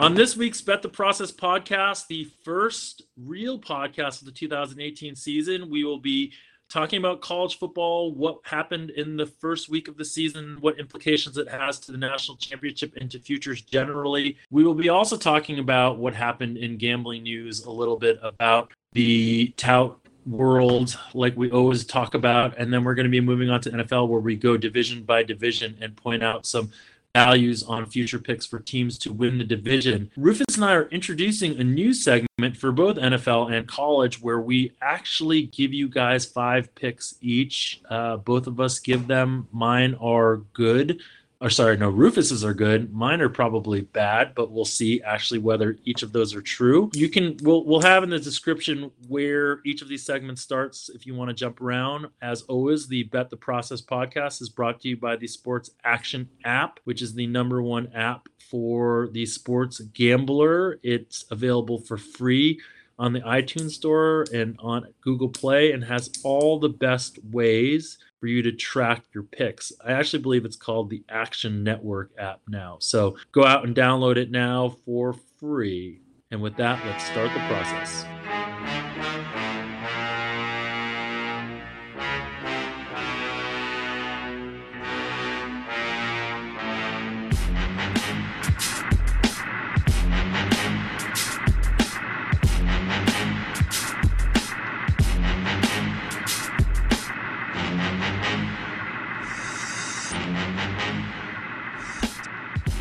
[0.00, 5.68] On this week's Bet the Process podcast, the first real podcast of the 2018 season,
[5.68, 6.32] we will be
[6.70, 11.36] talking about college football, what happened in the first week of the season, what implications
[11.36, 14.38] it has to the national championship and to futures generally.
[14.50, 18.72] We will be also talking about what happened in gambling news, a little bit about
[18.94, 23.50] the tout world like we always talk about and then we're going to be moving
[23.50, 26.70] on to NFL where we go division by division and point out some
[27.14, 30.10] values on future picks for teams to win the division.
[30.16, 34.72] Rufus and I are introducing a new segment for both NFL and college where we
[34.80, 37.80] actually give you guys five picks each.
[37.90, 39.48] Uh, both of us give them.
[39.52, 41.00] Mine are good
[41.40, 42.92] or sorry, no, Rufus's are good.
[42.92, 46.90] Mine are probably bad, but we'll see actually whether each of those are true.
[46.94, 51.06] You can we'll we'll have in the description where each of these segments starts if
[51.06, 52.08] you want to jump around.
[52.20, 56.28] As always, the Bet the Process podcast is brought to you by the Sports Action
[56.44, 60.78] app, which is the number one app for the sports gambler.
[60.82, 62.60] It's available for free
[63.00, 68.26] on the iTunes store and on Google Play and has all the best ways for
[68.26, 69.72] you to track your picks.
[69.84, 72.76] I actually believe it's called the Action Network app now.
[72.78, 76.02] So go out and download it now for free.
[76.30, 78.04] And with that, let's start the process.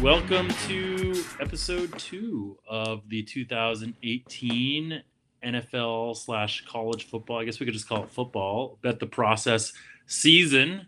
[0.01, 5.03] Welcome to episode two of the 2018
[5.43, 7.39] NFL slash college football.
[7.39, 8.79] I guess we could just call it football.
[8.81, 9.73] Bet the process
[10.07, 10.87] season,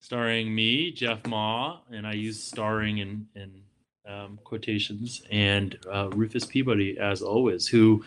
[0.00, 3.62] starring me, Jeff Ma, and I use starring in in
[4.06, 8.04] um, quotations, and uh, Rufus Peabody as always, who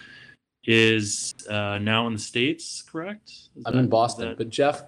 [0.65, 2.83] is uh, now in the states.
[2.83, 3.29] Correct?
[3.29, 4.37] Is I'm that, in Boston, that...
[4.37, 4.83] but Jeff,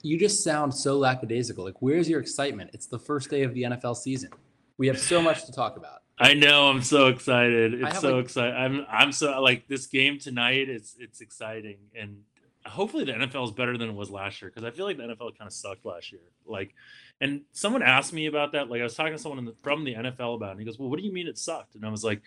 [0.00, 1.66] you just sound so lackadaisical.
[1.66, 2.70] Like, where's your excitement?
[2.72, 4.30] It's the first day of the NFL season.
[4.78, 6.02] We have so much to talk about.
[6.18, 6.68] I know.
[6.68, 7.74] I'm so excited.
[7.74, 8.54] It's so like, excited.
[8.54, 10.68] I'm I'm so like this game tonight.
[10.68, 12.18] It's it's exciting, and
[12.66, 15.02] hopefully the NFL is better than it was last year because I feel like the
[15.02, 16.20] NFL kind of sucked last year.
[16.46, 16.74] Like,
[17.20, 18.70] and someone asked me about that.
[18.70, 20.52] Like, I was talking to someone the, from the NFL about it.
[20.52, 22.22] And he goes, "Well, what do you mean it sucked?" And I was like,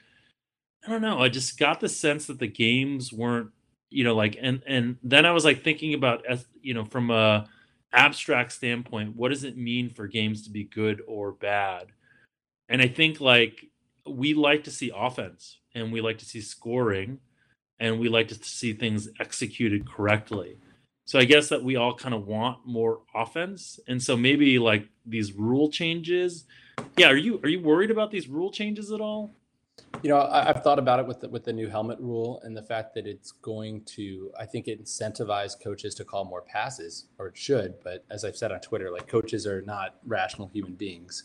[0.85, 1.19] "I don't know.
[1.19, 3.51] I just got the sense that the games weren't,
[3.89, 6.25] you know, like." And and then I was like thinking about,
[6.61, 7.47] you know, from a
[7.93, 11.87] abstract standpoint, what does it mean for games to be good or bad?
[12.69, 13.65] And I think like
[14.05, 17.19] we like to see offense and we like to see scoring
[17.79, 20.57] and we like to see things executed correctly.
[21.05, 23.79] So I guess that we all kind of want more offense.
[23.87, 26.45] And so maybe like these rule changes.
[26.97, 29.31] Yeah, are you are you worried about these rule changes at all?
[30.03, 32.55] You know, I, have thought about it with the, with the new helmet rule and
[32.55, 37.05] the fact that it's going to, I think, it incentivize coaches to call more passes,
[37.17, 37.75] or it should.
[37.83, 41.23] But as I've said on Twitter, like coaches are not rational human beings.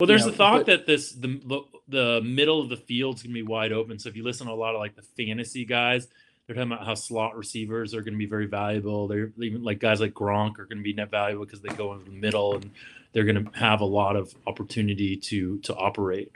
[0.00, 3.22] Well, there's you know, the thought but, that this the the middle of the field's
[3.22, 3.98] gonna be wide open.
[3.98, 6.08] So if you listen to a lot of like the fantasy guys,
[6.50, 9.06] they're talking about how slot receivers are going to be very valuable.
[9.06, 11.92] They're even like guys like Gronk are going to be net valuable because they go
[11.92, 12.72] into the middle and
[13.12, 16.32] they're going to have a lot of opportunity to to operate.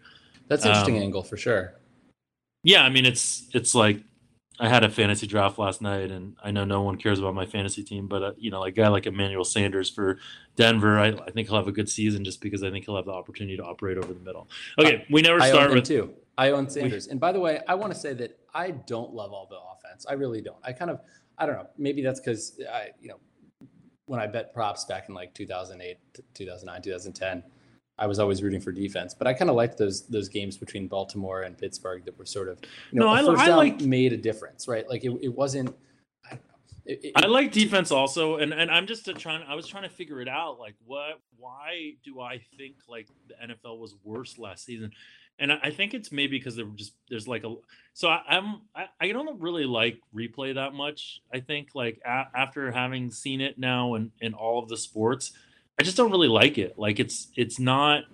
[0.47, 1.75] That's an interesting um, angle for sure.
[2.63, 4.03] Yeah, I mean it's it's like
[4.61, 7.45] I had a fantasy draft last night, and I know no one cares about my
[7.45, 10.19] fantasy team, but uh, you know, like a guy like Emmanuel Sanders for
[10.55, 13.07] Denver, I, I, think he'll have a good season just because I think he'll have
[13.07, 14.49] the opportunity to operate over the middle.
[14.79, 16.15] Okay, we never I start with too.
[16.39, 19.13] I own Sanders, we, and by the way, I want to say that I don't
[19.13, 20.07] love all the offense.
[20.09, 20.59] I really don't.
[20.63, 21.01] I kind of,
[21.37, 21.69] I don't know.
[21.77, 23.19] Maybe that's because I, you know,
[24.07, 25.99] when I bet props back in like 2008,
[26.35, 27.43] 2009, 2010
[27.99, 30.89] I was always rooting for defense, but I kind of liked those those games between
[30.89, 32.59] Baltimore and Pittsburgh that were sort of
[32.91, 34.89] you know no, the first I, I down like, made a difference, right?
[34.89, 35.75] Like it, it wasn't.
[36.29, 36.39] I,
[36.85, 39.45] it, it, I like defense also, and and I'm just trying.
[39.49, 40.59] I was trying to figure it out.
[40.59, 41.21] Like, what?
[41.39, 44.91] Why do I think like the NFL was worse last season?
[45.39, 47.55] And I think it's maybe because there were just there's like a
[47.93, 51.21] so I, I'm I, I don't really like replay that much.
[51.33, 55.33] I think like a, after having seen it now in in all of the sports,
[55.79, 56.79] I just don't really like it.
[56.79, 58.05] Like it's it's not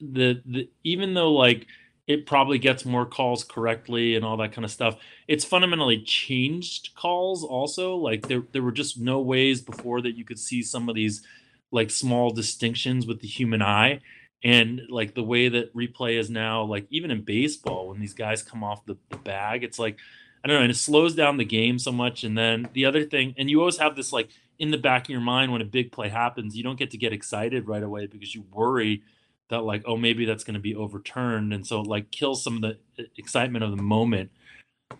[0.00, 1.66] the the even though like
[2.06, 4.96] it probably gets more calls correctly and all that kind of stuff.
[5.28, 7.96] It's fundamentally changed calls also.
[7.96, 11.22] Like there there were just no ways before that you could see some of these
[11.70, 14.00] like small distinctions with the human eye.
[14.44, 18.42] And like the way that replay is now, like even in baseball, when these guys
[18.42, 19.98] come off the, the bag, it's like
[20.44, 22.24] I don't know, and it slows down the game so much.
[22.24, 24.28] And then the other thing, and you always have this like
[24.58, 26.98] in the back of your mind when a big play happens, you don't get to
[26.98, 29.02] get excited right away because you worry
[29.50, 31.52] that like oh maybe that's going to be overturned.
[31.52, 32.78] And so it like kills some of the
[33.16, 34.30] excitement of the moment.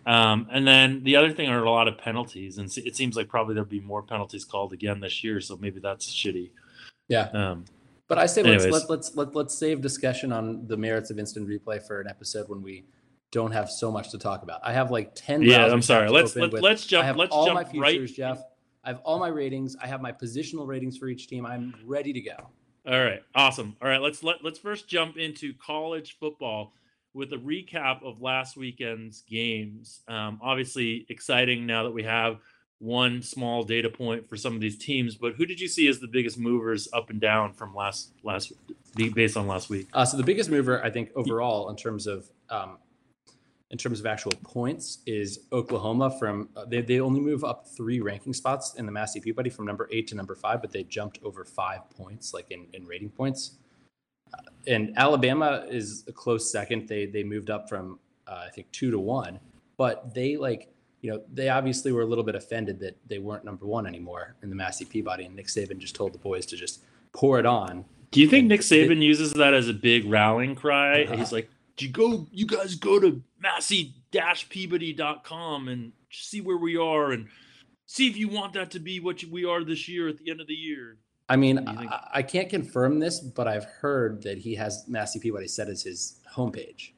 [0.05, 2.57] Um, and then the other thing are a lot of penalties.
[2.57, 5.79] And it seems like probably there'll be more penalties called again this year so maybe
[5.79, 6.51] that's shitty.
[7.07, 7.29] Yeah.
[7.33, 7.65] Um,
[8.07, 11.47] but i say let's let, let's let, let's save discussion on the merits of instant
[11.47, 12.83] replay for an episode when we
[13.33, 16.35] don't have so much to talk about i have like 10 yeah i'm sorry let's
[16.35, 18.43] let, let's jump I have let's all jump my futures right jeff
[18.85, 22.13] i have all my ratings i have my positional ratings for each team i'm ready
[22.13, 22.49] to go
[22.85, 23.77] all right, awesome.
[23.81, 26.73] All right, let's let let's first jump into college football
[27.13, 30.01] with a recap of last weekend's games.
[30.09, 32.39] Um, obviously, exciting now that we have
[32.79, 35.15] one small data point for some of these teams.
[35.15, 38.51] But who did you see as the biggest movers up and down from last last
[38.95, 39.87] based on last week?
[39.93, 42.79] Uh, so the biggest mover, I think, overall in terms of um,
[43.73, 48.01] in terms of actual points is Oklahoma from uh, they, they only move up three
[48.01, 51.17] ranking spots in the Massey Peabody from number eight to number five, but they jumped
[51.23, 53.57] over five points, like in, in rating points.
[54.31, 56.87] Uh, and Alabama is a close second.
[56.87, 59.39] They they moved up from uh, I think two to one,
[59.75, 60.71] but they like
[61.01, 64.35] you know they obviously were a little bit offended that they weren't number one anymore
[64.43, 67.47] in the Massey Peabody, and Nick Saban just told the boys to just pour it
[67.47, 67.85] on.
[68.11, 71.05] Do you think Nick Saban uses that as a big rallying cry?
[71.05, 71.49] Uh, He's like,
[71.79, 77.27] you go you guys go to massey-peabody.com and see where we are and
[77.85, 80.41] see if you want that to be what we are this year at the end
[80.41, 80.97] of the year?
[81.29, 85.47] I mean I, I, can't confirm this but i've heard that he has massey peabody
[85.47, 86.91] set as his homepage.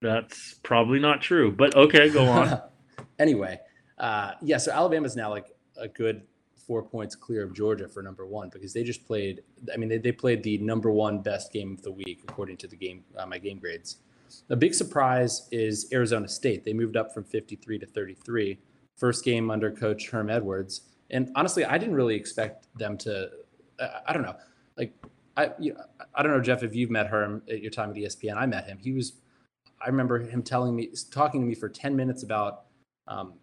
[0.00, 2.60] That's probably not true but okay go on.
[3.18, 3.58] Anyway
[3.98, 5.46] uh, yeah so alabama's now like
[5.76, 6.22] a good
[6.66, 9.42] four points clear of Georgia for number one because they just played.
[9.72, 12.68] I mean, they, they played the number one best game of the week according to
[12.68, 13.98] the game uh, my game grades.
[14.48, 16.64] The big surprise is Arizona State.
[16.64, 18.58] They moved up from 53 to 33.
[18.96, 23.30] First game under Coach Herm Edwards, and honestly, I didn't really expect them to.
[24.06, 24.36] I don't know,
[24.76, 24.92] like
[25.36, 25.80] I you know,
[26.14, 28.36] I don't know Jeff if you've met Herm at your time at ESPN.
[28.36, 28.78] I met him.
[28.78, 29.14] He was.
[29.84, 32.66] I remember him telling me, talking to me for 10 minutes about
[33.08, 33.34] um,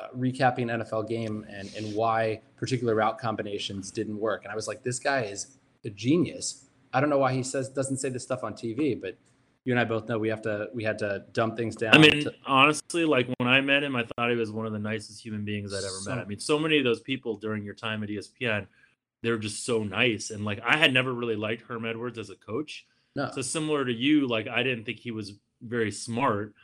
[0.00, 4.44] uh, recapping NFL game and and why particular route combinations didn't work.
[4.44, 6.66] And I was like, this guy is a genius.
[6.92, 9.16] I don't know why he says doesn't say this stuff on TV, but
[9.64, 11.94] you and I both know we have to we had to dumb things down.
[11.94, 14.72] I mean, to- honestly, like when I met him, I thought he was one of
[14.72, 16.18] the nicest human beings I'd ever so, met.
[16.18, 18.66] I mean, so many of those people during your time at ESPN,
[19.22, 20.30] they were just so nice.
[20.30, 22.86] And like I had never really liked Herm Edwards as a coach.
[23.16, 23.30] No.
[23.34, 26.54] So similar to you, like I didn't think he was very smart.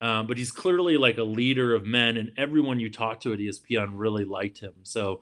[0.00, 3.38] Um, but he's clearly like a leader of men, and everyone you talk to at
[3.38, 4.74] ESPN really liked him.
[4.82, 5.20] So,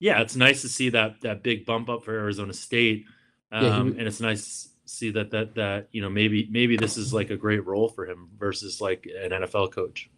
[0.00, 3.04] yeah, it's nice to see that that big bump up for Arizona State,
[3.52, 6.48] um, yeah, he, um, and it's nice to see that that that you know maybe
[6.50, 10.10] maybe this is like a great role for him versus like an NFL coach.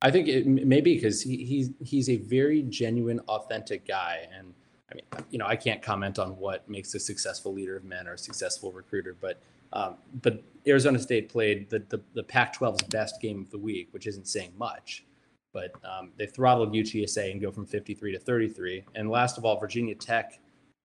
[0.00, 4.54] I think it maybe because he, he's he's a very genuine, authentic guy, and
[4.90, 8.06] I mean, you know, I can't comment on what makes a successful leader of men
[8.06, 9.40] or a successful recruiter, but
[9.72, 13.88] um, but Arizona State played the, the, the Pac 12's best game of the week,
[13.92, 15.04] which isn't saying much.
[15.52, 18.84] But um, they throttled UTSA and go from 53 to 33.
[18.94, 20.38] And last of all, Virginia Tech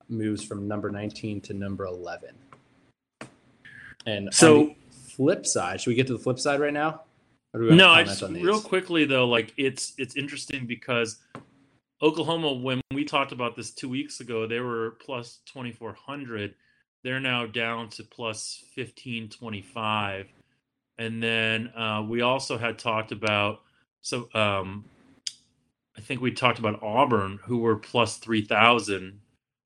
[0.07, 2.29] moves from number 19 to number 11.
[4.05, 7.03] And so, flip side, should we get to the flip side right now?
[7.53, 11.17] no, I just real quickly though, like it's it's interesting because
[12.01, 16.55] Oklahoma, when we talked about this two weeks ago, they were plus 2400
[17.03, 20.27] they're now down to plus 1525
[20.97, 23.61] and then uh, we also had talked about
[24.01, 24.85] so um,
[25.97, 29.19] i think we talked about auburn who were plus 3000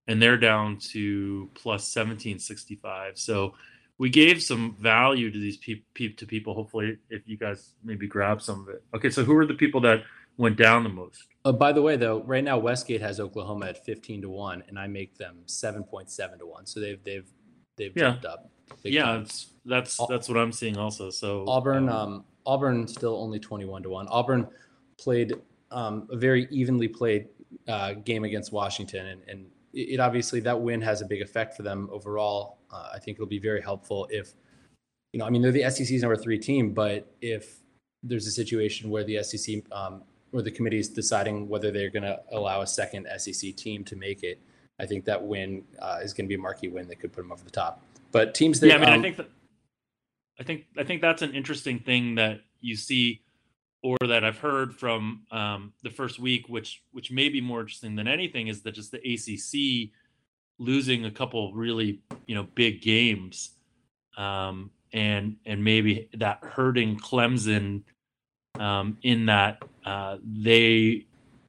[0.08, 3.54] and they're down to plus 1765 so
[3.98, 6.54] we gave some value to these pe-, pe- to people.
[6.54, 8.84] Hopefully if you guys maybe grab some of it.
[8.96, 10.04] Okay so who are the people that
[10.38, 13.86] went down the most uh, by the way, though, right now Westgate has Oklahoma at
[13.86, 16.66] fifteen to one, and I make them seven point seven to one.
[16.66, 17.26] So they've they've
[17.78, 18.04] they've yeah.
[18.04, 18.50] jumped up.
[18.84, 19.24] Yeah,
[19.66, 21.10] that's that's what I'm seeing also.
[21.10, 24.08] So Auburn, um, um, Auburn still only twenty one to one.
[24.10, 24.46] Auburn
[25.00, 25.34] played
[25.72, 27.30] um, a very evenly played
[27.70, 31.64] uh, game against Washington, and, and it obviously that win has a big effect for
[31.64, 32.58] them overall.
[32.70, 34.34] Uh, I think it'll be very helpful if
[35.14, 35.26] you know.
[35.26, 37.60] I mean, they're the SEC's number three team, but if
[38.04, 42.04] there's a situation where the SEC um, or the committee is deciding whether they're going
[42.04, 44.40] to allow a second SEC team to make it.
[44.80, 47.22] I think that win uh, is going to be a marquee win that could put
[47.22, 47.82] them over the top.
[48.12, 49.30] But teams that yeah, I mean, um, I think that
[50.40, 53.22] I think I think that's an interesting thing that you see,
[53.82, 57.96] or that I've heard from um, the first week, which which may be more interesting
[57.96, 59.92] than anything, is that just the ACC
[60.60, 63.52] losing a couple really you know big games,
[64.18, 67.82] um, and and maybe that hurting Clemson
[68.60, 71.06] um, in that uh, they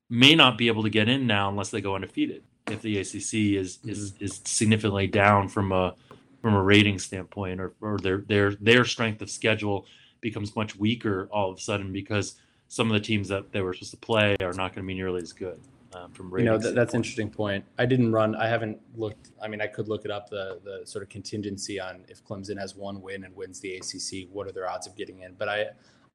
[0.08, 2.42] may not be able to get in now unless they go undefeated.
[2.68, 4.24] If the ACC is is mm-hmm.
[4.24, 5.94] is significantly down from a
[6.42, 9.86] from a rating standpoint, or, or their their their strength of schedule
[10.20, 12.36] becomes much weaker all of a sudden because
[12.68, 14.94] some of the teams that they were supposed to play are not going to be
[14.94, 15.58] nearly as good
[15.94, 19.30] um, from you know th- that's an interesting point i didn't run i haven't looked
[19.42, 22.58] i mean i could look it up the the sort of contingency on if clemson
[22.58, 25.48] has one win and wins the acc what are their odds of getting in but
[25.48, 25.66] i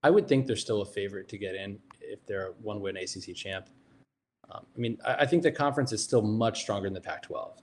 [0.04, 2.98] i would think they're still a favorite to get in if they're a one win
[2.98, 3.70] acc champ
[4.52, 7.24] um, i mean I, I think the conference is still much stronger than the pac
[7.24, 7.60] 12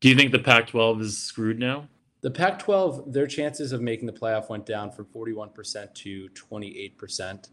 [0.00, 1.88] do you think the pac 12 is screwed now
[2.24, 7.48] the Pac 12, their chances of making the playoff went down from 41% to 28%.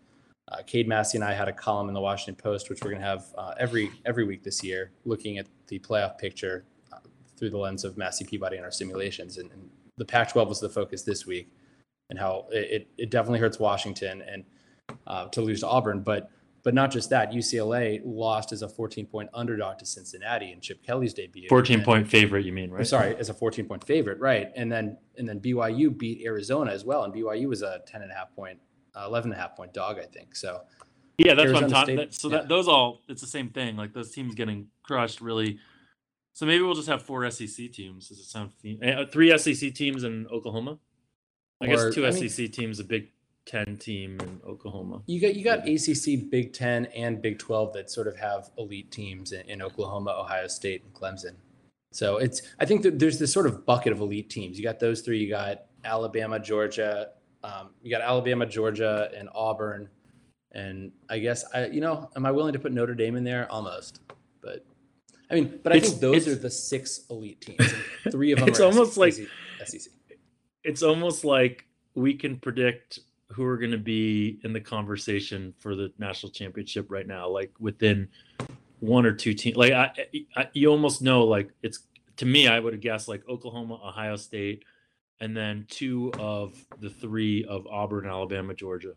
[0.49, 3.01] Uh, Cade Massey and I had a column in the Washington Post, which we're going
[3.01, 6.63] to have uh, every every week this year, looking at the playoff picture
[6.93, 6.99] uh,
[7.35, 9.39] through the lens of Massey Peabody and our simulations.
[9.39, 11.51] And, and the Pac-12 was the focus this week,
[12.12, 14.44] and how it, it definitely hurts Washington and
[15.08, 16.30] uh, to lose to Auburn, but
[16.63, 17.32] but not just that.
[17.32, 21.48] UCLA lost as a 14 point underdog to Cincinnati in Chip Kelly's debut.
[21.50, 22.86] 14 and, point favorite, you mean, right?
[22.86, 24.51] Sorry, as a 14 point favorite, right?
[24.56, 28.12] And then and then BYU beat Arizona as well, and BYU was a 10 and
[28.12, 28.60] a half point
[28.94, 30.36] uh, 11 and a half point dog, I think.
[30.36, 30.62] So,
[31.18, 31.96] yeah, that's Arizona what I'm talking.
[31.96, 32.38] That, so yeah.
[32.39, 33.77] that those all, it's the same thing.
[33.77, 35.60] Like those teams getting crushed really.
[36.34, 38.10] So maybe we'll just have four SEC teams.
[38.10, 38.51] Does it sound
[38.84, 40.77] uh, three SEC teams in Oklahoma?
[41.62, 43.12] I or, guess two I SEC mean, teams, a Big
[43.46, 45.01] Ten team in Oklahoma.
[45.08, 48.91] You got you got ACC, Big Ten, and Big Twelve that sort of have elite
[48.91, 51.36] teams in, in Oklahoma, Ohio State, and Clemson.
[51.91, 54.58] So it's I think that there's this sort of bucket of elite teams.
[54.58, 55.20] You got those three.
[55.20, 57.10] You got Alabama, Georgia,
[57.44, 59.89] um, you got Alabama, Georgia, and Auburn,
[60.51, 63.51] and I guess I, you know, am I willing to put Notre Dame in there?
[63.51, 64.01] Almost,
[64.41, 64.65] but
[65.30, 67.74] I mean, but I it's, think those are the six elite teams.
[68.12, 68.48] Three of them.
[68.50, 69.13] it's almost SEC, like
[69.68, 69.91] SEC.
[70.63, 71.65] It's almost like
[71.96, 73.00] we can predict
[73.30, 77.51] who are going to be in the conversation for the national championship right now, like
[77.60, 78.08] within
[78.80, 79.56] one or two teams.
[79.56, 79.91] Like I,
[80.36, 81.80] I, you almost know, like it's
[82.18, 84.63] to me, I would have guessed like Oklahoma, Ohio State,
[85.20, 88.94] and then two of the three of Auburn, Alabama, Georgia.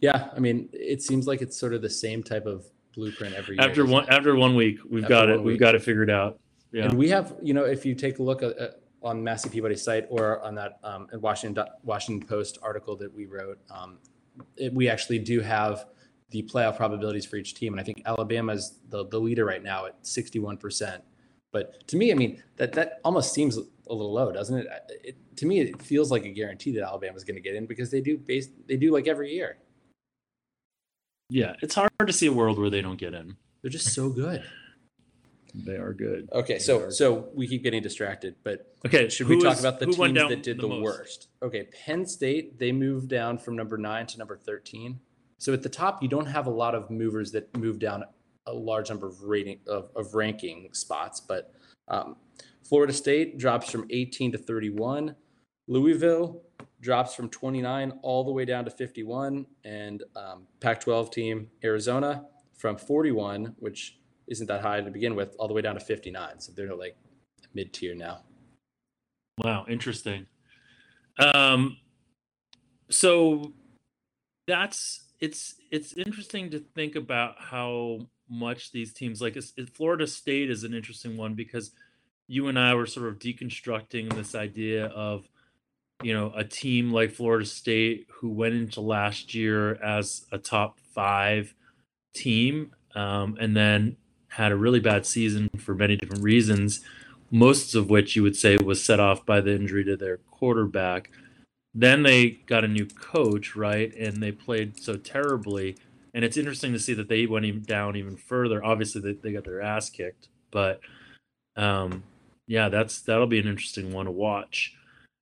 [0.00, 3.56] Yeah, I mean, it seems like it's sort of the same type of blueprint every
[3.56, 3.66] year.
[3.66, 5.38] After one, after one week, we've after got it.
[5.38, 5.46] Week.
[5.46, 6.38] We've got it figured out.
[6.72, 9.48] Yeah, and we have, you know, if you take a look at, at on Massey
[9.48, 13.98] Peabody's site or on that um, Washington Washington Post article that we wrote, um,
[14.56, 15.86] it, we actually do have
[16.30, 19.62] the playoff probabilities for each team, and I think Alabama is the the leader right
[19.62, 21.04] now at sixty one percent.
[21.52, 24.66] But to me, I mean, that that almost seems a little low, doesn't it?
[25.04, 27.90] it to me, it feels like a guarantee that Alabama's going to get in because
[27.90, 29.58] they do base they do like every year.
[31.30, 33.36] Yeah, it's hard to see a world where they don't get in.
[33.62, 34.44] They're just so good.
[35.54, 36.28] They are good.
[36.32, 40.14] Okay, so so we keep getting distracted, but okay, should we talk about the teams
[40.14, 41.28] that did the, the worst?
[41.42, 45.00] Okay, Penn State they moved down from number nine to number thirteen.
[45.38, 48.04] So at the top, you don't have a lot of movers that move down
[48.46, 51.52] a large number of rating of, of ranking spots, but
[51.88, 52.16] um,
[52.62, 55.14] Florida State drops from 18 to 31.
[55.68, 56.42] Louisville
[56.80, 59.46] drops from 29 all the way down to 51.
[59.64, 62.24] And um, Pac 12 team Arizona
[62.56, 66.40] from 41, which isn't that high to begin with, all the way down to 59.
[66.40, 66.96] So they're like
[67.54, 68.20] mid tier now.
[69.38, 70.26] Wow, interesting.
[71.18, 71.78] Um,
[72.90, 73.52] so
[74.46, 79.36] that's it's it's interesting to think about how much these teams like
[79.74, 81.72] Florida State is an interesting one because
[82.26, 85.28] you and I were sort of deconstructing this idea of,
[86.02, 90.78] you know, a team like Florida State who went into last year as a top
[90.94, 91.54] five
[92.14, 93.96] team um, and then
[94.34, 96.80] had a really bad season for many different reasons,
[97.30, 101.10] most of which you would say was set off by the injury to their quarterback.
[101.72, 103.94] Then they got a new coach, right?
[103.94, 105.76] And they played so terribly.
[106.14, 108.64] And it's interesting to see that they went even down even further.
[108.64, 110.80] Obviously, they, they got their ass kicked, but
[111.56, 112.02] um,
[112.46, 114.74] yeah, that's that'll be an interesting one to watch.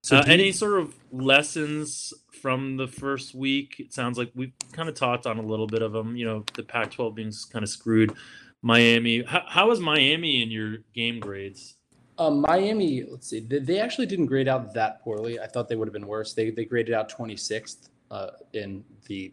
[0.02, 3.76] So uh, any sort of lessons from the first week?
[3.78, 6.16] It sounds like we've kind of talked on a little bit of them.
[6.16, 8.14] You know, the Pac-12 being kind of screwed.
[8.62, 11.76] Miami, how, how was Miami in your game grades?
[12.19, 15.40] Um, Miami, let's see, they, they, actually didn't grade out that poorly.
[15.40, 16.35] I thought they would have been worse.
[16.35, 19.33] They they graded out 26th uh, in the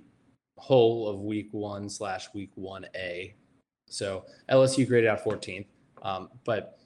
[0.57, 3.35] whole of Week One slash Week One A.
[3.89, 5.65] So LSU graded out 14th,
[6.01, 6.79] um, but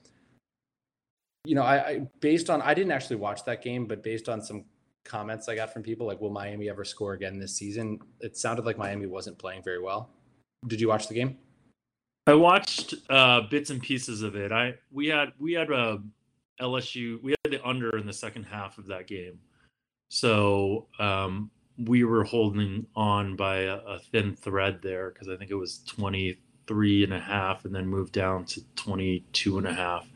[1.46, 4.42] you know, I, I based on I didn't actually watch that game, but based on
[4.42, 4.66] some
[5.04, 8.00] comments I got from people, like, will Miami ever score again this season?
[8.20, 10.10] It sounded like Miami wasn't playing very well.
[10.68, 11.38] Did you watch the game?
[12.26, 14.52] I watched uh, bits and pieces of it.
[14.52, 15.98] I we had we had a uh,
[16.62, 19.40] LSU we had the under in the second half of that game,
[20.10, 25.52] so um, we were holding on by a, a thin thread there because I think
[25.52, 30.08] it was 23 and a half and then moved down to 22 and a half.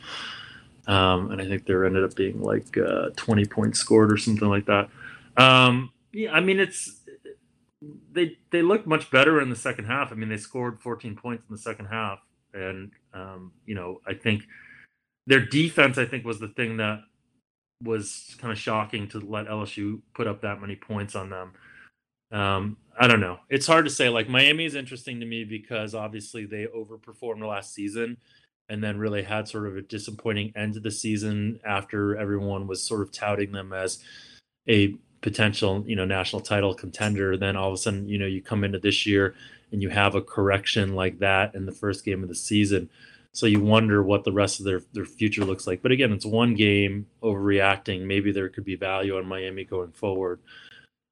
[0.88, 4.48] Um, and I think there ended up being like uh, 20 points scored or something
[4.48, 4.90] like that.
[5.36, 6.97] Um, yeah, I mean, it's
[8.12, 10.12] they they looked much better in the second half.
[10.12, 12.20] I mean, they scored 14 points in the second half,
[12.54, 14.44] and um, you know, I think
[15.28, 17.02] their defense, I think, was the thing that
[17.84, 21.54] was kind of shocking to let LSU put up that many points on them.
[22.32, 23.40] Um, I don't know.
[23.50, 24.10] It's hard to say.
[24.10, 28.18] Like Miami is interesting to me because obviously they overperformed last season
[28.70, 32.86] and then really had sort of a disappointing end to the season after everyone was
[32.86, 34.04] sort of touting them as
[34.68, 37.38] a potential, you know, national title contender.
[37.38, 39.36] Then all of a sudden, you know, you come into this year
[39.72, 42.90] and you have a correction like that in the first game of the season.
[43.34, 45.82] So you wonder what the rest of their, their future looks like.
[45.84, 48.06] But again, it's one game overreacting.
[48.06, 50.40] Maybe there could be value on Miami going forward.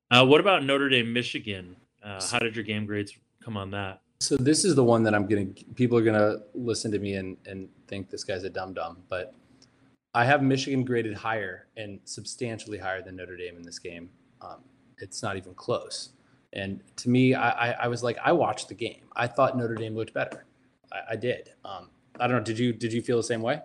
[0.10, 1.76] Uh, what about Notre Dame, Michigan?
[2.04, 4.02] Uh, how did your game grades come on that?
[4.22, 5.48] So this is the one that I'm gonna.
[5.76, 9.36] People are gonna listen to me and and think this guy's a dum dum, but
[10.16, 14.10] I have Michigan graded higher and substantially higher than Notre Dame in this game.
[14.42, 14.64] Um,
[15.00, 16.14] it's not even close.
[16.54, 19.02] And to me, I, I, I, was like, I watched the game.
[19.14, 20.46] I thought Notre Dame looked better.
[20.90, 21.50] I, I did.
[21.66, 22.44] Um, I don't know.
[22.44, 23.60] Did you did you feel the same way?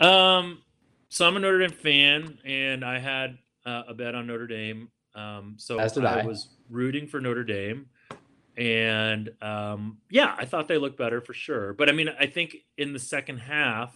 [0.00, 0.62] Um,
[1.08, 4.88] so I'm a Notre Dame fan, and I had uh, a bet on Notre Dame.
[5.16, 5.88] Um, so I.
[6.04, 7.86] I was rooting for Notre Dame,
[8.56, 11.72] and um, yeah, I thought they looked better for sure.
[11.72, 13.92] But I mean, I think in the second half,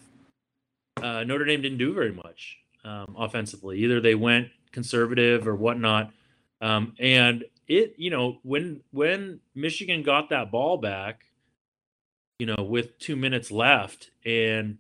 [1.04, 3.78] uh, Notre Dame didn't do very much um, offensively.
[3.80, 6.10] Either they went conservative or whatnot,
[6.62, 11.26] um, and it, you know, when when Michigan got that ball back,
[12.38, 14.78] you know, with two minutes left, and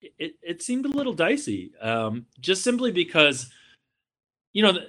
[0.00, 3.50] it, it seemed a little dicey, um, just simply because,
[4.54, 4.86] you know, the,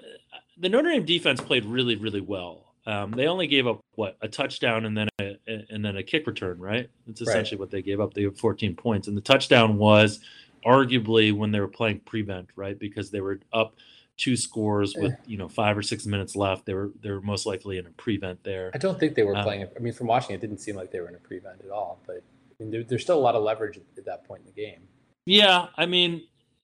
[0.57, 2.73] the Notre Dame defense played really, really well.
[2.85, 5.37] Um, they only gave up what a touchdown and then a,
[5.69, 6.89] and then a kick return, right?
[7.05, 7.59] That's essentially right.
[7.59, 8.13] what they gave up.
[8.13, 10.21] They have 14 points, and the touchdown was
[10.65, 12.77] arguably when they were playing prevent, right?
[12.77, 13.75] Because they were up
[14.17, 16.65] two scores with you know five or six minutes left.
[16.65, 18.71] They were they were most likely in a prevent there.
[18.73, 19.67] I don't think they were um, playing.
[19.75, 21.99] I mean, from watching, it didn't seem like they were in a prevent at all.
[22.05, 24.61] But I mean, there, there's still a lot of leverage at that point in the
[24.61, 24.87] game.
[25.25, 26.23] Yeah, I mean,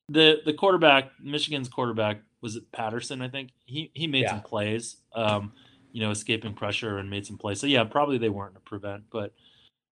[0.10, 3.22] the the quarterback, Michigan's quarterback, was it Patterson?
[3.22, 4.32] I think he he made yeah.
[4.32, 4.98] some plays.
[5.14, 5.54] Um,
[5.92, 7.60] you know, escaping pressure and made some plays.
[7.60, 9.34] So yeah, probably they weren't in a prevent, but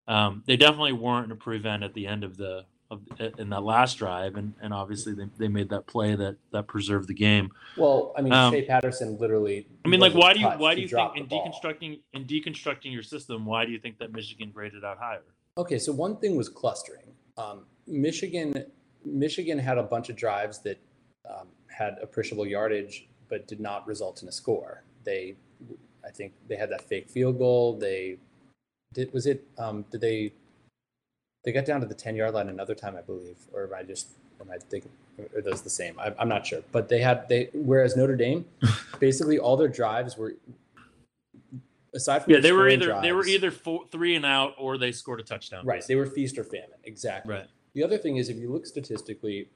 [0.08, 3.02] um, they definitely weren't in a prevent at the end of the of
[3.40, 7.08] in that last drive, and and obviously they, they made that play that that preserved
[7.08, 7.50] the game.
[7.78, 9.68] Well, I mean, um, Shea Patterson literally.
[9.84, 13.04] I mean, like, why do you why do you think in deconstructing in deconstructing your
[13.04, 15.24] system, why do you think that Michigan graded out higher?
[15.58, 17.14] Okay, so one thing was clustering.
[17.38, 18.66] Um, Michigan
[19.06, 20.80] Michigan had a bunch of drives that
[21.30, 24.84] um, had appreciable yardage, but did not result in a score.
[25.04, 25.36] They,
[26.06, 27.78] I think, they had that fake field goal.
[27.78, 28.18] They
[28.94, 29.14] did.
[29.14, 29.48] Was it?
[29.58, 30.34] Um, did they?
[31.46, 33.84] They got down to the ten yard line another time, I believe, or am I
[33.84, 34.10] just
[34.42, 34.92] am I thinking?
[35.36, 35.98] Are those the same?
[36.00, 37.50] I, I'm not sure, but they had they.
[37.54, 38.46] Whereas Notre Dame,
[39.00, 40.34] basically all their drives were
[41.94, 44.78] aside from yeah, they were either drives, they were either four, three and out or
[44.78, 45.66] they scored a touchdown.
[45.66, 46.80] Right, they were feast or famine.
[46.84, 47.34] Exactly.
[47.34, 47.48] Right.
[47.74, 49.50] The other thing is, if you look statistically,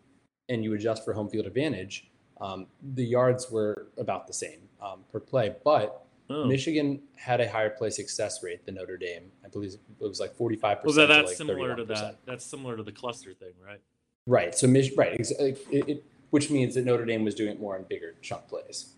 [0.50, 2.10] and you adjust for home field advantage,
[2.42, 6.46] um, the yards were about the same um, per play, but oh.
[6.46, 9.32] Michigan had a higher play success rate than Notre Dame.
[9.44, 10.86] I believe it was like 45%.
[10.86, 11.78] Well, that's like similar 31%.
[11.78, 12.20] to that.
[12.26, 13.82] That's similar to the cluster thing, right?
[14.28, 14.54] Right.
[14.56, 15.20] So, Mich- right.
[15.20, 18.94] It, it, which means that Notre Dame was doing it more in bigger chunk plays.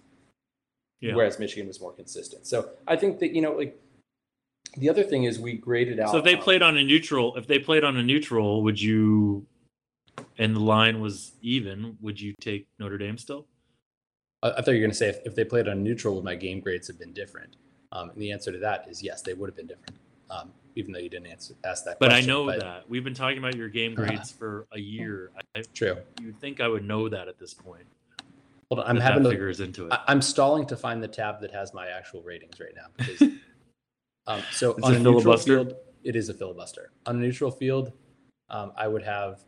[0.99, 1.15] Yeah.
[1.15, 2.45] Whereas Michigan was more consistent.
[2.45, 3.79] So I think that, you know, like
[4.77, 6.11] the other thing is we graded out.
[6.11, 9.47] So if they played on a neutral, if they played on a neutral, would you
[10.37, 13.47] and the line was even, would you take Notre Dame still?
[14.43, 16.23] I, I thought you were going to say if, if they played on neutral, would
[16.23, 17.57] my game grades have been different?
[17.91, 19.97] Um, and the answer to that is yes, they would have been different.
[20.29, 22.23] Um, even though you didn't answer, ask that but question.
[22.23, 25.31] I know but, that we've been talking about your game grades uh, for a year.
[25.55, 25.97] I, true.
[26.21, 27.85] You'd think I would know that at this point.
[28.69, 29.91] Hold on, I'm having to, figures into it.
[29.91, 33.21] I, I'm stalling to find the tab that has my actual ratings right now because.
[34.27, 35.73] um, so it's on a, a neutral field,
[36.05, 36.91] it is a filibuster.
[37.05, 37.91] On a neutral field,
[38.49, 39.43] um, I would have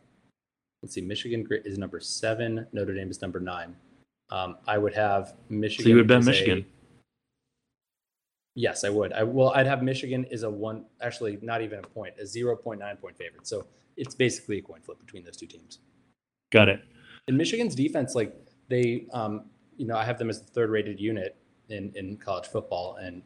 [0.84, 3.74] let's see, Michigan is number seven, Notre Dame is number nine.
[4.30, 5.84] Um, I would have Michigan.
[5.84, 6.60] So you would bet Michigan.
[6.60, 6.64] A,
[8.54, 9.12] yes, I would.
[9.12, 12.56] I well, I'd have Michigan is a one, actually not even a point, a zero
[12.56, 13.46] point nine point favorite.
[13.46, 15.78] So it's basically a coin flip between those two teams.
[16.50, 16.80] Got it.
[17.28, 18.34] In Michigan's defense, like
[18.68, 19.44] they, um,
[19.76, 21.36] you know, I have them as the third rated unit
[21.68, 23.22] in in college football, and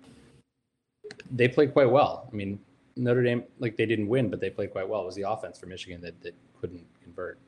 [1.31, 2.29] they played quite well.
[2.31, 2.61] I mean,
[2.97, 5.03] Notre Dame, like they didn't win, but they played quite well.
[5.03, 7.39] It was the offense for Michigan that that couldn't convert.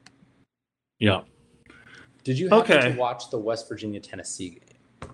[0.99, 1.23] Yeah.
[2.25, 2.93] Did you happen okay.
[2.93, 5.11] to watch the West Virginia Tennessee game?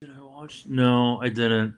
[0.00, 0.64] Did I watch?
[0.66, 1.74] No, I didn't.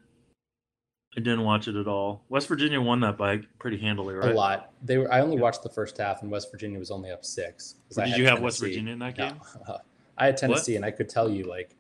[1.16, 2.24] I didn't watch it at all.
[2.28, 4.30] West Virginia won that by pretty handily, right?
[4.30, 4.72] A lot.
[4.82, 5.12] They were.
[5.12, 7.76] I only watched the first half, and West Virginia was only up six.
[7.94, 9.34] Did you have West Virginia in that game?
[9.66, 9.78] No.
[10.18, 10.76] I had Tennessee, what?
[10.76, 11.74] and I could tell you like.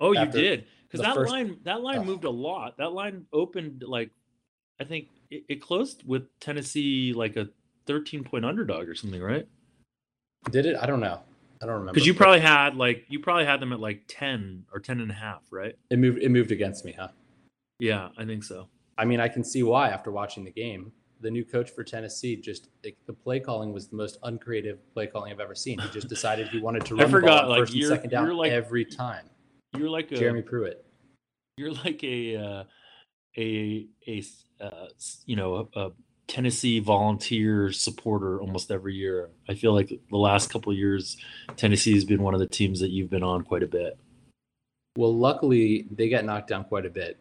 [0.00, 2.78] Oh, you did because that first, line that line moved a lot.
[2.78, 4.10] That line opened like,
[4.80, 7.48] I think it, it closed with Tennessee like a
[7.86, 9.46] thirteen point underdog or something, right?
[10.50, 10.76] Did it?
[10.80, 11.20] I don't know.
[11.62, 11.92] I don't remember.
[11.92, 15.10] Because you probably had like you probably had them at like 10 or 10 and
[15.10, 15.74] a half, right?
[15.90, 17.08] It moved it moved against me, huh?
[17.78, 18.68] Yeah, I think so.
[18.96, 20.92] I mean, I can see why after watching the game.
[21.22, 25.30] The new coach for Tennessee just the play calling was the most uncreative play calling
[25.30, 25.78] I've ever seen.
[25.78, 28.10] He just decided he wanted to run I forgot, the ball like, first and second
[28.10, 29.28] down like, every time.
[29.76, 30.82] You're like a, Jeremy Pruitt.
[31.58, 32.64] You're like a uh,
[33.36, 34.22] a a
[34.62, 34.86] uh,
[35.26, 35.90] you know a, a
[36.30, 39.30] Tennessee volunteer supporter almost every year.
[39.48, 41.16] I feel like the last couple years,
[41.56, 43.98] Tennessee has been one of the teams that you've been on quite a bit.
[44.96, 47.18] Well, luckily they got knocked down quite a bit.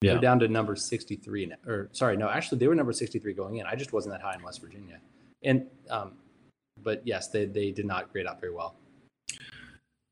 [0.00, 0.12] Yeah.
[0.12, 3.66] They're down to number 63 or sorry, no, actually they were number 63 going in.
[3.66, 5.00] I just wasn't that high in West Virginia.
[5.42, 6.12] And um,
[6.84, 8.76] but yes, they they did not grade out very well.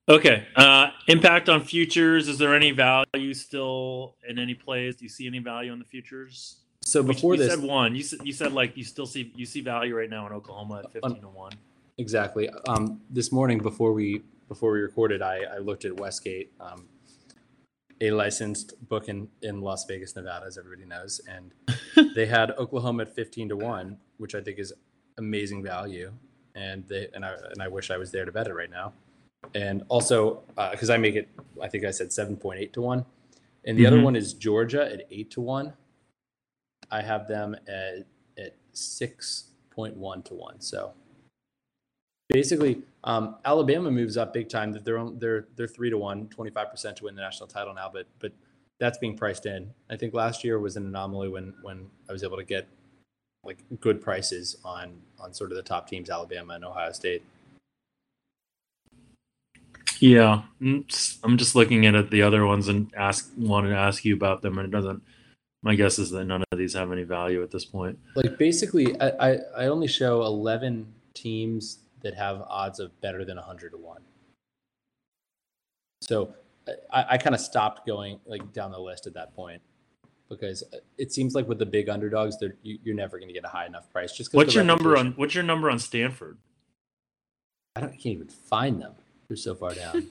[0.08, 0.48] Okay.
[0.56, 2.26] Uh, impact on futures.
[2.26, 4.96] Is there any value still in any plays?
[4.96, 6.61] Do you see any value in the futures?
[6.84, 7.94] So before you this, said one.
[7.94, 10.82] You said you said like you still see you see value right now in Oklahoma
[10.84, 11.52] at fifteen to one.
[11.98, 12.50] Exactly.
[12.68, 16.86] Um, this morning before we before we recorded, I, I looked at Westgate, um,
[18.00, 21.52] a licensed book in in Las Vegas, Nevada, as everybody knows, and
[22.14, 24.72] they had Oklahoma at fifteen to one, which I think is
[25.18, 26.12] amazing value.
[26.54, 28.92] And they and I and I wish I was there to bet it right now.
[29.54, 31.28] And also because uh, I make it,
[31.60, 33.04] I think I said seven point eight to one,
[33.64, 33.94] and the mm-hmm.
[33.94, 35.72] other one is Georgia at eight to one
[36.92, 38.06] I have them at
[38.38, 40.60] at six point one to one.
[40.60, 40.92] So
[42.28, 44.72] basically, um, Alabama moves up big time.
[44.72, 47.90] That they're they're they're three to one, 25 percent to win the national title now.
[47.92, 48.32] But but
[48.78, 49.70] that's being priced in.
[49.90, 52.68] I think last year was an anomaly when when I was able to get
[53.44, 57.22] like good prices on on sort of the top teams, Alabama and Ohio State.
[59.98, 64.14] Yeah, mm, I'm just looking at the other ones and ask wanted to ask you
[64.14, 65.02] about them, and it doesn't
[65.62, 67.98] my guess is that none of these have any value at this point.
[68.16, 73.36] Like basically, I, I, I only show 11 teams that have odds of better than
[73.36, 74.00] 100 to 1.
[76.00, 76.34] So
[76.92, 79.62] I, I kind of stopped going like down the list at that point
[80.28, 80.64] because
[80.98, 83.48] it seems like with the big underdogs, they're, you, are never going to get a
[83.48, 84.12] high enough price.
[84.12, 86.38] Just what's your number on what's your number on Stanford?
[87.76, 88.94] I don't I can't even find them.
[89.28, 90.08] They're so far down.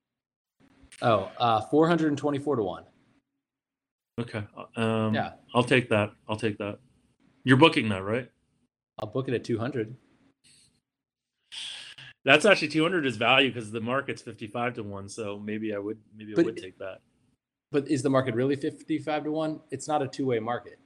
[1.02, 2.84] oh, uh, 424 to one.
[4.20, 4.44] Okay.
[4.76, 5.32] Um, yeah.
[5.54, 6.12] I'll take that.
[6.28, 6.78] I'll take that.
[7.42, 8.30] You're booking that, right?
[8.98, 9.96] I'll book it at 200.
[12.24, 15.08] That's actually 200 is value because the market's 55 to 1.
[15.08, 16.98] So maybe I would, maybe I would take that.
[17.70, 19.60] But is the market really 55 to 1?
[19.70, 20.78] It's not a two way market.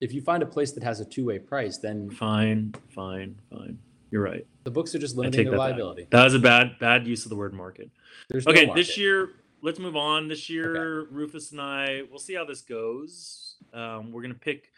[0.00, 2.10] If you find a place that has a two way price, then.
[2.10, 3.78] Fine, fine, fine.
[4.10, 4.46] You're right.
[4.64, 6.02] The books are just limiting their liability.
[6.02, 6.10] Back.
[6.10, 7.90] That was a bad, bad use of the word market.
[8.28, 8.86] There's okay, no market.
[8.86, 9.30] this year
[9.64, 10.28] let's move on.
[10.28, 11.08] This year, okay.
[11.10, 13.56] Rufus and I, we'll see how this goes.
[13.72, 14.70] Um, we're gonna pick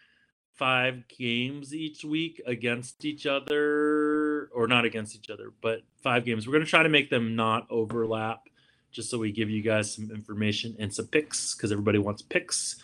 [0.54, 6.46] five games each week against each other, or not against each other, but five games.
[6.46, 8.48] We're gonna try to make them not overlap,
[8.92, 12.76] just so we give you guys some information and some picks because everybody wants picks,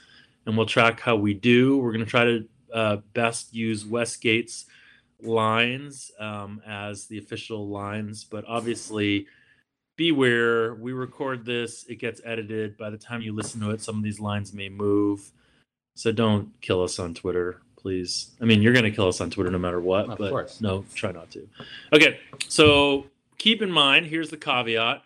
[0.44, 1.78] and we'll track how we do.
[1.78, 4.66] We're gonna try to uh, best use Westgate's
[5.22, 9.28] lines um, as the official lines, but obviously
[9.96, 12.76] beware we record this it gets edited.
[12.76, 15.30] By the time you listen to it some of these lines may move.
[15.94, 18.30] So don't kill us on twitter please.
[18.40, 20.60] I mean you're going to kill us on twitter no matter what of but course.
[20.60, 21.48] no try not to.
[21.92, 23.06] Okay so
[23.38, 25.02] keep in mind here's the caveat.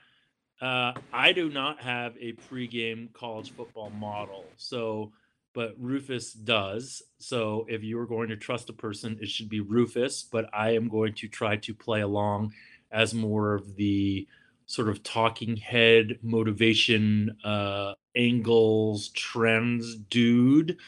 [0.60, 5.12] Uh, i do not have a pregame college football model so
[5.52, 7.02] but rufus does.
[7.18, 10.88] So if you're going to trust a person it should be rufus but i am
[10.88, 12.52] going to try to play along
[12.92, 14.28] as more of the
[14.66, 20.78] sort of talking head motivation uh, angles trends dude.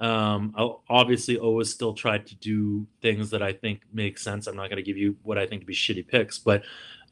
[0.00, 4.48] Um i'll obviously always still try to do things that i think make sense.
[4.48, 6.64] I'm not going to give you what i think to be shitty picks but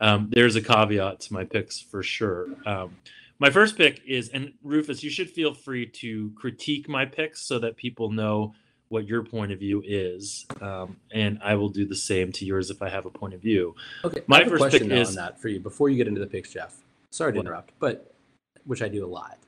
[0.02, 2.48] um, there's a caveat to my picks for sure.
[2.66, 2.96] Um,
[3.38, 7.58] my first pick is and rufus you should feel free to critique my picks so
[7.60, 8.52] that people know
[8.92, 12.70] what your point of view is, um, and I will do the same to yours
[12.70, 13.74] if I have a point of view.
[14.04, 16.26] Okay, my first question pick is on that for you before you get into the
[16.26, 16.76] picks, Jeff.
[17.10, 17.46] Sorry to what?
[17.46, 18.14] interrupt, but
[18.66, 19.38] which I do a lot.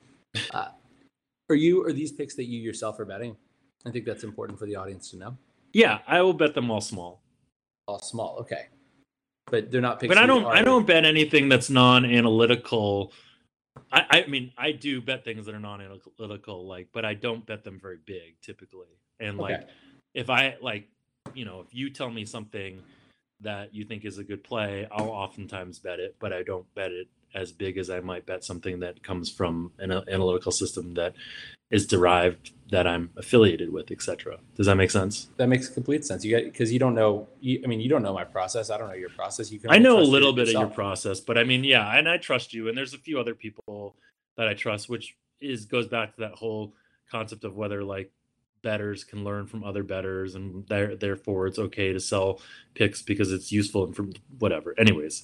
[0.50, 0.68] Uh,
[1.50, 3.36] are you are these picks that you yourself are betting?
[3.84, 5.36] I think that's important for the audience to know.
[5.74, 7.20] Yeah, I will bet them all small.
[7.86, 8.68] All small, okay,
[9.50, 10.08] but they're not picks.
[10.08, 10.46] But I don't.
[10.46, 13.12] I don't bet anything that's non-analytical
[13.94, 17.62] I, I mean, I do bet things that are non-analytical, like, but I don't bet
[17.64, 18.88] them very big typically.
[19.20, 19.66] And like, Okay.
[20.14, 20.88] if I like,
[21.34, 22.82] you know, if you tell me something
[23.40, 26.90] that you think is a good play, I'll oftentimes bet it, but I don't bet
[26.90, 31.14] it as big as I might bet something that comes from an analytical system that
[31.70, 34.38] is derived that I'm affiliated with, etc.
[34.56, 35.28] Does that make sense?
[35.36, 36.24] That makes complete sense.
[36.24, 37.28] You got because you don't know.
[37.40, 38.70] You, I mean, you don't know my process.
[38.70, 39.50] I don't know your process.
[39.50, 39.70] You can.
[39.70, 42.16] I know a little it bit of your process, but I mean, yeah, and I
[42.18, 42.68] trust you.
[42.68, 43.96] And there's a few other people
[44.36, 46.74] that I trust, which is goes back to that whole
[47.10, 48.10] concept of whether like
[48.64, 52.40] bettors can learn from other bettors, and there, therefore it's okay to sell
[52.74, 54.74] picks because it's useful and from whatever.
[54.76, 55.22] Anyways,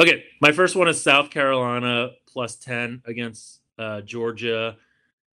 [0.00, 4.76] okay, my first one is South Carolina plus ten against uh, Georgia.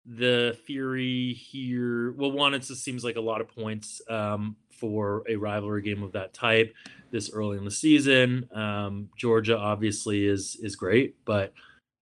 [0.05, 5.23] The theory here, well, one, it just seems like a lot of points um, for
[5.29, 6.75] a rivalry game of that type
[7.12, 8.49] this early in the season.
[8.53, 11.53] Um, Georgia obviously is is great, but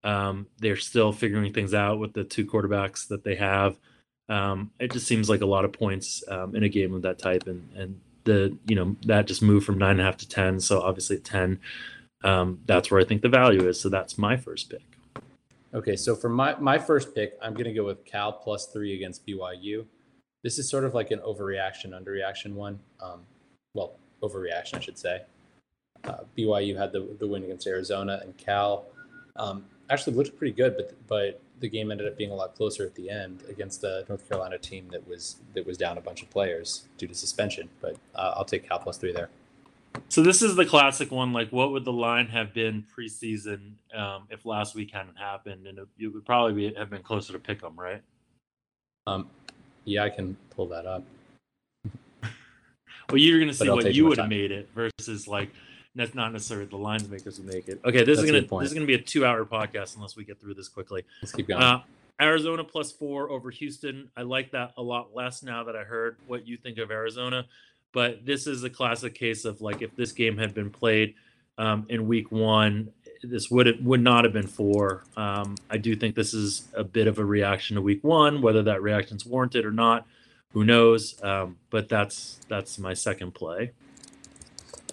[0.02, 3.76] um, they're still figuring things out with the two quarterbacks that they have.
[4.30, 7.18] Um, it just seems like a lot of points um, in a game of that
[7.18, 10.28] type, and and the you know that just moved from nine and a half to
[10.28, 10.60] ten.
[10.60, 11.58] So obviously at ten,
[12.22, 13.80] um, that's where I think the value is.
[13.80, 14.82] So that's my first pick.
[15.74, 18.94] Okay, so for my my first pick, I'm going to go with Cal plus three
[18.94, 19.84] against BYU.
[20.44, 22.78] This is sort of like an overreaction, underreaction one.
[23.02, 23.20] Um,
[23.74, 25.22] well, overreaction, I should say.
[26.04, 28.86] Uh, BYU had the the win against Arizona, and Cal
[29.36, 32.84] um, actually looked pretty good, but but the game ended up being a lot closer
[32.84, 36.22] at the end against the North Carolina team that was that was down a bunch
[36.22, 37.68] of players due to suspension.
[37.80, 39.28] But uh, I'll take Cal plus three there.
[40.08, 41.32] So this is the classic one.
[41.32, 45.66] Like, what would the line have been preseason um, if last week hadn't happened?
[45.66, 48.00] And it, it would probably be, have been closer to pick 'em, right?
[49.06, 49.28] Um,
[49.84, 51.04] yeah, I can pull that up.
[53.08, 55.50] Well, you're going to see what you would have made it versus like
[55.94, 57.80] that's not necessarily the lines makers who make it.
[57.84, 60.24] Okay, this That's is gonna this is gonna be a two hour podcast unless we
[60.24, 61.04] get through this quickly.
[61.22, 61.62] Let's keep going.
[61.62, 61.82] Uh,
[62.20, 64.10] Arizona plus four over Houston.
[64.16, 67.46] I like that a lot less now that I heard what you think of Arizona.
[67.92, 71.14] But this is a classic case of like if this game had been played
[71.58, 75.04] um, in week one, this would would not have been four.
[75.16, 78.42] Um, I do think this is a bit of a reaction to week one.
[78.42, 80.06] Whether that reaction's warranted or not,
[80.52, 81.20] who knows?
[81.22, 83.72] Um, but that's that's my second play.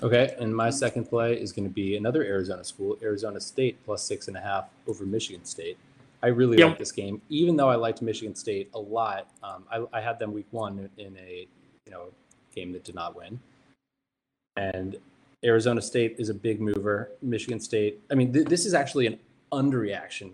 [0.04, 4.04] Okay, and my second play is going to be another Arizona school, Arizona State plus
[4.04, 5.78] six and a half over Michigan State.
[6.22, 6.66] I really Yeah.
[6.68, 9.28] like this game, even though I liked Michigan State a lot.
[9.44, 11.48] Um, I, I had them week one in a
[11.86, 12.10] you know
[12.54, 13.40] game that did not win,
[14.56, 14.98] and
[15.44, 17.12] Arizona State is a big mover.
[17.22, 19.20] Michigan State, I mean, th- this is actually an
[19.52, 20.32] underreaction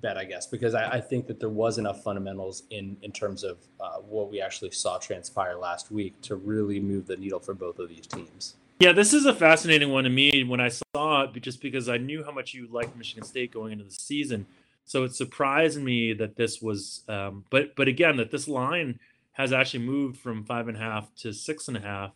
[0.00, 3.44] bet, I guess, because I, I think that there was enough fundamentals in in terms
[3.44, 7.54] of uh, what we actually saw transpire last week to really move the needle for
[7.54, 8.56] both of these teams.
[8.78, 11.96] Yeah, this is a fascinating one to me when I saw it, just because I
[11.96, 14.46] knew how much you liked Michigan State going into the season.
[14.84, 19.00] So it surprised me that this was, um, but but again, that this line
[19.32, 22.12] has actually moved from five and a half to six and a half,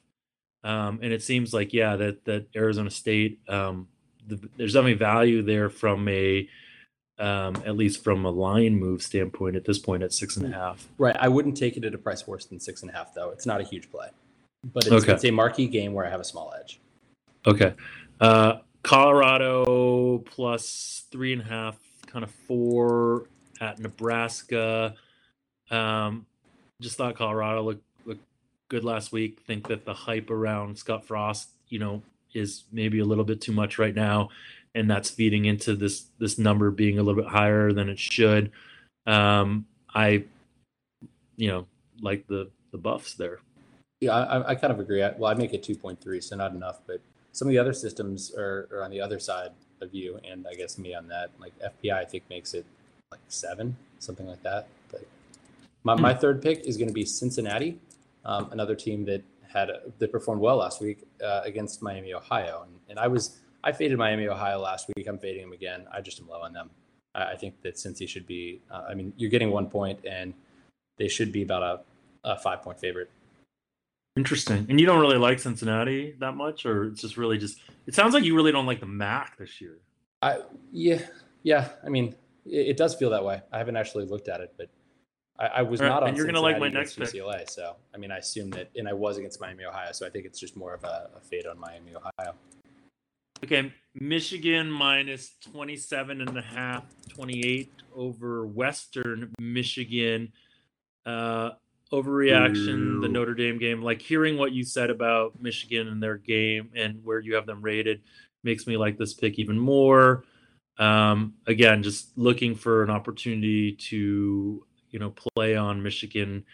[0.62, 3.88] um, and it seems like yeah, that that Arizona State, um,
[4.27, 6.47] the, there's definitely value there from a,
[7.21, 10.57] um, at least from a line move standpoint at this point at six and a
[10.57, 10.89] half.
[10.99, 11.17] Right.
[11.21, 13.31] I wouldn't take it at a price worse than six and a half, though.
[13.31, 14.09] It's not a huge play,
[14.73, 15.13] but it's, Okay.
[15.13, 16.81] it's a marquee game where I have a small edge.
[17.47, 17.75] Okay.
[18.21, 23.27] Uh, Colorado plus three and a half, kind of four
[23.61, 24.95] at Nebraska.
[25.71, 26.27] Um,
[26.81, 28.25] just thought Colorado looked, looked
[28.69, 29.41] good last week.
[29.47, 32.03] Think that the hype around Scott Frost, you know,
[32.33, 34.31] is maybe a little bit too much right now,
[34.75, 38.53] and that's feeding into this this number being a little bit higher than it should.
[39.07, 40.25] Um, I,
[41.37, 41.67] you know,
[42.01, 43.41] like the the buffs there.
[44.01, 45.03] Yeah, I, I kind of agree.
[45.03, 47.01] I, well, I make it 2.3, so not enough, but
[47.33, 49.51] some of the other systems are, are on the other side
[49.83, 51.31] of you, and I guess me on that.
[51.39, 52.65] Like FPI, I think makes it
[53.11, 54.69] like seven, something like that.
[54.91, 55.07] But
[55.85, 57.79] my, my third pick is going to be Cincinnati,
[58.25, 62.63] um, another team that had a, that performed well last week uh, against Miami, Ohio,
[62.65, 65.07] and, and I was I faded Miami, Ohio last week.
[65.07, 65.87] I'm fading them again.
[65.92, 66.70] I just am low on them.
[67.14, 68.61] I, I think that Cincy should be.
[68.70, 70.35] Uh, I mean, you're getting one point, and
[70.99, 73.11] they should be about a, a five point favorite.
[74.16, 74.66] Interesting.
[74.68, 77.59] And you don't really like Cincinnati that much, or it's just really just.
[77.87, 79.79] It sounds like you really don't like the MAC this year.
[80.23, 80.40] I
[80.73, 81.01] yeah
[81.42, 81.68] yeah.
[81.85, 82.14] I mean,
[82.46, 83.40] it, it does feel that way.
[83.53, 84.68] I haven't actually looked at it, but
[85.38, 86.11] I, I was right, not on.
[86.11, 88.92] and you're gonna like my next UCLA, so I mean, I assume that, and I
[88.92, 91.59] was against Miami, Ohio, so I think it's just more of a, a fade on
[91.59, 92.35] Miami, Ohio.
[93.42, 100.33] Okay, Michigan minus 27 and a half, 28 over Western Michigan.
[101.07, 101.50] Uh,
[101.92, 103.83] overreaction, the Notre Dame game.
[103.83, 107.62] Like hearing what you said about Michigan and their game and where you have them
[107.62, 108.03] rated
[108.44, 110.24] makes me like this pick even more.
[110.79, 116.44] Um, again, just looking for an opportunity to you know play on Michigan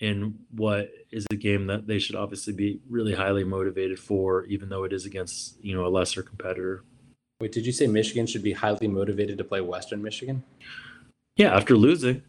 [0.00, 4.68] in what is a game that they should obviously be really highly motivated for, even
[4.68, 6.84] though it is against you know a lesser competitor.
[7.40, 10.42] Wait, did you say Michigan should be highly motivated to play Western Michigan?
[11.36, 12.22] Yeah, after losing,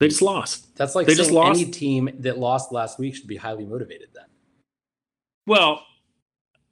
[0.00, 0.76] they just lost.
[0.76, 4.08] That's like They just lost- any team that lost last week should be highly motivated.
[4.14, 4.26] Then
[5.46, 5.84] Well,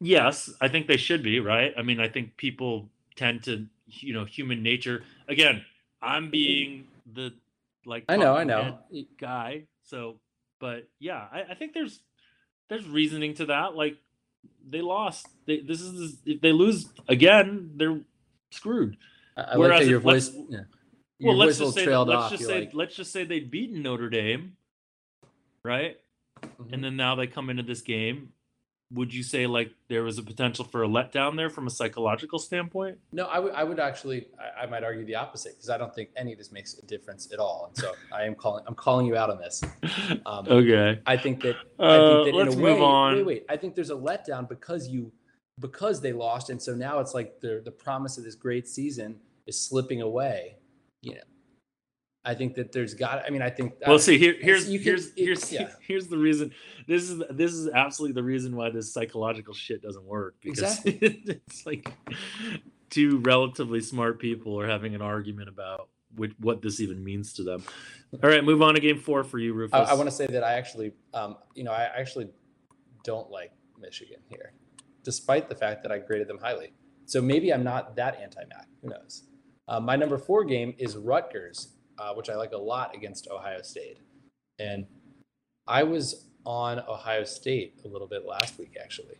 [0.00, 1.72] yes, I think they should be, right?
[1.76, 5.02] I mean, I think people tend to, you know, human nature.
[5.28, 5.64] Again,
[6.00, 7.32] I'm being the
[7.86, 8.78] like I know, I know.
[9.20, 9.64] guy.
[9.84, 10.16] So,
[10.60, 12.00] but yeah, I, I think there's
[12.68, 13.74] there's reasoning to that.
[13.74, 13.96] Like
[14.68, 15.26] they lost.
[15.46, 18.00] They, this is if they lose again, they're
[18.50, 18.96] screwed.
[19.36, 20.44] I, I like Whereas that your let's- voice.
[20.48, 20.58] Yeah,
[21.18, 22.30] your Well, let's just say let's off.
[22.30, 24.56] just say like, let's just say they'd beaten Notre Dame,
[25.64, 25.96] right?
[26.42, 26.72] mhm.
[26.72, 28.32] and then now they come into this game
[28.94, 32.38] would you say like there was a potential for a letdown there from a psychological
[32.38, 35.78] standpoint No, I would I would actually I, I might argue the opposite because I
[35.78, 37.66] don't think any of this makes a difference at all.
[37.68, 39.62] And so I am calling I'm calling you out on this.
[40.26, 43.16] Um, okay I think that I uh, think that let's in a way, move on
[43.16, 43.44] Wait, wait.
[43.48, 45.12] I think there's a letdown because you
[45.58, 49.20] because they lost, and so now it's like the the promise of this great season
[49.46, 50.56] is slipping away.
[51.00, 51.20] You know,
[52.24, 53.24] I think that there's got.
[53.26, 53.74] I mean, I think.
[53.86, 55.68] well see here here's can- here's it- here's yeah.
[55.80, 56.52] here's the reason
[56.86, 61.22] this is this is absolutely the reason why this psychological shit doesn't work because Exactly.
[61.26, 61.92] it's like
[62.90, 67.42] two relatively smart people are having an argument about what, what this even means to
[67.42, 67.64] them
[68.22, 69.74] all right move on to game four for you Rufus.
[69.88, 72.28] I, I want to say that I actually, um, you know, I actually
[73.04, 74.52] don't like Michigan here,
[75.02, 76.74] despite the fact that I graded them highly.
[77.06, 78.68] So maybe I'm not that anti-Mac.
[78.82, 79.24] Who knows?
[79.66, 83.62] Uh, my number four game is Rutgers, uh, which I like a lot against Ohio
[83.62, 83.98] State,
[84.58, 84.86] and
[85.66, 89.16] I was on Ohio State a little bit last week actually,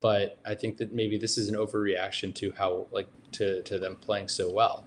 [0.00, 3.96] but I think that maybe this is an overreaction to how like to to them
[3.96, 4.86] playing so well.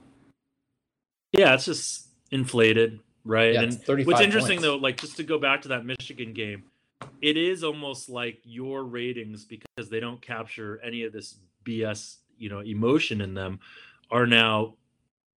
[1.32, 3.54] Yeah, it's just inflated, right?
[3.54, 4.64] Yeah, and it's 35 what's interesting points.
[4.64, 6.64] though, like just to go back to that Michigan game,
[7.22, 12.50] it is almost like your ratings because they don't capture any of this BS, you
[12.50, 13.60] know, emotion in them,
[14.12, 14.76] are now,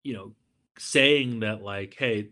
[0.02, 0.32] you know,
[0.78, 2.30] saying that like, hey,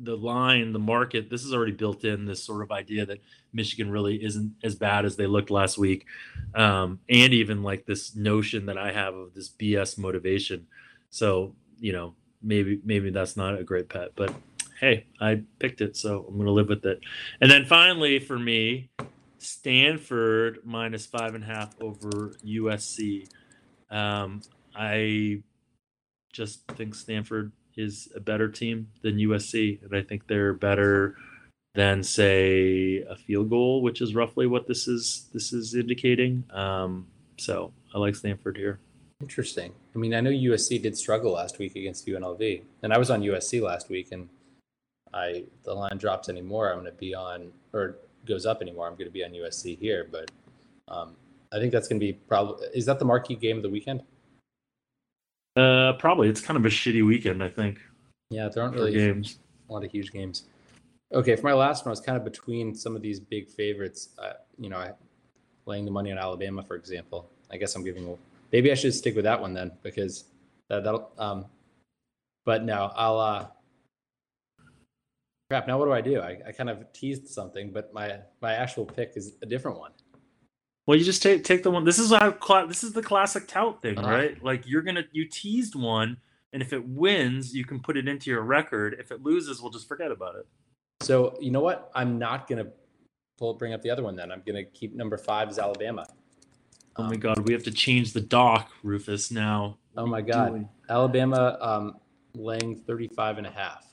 [0.00, 3.20] the line, the market, this is already built in this sort of idea that
[3.52, 6.06] Michigan really isn't as bad as they looked last week,
[6.54, 10.66] um, and even like this notion that I have of this BS motivation.
[11.10, 14.34] So you know, maybe maybe that's not a great pet, but
[14.80, 17.00] hey, I picked it, so I'm gonna live with it.
[17.40, 18.90] And then finally, for me,
[19.38, 23.28] Stanford minus five and a half over USC.
[23.90, 24.40] Um,
[24.74, 25.42] I
[26.32, 31.16] just think Stanford is a better team than USC, and I think they're better
[31.74, 36.44] than say a field goal, which is roughly what this is this is indicating.
[36.50, 37.06] Um,
[37.38, 38.80] so I like Stanford here.
[39.20, 39.72] Interesting.
[39.94, 43.20] I mean, I know USC did struggle last week against UNLV, and I was on
[43.20, 44.28] USC last week, and
[45.12, 46.70] I the line drops anymore.
[46.70, 48.86] I'm going to be on or goes up anymore.
[48.86, 50.30] I'm going to be on USC here, but
[50.88, 51.14] um,
[51.52, 52.66] I think that's going to be probably.
[52.74, 54.02] Is that the marquee game of the weekend?
[55.56, 57.80] Uh, probably it's kind of a shitty weekend, I think,
[58.30, 59.38] Yeah, there aren't really games.
[59.68, 60.44] a lot of huge games.
[61.12, 64.10] Okay, for my last one, I was kind of between some of these big favorites.
[64.16, 64.92] Uh, you know, I,
[65.66, 67.28] laying the money on Alabama, for example.
[67.50, 68.16] I guess I'm giving.
[68.52, 70.24] Maybe I should stick with that one then, because
[70.68, 71.10] that, that'll.
[71.18, 71.46] Um,
[72.44, 73.18] but no, I'll.
[73.18, 73.46] Uh,
[75.50, 75.66] crap.
[75.66, 76.20] Now what do I do?
[76.20, 79.90] I, I kind of teased something, but my my actual pick is a different one.
[80.86, 81.84] Well, you just take take the one.
[81.84, 82.30] This is how
[82.66, 84.10] this is the classic tout thing, Uh-huh.
[84.10, 84.42] right?
[84.44, 86.16] Like you're gonna you teased one,
[86.52, 88.96] and if it wins, you can put it into your record.
[88.98, 90.46] If it loses, we'll just forget about it.
[91.02, 91.90] So you know what?
[91.94, 92.66] I'm not gonna
[93.38, 94.16] pull bring up the other one.
[94.16, 96.06] Then I'm gonna keep number five is Alabama.
[96.96, 99.30] Oh my Um, god, we have to change the doc, Rufus.
[99.30, 99.78] Now.
[99.96, 100.48] Oh What are my God.
[100.48, 100.68] doing?
[100.88, 101.96] Alabama um,
[102.34, 103.86] laying 35 and a half.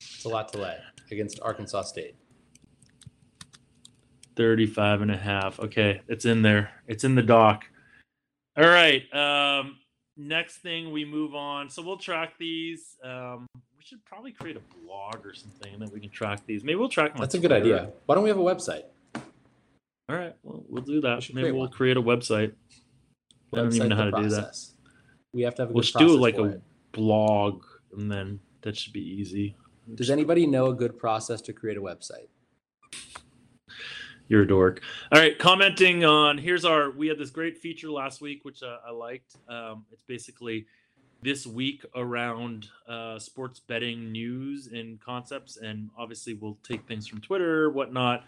[0.00, 0.76] It's a lot to lay
[1.10, 2.14] against Arkansas State.
[4.36, 5.58] 35 and a half.
[5.60, 6.70] Okay, it's in there.
[6.86, 7.64] It's in the doc.
[8.56, 9.02] All right.
[9.14, 9.78] Um
[10.16, 11.68] next thing we move on.
[11.68, 12.96] So we'll track these.
[13.04, 13.46] Um
[13.76, 16.62] we should probably create a blog or something and then we can track these.
[16.64, 17.20] Maybe we'll track them.
[17.20, 17.90] That's a good idea.
[18.06, 18.84] Why don't we have a website?
[20.08, 20.34] All right.
[20.42, 21.22] Well, we'll do that.
[21.22, 21.70] should Maybe create we'll one.
[21.70, 22.52] create a website.
[23.52, 24.56] I don't even know how to do that.
[25.32, 26.62] We have to have a We'll good just do process like a it.
[26.92, 27.62] blog
[27.92, 29.56] and then that should be easy.
[29.94, 32.28] Does anybody know a good process to create a website?
[34.28, 34.82] You're a dork.
[35.12, 36.90] All right, commenting on here's our.
[36.90, 39.36] We had this great feature last week, which uh, I liked.
[39.48, 40.66] Um, it's basically
[41.22, 47.20] this week around uh, sports betting news and concepts, and obviously we'll take things from
[47.20, 48.24] Twitter, whatnot.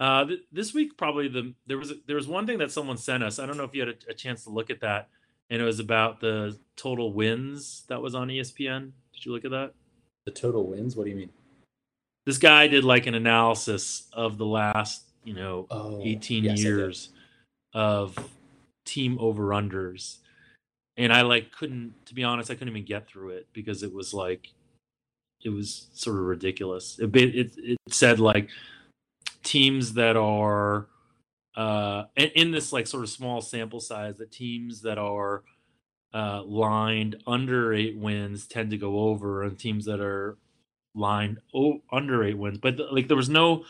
[0.00, 2.96] Uh, th- this week, probably the there was a, there was one thing that someone
[2.96, 3.38] sent us.
[3.38, 5.08] I don't know if you had a, a chance to look at that.
[5.50, 8.92] and it was about the total wins that was on ESPN.
[9.14, 9.72] Did you look at that?
[10.26, 10.96] The total wins?
[10.96, 11.30] What do you mean?
[12.26, 17.10] This guy did like an analysis of the last, you know, Oh, 18 yes, years
[17.74, 18.16] of
[18.86, 20.16] team over unders.
[20.96, 23.92] And I like couldn't to be honest, I couldn't even get through it because it
[23.92, 24.48] was like
[25.44, 26.98] it was sort of ridiculous.
[26.98, 28.48] It it, it said like
[29.44, 30.86] teams that are
[31.54, 35.42] uh in, this like sort of small sample size the teams that are
[36.14, 40.38] uh lined under 8 wins tend to go over and teams that are
[40.94, 42.58] lined oh, under 8 wins.
[42.58, 43.64] But like there was no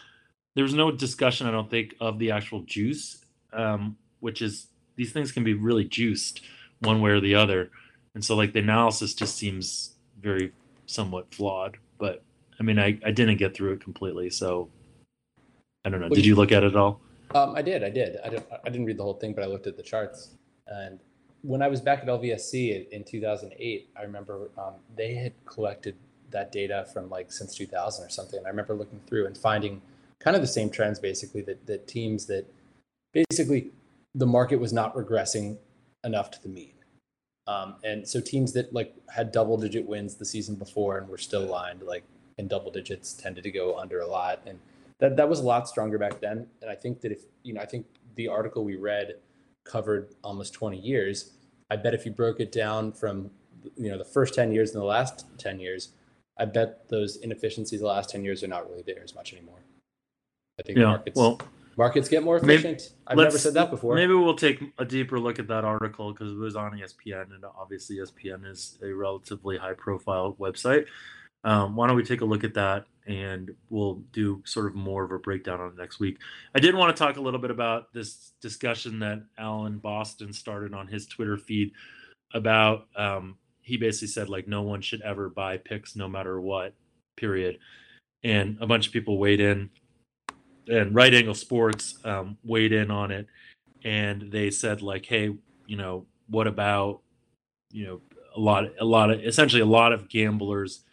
[0.55, 5.13] there was no discussion I don't think of the actual juice um which is these
[5.13, 6.41] things can be really juiced
[6.81, 7.71] one way or the other.
[8.15, 10.53] And so like the analysis just seems very
[10.87, 11.79] somewhat flawed.
[11.99, 12.23] But
[12.59, 14.69] I mean I, I didn't get through it completely, so
[15.85, 16.07] I don't know.
[16.09, 17.01] Well, Did you- look at it all?
[17.35, 18.17] Um, I did, I did.
[18.25, 20.31] I didn't, I didn't read the whole thing, but I looked at the charts.
[20.67, 20.99] And
[21.43, 25.95] when I was back at LVSC in, in 2008, I remember um, they had collected
[26.31, 28.39] that data from like since 2000 or something.
[28.39, 29.83] And I remember looking through and finding
[30.21, 32.47] kind of the same trends, basically that that teams that
[33.13, 33.71] basically
[34.15, 35.59] the market was not regressing
[36.05, 36.73] enough to the mean.
[37.47, 41.19] Um, and so teams that like had double digit wins the season before and were
[41.19, 42.05] still lined like
[42.37, 44.41] in double digits tended to go under a lot.
[44.47, 44.59] And
[45.01, 46.47] that that was a lot stronger back then.
[46.61, 49.15] And I think that if you know, I think the article we read
[49.65, 51.33] covered almost 20 years.
[51.71, 53.31] I bet if you broke it down from
[53.77, 55.91] you know the first 10 years and the last 10 years,
[56.39, 59.61] I bet those inefficiencies the last 10 years are not really there as much anymore.
[60.59, 60.85] I think Yeah.
[60.87, 61.41] markets Well,
[61.77, 62.95] markets get more maybe- efficient.
[63.07, 63.95] I've never said that before.
[63.95, 67.45] Maybe we'll take a deeper look at that article because it was on ESPN, and
[67.45, 70.87] obviously ESPN is a relatively high-profile website.
[71.45, 75.05] Um, why don't we take a look at that, and we'll do sort of more
[75.05, 76.19] of a breakdown on it next week.
[76.55, 80.75] I did want to talk a little bit about this discussion that Alan Boston started
[80.75, 81.73] on his Twitter feed
[82.35, 82.89] about.
[82.97, 86.75] Um, he basically said like no one should ever buy picks no matter what.
[87.17, 87.59] Period.
[88.25, 89.71] And a bunch of people weighed in
[90.69, 93.27] and right angle sports um, weighed in on it.
[93.85, 95.35] And they said like hey
[95.67, 97.01] you know what about
[97.71, 98.01] you know
[98.37, 100.85] a lot a lot of essentially a lot of gamblers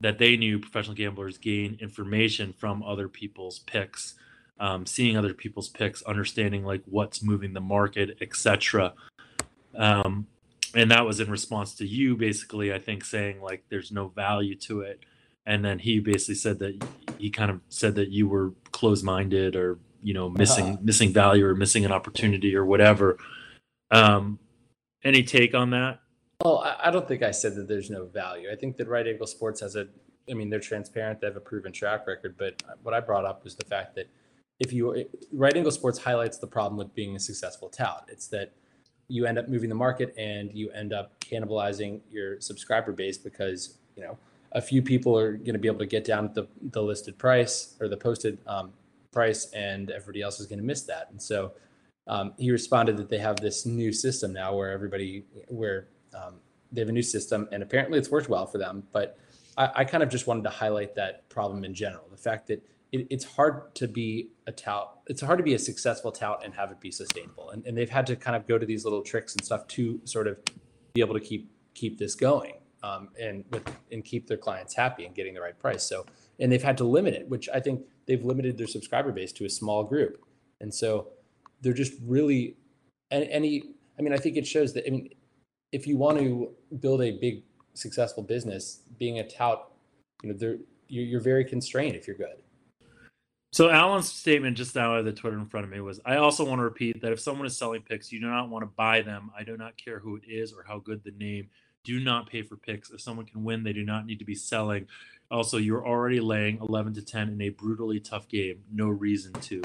[0.00, 4.14] that they knew professional gamblers gain information from other people's picks
[4.60, 8.92] um, seeing other people's picks understanding like what's moving the market etc
[9.76, 10.26] um,
[10.74, 14.54] and that was in response to you basically i think saying like there's no value
[14.54, 15.00] to it
[15.46, 16.82] and then he basically said that
[17.18, 21.54] he kind of said that you were closed-minded or you know missing missing value or
[21.54, 23.18] missing an opportunity or whatever
[23.90, 24.38] um
[25.04, 26.00] any take on that
[26.42, 28.48] Well, I, I don't think I said that there's no value.
[28.50, 29.86] I think that Right Angle Sports has a,
[30.30, 31.20] I mean, they're transparent.
[31.20, 32.36] They have a proven track record.
[32.38, 34.08] But what I brought up was the fact that
[34.58, 38.08] if you, Right Angle Sports highlights the problem with being a successful tout.
[38.08, 38.52] It's that
[39.08, 43.76] you end up moving the market and you end up cannibalizing your subscriber base because,
[43.96, 44.16] you know,
[44.52, 47.76] a few people are going to be able to get down the, the listed price
[47.80, 48.72] or the posted um,
[49.12, 51.08] price and everybody else is going to miss that.
[51.10, 51.52] And so
[52.06, 56.34] um, he responded that they have this new system now where everybody, where um,
[56.72, 58.82] they have a new system and apparently it's worked well for them.
[58.92, 59.18] But
[59.56, 62.04] I, I kind of just wanted to highlight that problem in general.
[62.10, 65.58] The fact that it, it's hard to be a tout, it's hard to be a
[65.58, 67.50] successful tout and have it be sustainable.
[67.50, 70.00] And, and they've had to kind of go to these little tricks and stuff to
[70.04, 70.38] sort of
[70.94, 73.62] be able to keep keep this going um, and with
[73.92, 75.82] and keep their clients happy and getting the right price.
[75.82, 76.06] So
[76.38, 79.44] and they've had to limit it, which I think they've limited their subscriber base to
[79.44, 80.24] a small group.
[80.60, 81.08] And so
[81.60, 82.56] they're just really
[83.10, 83.64] any
[83.98, 85.10] I mean I think it shows that I mean
[85.72, 86.50] if you want to
[86.80, 87.42] build a big
[87.74, 89.70] successful business, being a tout,
[90.22, 90.58] you know, they're
[90.90, 92.42] you're, very constrained if you're good.
[93.52, 96.44] so alan's statement just now at the twitter in front of me was i also
[96.44, 99.00] want to repeat that if someone is selling picks you do not want to buy
[99.00, 101.48] them i do not care who it is or how good the name
[101.84, 102.90] do not pay for picks.
[102.90, 104.86] If someone can win they do not need to be selling.
[105.30, 108.62] Also you're already laying 11 to 10 in a brutally tough game.
[108.72, 109.62] No reason to.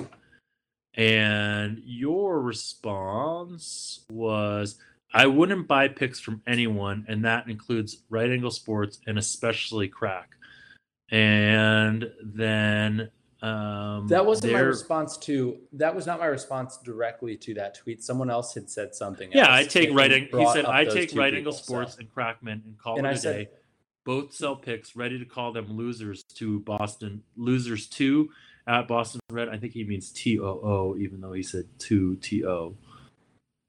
[0.94, 4.80] And your response was
[5.14, 10.32] I wouldn't buy picks from anyone, and that includes right angle sports and especially crack.
[11.10, 13.12] And then
[13.42, 18.04] um, That wasn't my response to that was not my response directly to that tweet.
[18.04, 19.30] Someone else had said something.
[19.32, 20.12] Yeah, I take right.
[20.12, 23.14] He said I take right angle so- sports and Crackman and call And it I
[23.14, 23.50] a said- day.
[24.06, 28.30] Both sell picks, ready to call them losers to Boston losers two
[28.68, 29.50] at Boston Red.
[29.50, 32.76] I think he means T O O, even though he said two T O.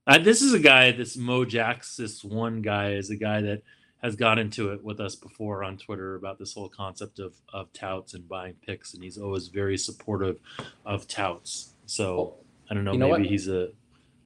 [0.07, 3.63] Uh, this is a guy, this Mo Jax, this one guy is a guy that
[4.03, 7.73] has got into it with us before on Twitter about this whole concept of of
[7.73, 10.39] touts and buying picks, and he's always very supportive
[10.85, 11.75] of touts.
[11.87, 12.35] So
[12.71, 13.31] I don't know, you know maybe what?
[13.31, 13.71] he's a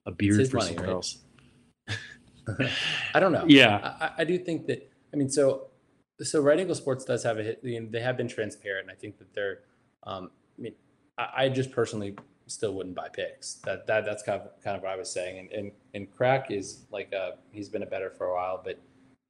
[0.06, 0.94] a beard for money, somewhere right?
[0.94, 1.18] else.
[3.14, 3.44] I don't know.
[3.46, 4.90] Yeah, I, I, do think that.
[5.12, 5.68] I mean, so
[6.20, 7.60] so Right Angle Sports does have a hit.
[7.62, 8.88] You know, they have been transparent.
[8.88, 9.60] And I think that they're.
[10.04, 10.74] Um, I mean,
[11.18, 12.16] I, I, just personally
[12.46, 13.54] still wouldn't buy picks.
[13.64, 15.38] That that that's kind of kind of what I was saying.
[15.38, 18.80] And and and Crack is like a he's been a bettor for a while, but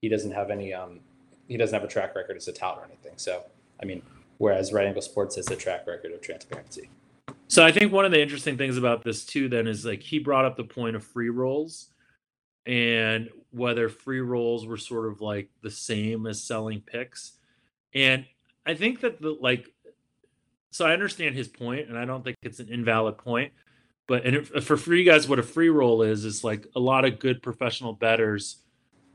[0.00, 1.00] he doesn't have any um
[1.48, 3.12] he doesn't have a track record as a tout or anything.
[3.16, 3.44] So
[3.82, 4.02] I mean,
[4.38, 6.90] whereas Right Angle Sports has a track record of transparency.
[7.48, 10.18] So I think one of the interesting things about this too, then, is like he
[10.20, 11.88] brought up the point of free rolls,
[12.64, 17.32] and whether free rolls were sort of like the same as selling picks,
[17.94, 18.24] and
[18.64, 19.66] I think that the like,
[20.70, 23.52] so I understand his point, and I don't think it's an invalid point,
[24.06, 27.18] but and for free guys, what a free roll is is like a lot of
[27.18, 28.62] good professional bettors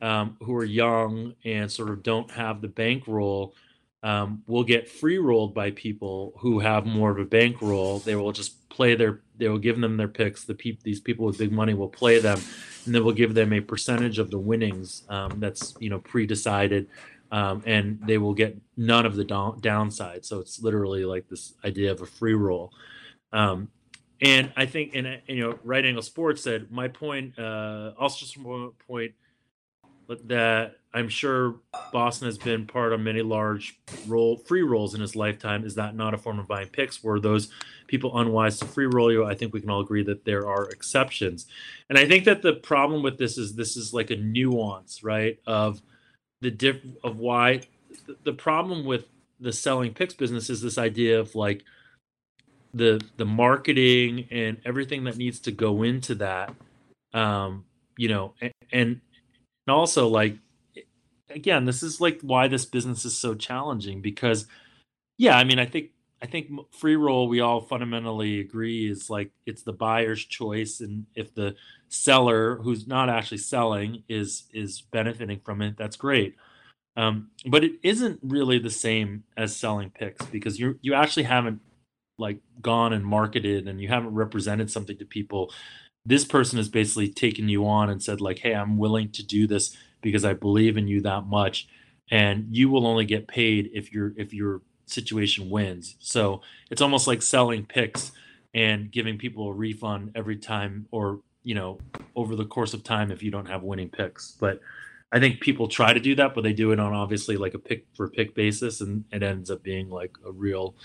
[0.06, 3.56] um, who are young and sort of don't have the bankroll
[4.04, 7.98] um, will get free rolled by people who have more of a bankroll.
[7.98, 10.44] They will just play their, they will give them their picks.
[10.44, 12.40] The pe- these people with big money will play them,
[12.86, 16.88] and then we'll give them a percentage of the winnings um, that's you know pre-decided,
[17.32, 20.24] um, and they will get none of the down- downside.
[20.24, 22.72] So it's literally like this idea of a free roll.
[23.34, 23.70] Um,
[24.22, 27.40] and I think, and you know, Right Angle Sports said my point.
[27.40, 29.16] Uh, also, just from point
[30.26, 31.56] that I'm sure
[31.92, 35.66] Boston has been part of many large roll free rolls in his lifetime.
[35.66, 37.04] Is that not a form of buying picks?
[37.04, 37.50] Were those
[37.88, 39.26] people unwise to free roll you?
[39.26, 41.48] I think we can all agree that there are exceptions.
[41.90, 45.40] And I think that the problem with this is this is like a nuance, right?
[45.46, 45.82] Of
[46.42, 47.62] the diff of why
[48.24, 49.06] the problem with
[49.40, 51.64] the selling picks business is this idea of like
[52.74, 56.54] the the marketing and everything that needs to go into that
[57.14, 57.64] um
[57.98, 59.02] you know and, and
[59.68, 60.38] and also like
[61.30, 64.46] again this is like why this business is so challenging because
[65.18, 65.90] yeah i mean i think
[66.22, 70.80] i think free roll we all fundamentally agree is like it's the buyer's choice.
[70.80, 71.56] And if the
[71.90, 76.36] seller who's not actually selling is is benefiting from it that's great.
[76.98, 81.62] Um, but it isn't really the same as selling picks because you you actually haven't
[82.18, 85.52] like gone and marketed and you haven't represented something to people
[86.06, 89.48] this person has basically taken you on and said like hey i'm willing to do
[89.48, 91.68] this because i believe in you that much
[92.12, 95.96] and you will only get paid if your if your situation wins.
[96.00, 98.12] So it's almost like selling picks
[98.54, 101.80] and giving people a refund every time or you know
[102.16, 104.32] over the course of time if you don't have winning picks.
[104.40, 104.60] But
[105.12, 107.60] i think people try to do that but they do it on obviously like a
[107.60, 110.76] pick for pick basis and it ends up being like a real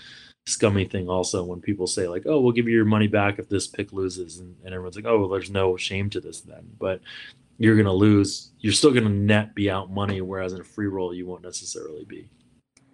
[0.47, 3.47] scummy thing also when people say like oh we'll give you your money back if
[3.47, 6.67] this pick loses and, and everyone's like oh well, there's no shame to this then.
[6.79, 7.01] But
[7.57, 10.63] you're going to lose you're still going to net be out money whereas in a
[10.63, 12.27] free roll you won't necessarily be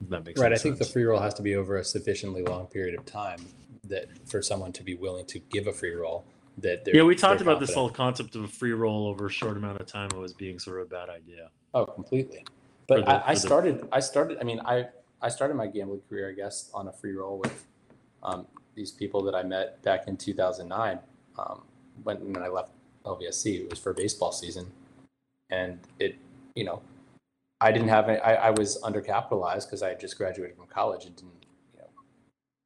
[0.10, 2.68] that makes right i think the free roll has to be over a sufficiently long
[2.68, 3.40] period of time
[3.86, 6.26] that for someone to be willing to give a free roll
[6.58, 7.68] that they're yeah we talked about confident.
[7.68, 10.60] this whole concept of a free roll over a short amount of time was being
[10.60, 11.50] sort of a bad idea.
[11.74, 12.46] Oh completely.
[12.88, 13.88] But the, I, I started the...
[13.92, 14.88] i started i mean i
[15.22, 17.66] I started my gambling career, I guess, on a free roll with
[18.24, 18.46] um,
[18.76, 21.00] these people that I met back in 2009
[21.40, 21.64] um,
[22.04, 22.72] when, when I left
[23.04, 23.62] LVSC.
[23.62, 24.68] It was for baseball season,
[25.50, 26.18] and it,
[26.56, 26.82] you know,
[27.60, 31.06] I didn't have any, I, I was undercapitalized because I had just graduated from college
[31.06, 31.88] and didn't, you know,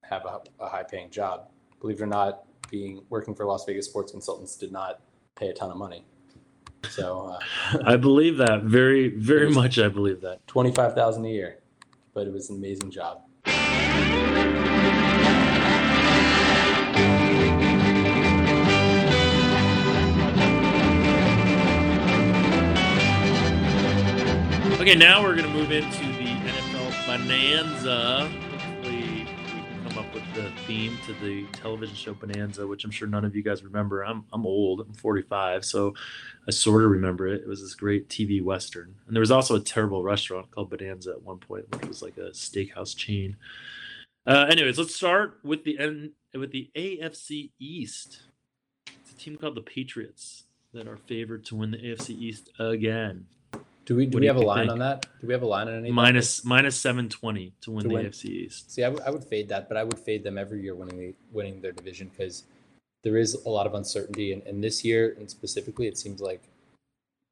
[0.03, 1.47] have a, a high-paying job.
[1.79, 4.99] Believe it or not, being working for Las Vegas Sports Consultants did not
[5.35, 6.05] pay a ton of money.
[6.89, 7.37] So
[7.73, 9.79] uh, I believe that very, very much.
[9.79, 11.60] I believe that twenty-five thousand a year
[12.13, 13.21] but it was an amazing job.
[24.81, 28.40] Okay, now we're going to move into the NFL Bonanza.
[30.71, 34.05] Theme to the television show Bonanza, which I'm sure none of you guys remember.
[34.05, 34.79] I'm I'm old.
[34.79, 35.93] I'm 45, so
[36.47, 37.41] I sort of remember it.
[37.41, 41.11] It was this great TV western, and there was also a terrible restaurant called Bonanza
[41.11, 43.35] at one point, which was like a steakhouse chain.
[44.25, 48.21] Uh, anyways, let's start with the N- with the AFC East.
[48.87, 53.25] It's a team called the Patriots that are favored to win the AFC East again.
[53.91, 54.71] Do we do we do have a line think?
[54.71, 55.05] on that?
[55.19, 57.95] Do we have a line on any minus minus seven twenty to win to the
[57.95, 58.05] win?
[58.05, 58.71] AFC East?
[58.71, 60.97] See, I, w- I would fade that, but I would fade them every year winning
[60.97, 62.45] the, winning their division because
[63.03, 64.31] there is a lot of uncertainty.
[64.31, 66.41] And, and this year, and specifically, it seems like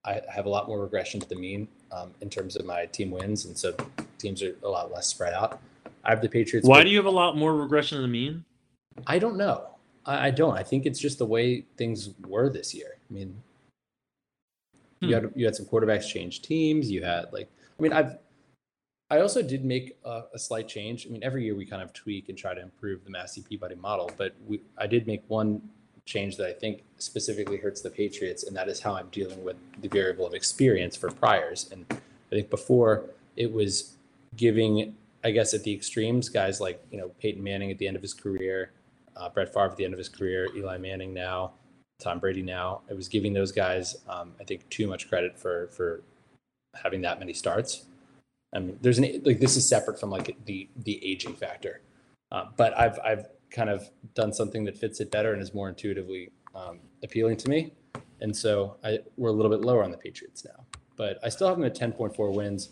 [0.03, 3.11] I have a lot more regression to the mean um, in terms of my team
[3.11, 3.45] wins.
[3.45, 3.73] And so
[4.17, 5.61] teams are a lot less spread out.
[6.03, 6.67] I have the Patriots.
[6.67, 8.43] Why do you have a lot more regression to the mean?
[9.07, 9.77] I don't know.
[10.05, 10.57] I, I don't.
[10.57, 12.97] I think it's just the way things were this year.
[13.09, 13.41] I mean,
[15.01, 15.07] hmm.
[15.07, 16.89] you had you had some quarterbacks change teams.
[16.89, 18.17] You had like, I mean, I've
[19.11, 21.07] I also did make a, a, slight change.
[21.07, 23.73] I mean, every year we kind of tweak and try to improve the Massey Peabody
[23.73, 25.61] model, but we, I did make one
[26.05, 29.55] change that I think specifically hurts the Patriots, and that is how I'm dealing with
[29.81, 31.69] the variable of experience for priors.
[31.71, 31.95] And I
[32.29, 33.95] think before it was
[34.35, 37.95] giving, I guess, at the extremes, guys like you know Peyton Manning at the end
[37.95, 38.71] of his career,
[39.15, 41.53] uh, Brett Favre at the end of his career, Eli Manning now,
[41.99, 42.81] Tom Brady now.
[42.89, 46.01] It was giving those guys, um, I think, too much credit for for
[46.75, 47.85] having that many starts.
[48.53, 51.81] I mean, there's an like this is separate from like the the aging factor,
[52.31, 55.69] uh, but I've I've kind of done something that fits it better and is more
[55.69, 57.73] intuitively um, appealing to me,
[58.21, 61.47] and so I we're a little bit lower on the Patriots now, but I still
[61.47, 62.69] have them at 10.4 wins.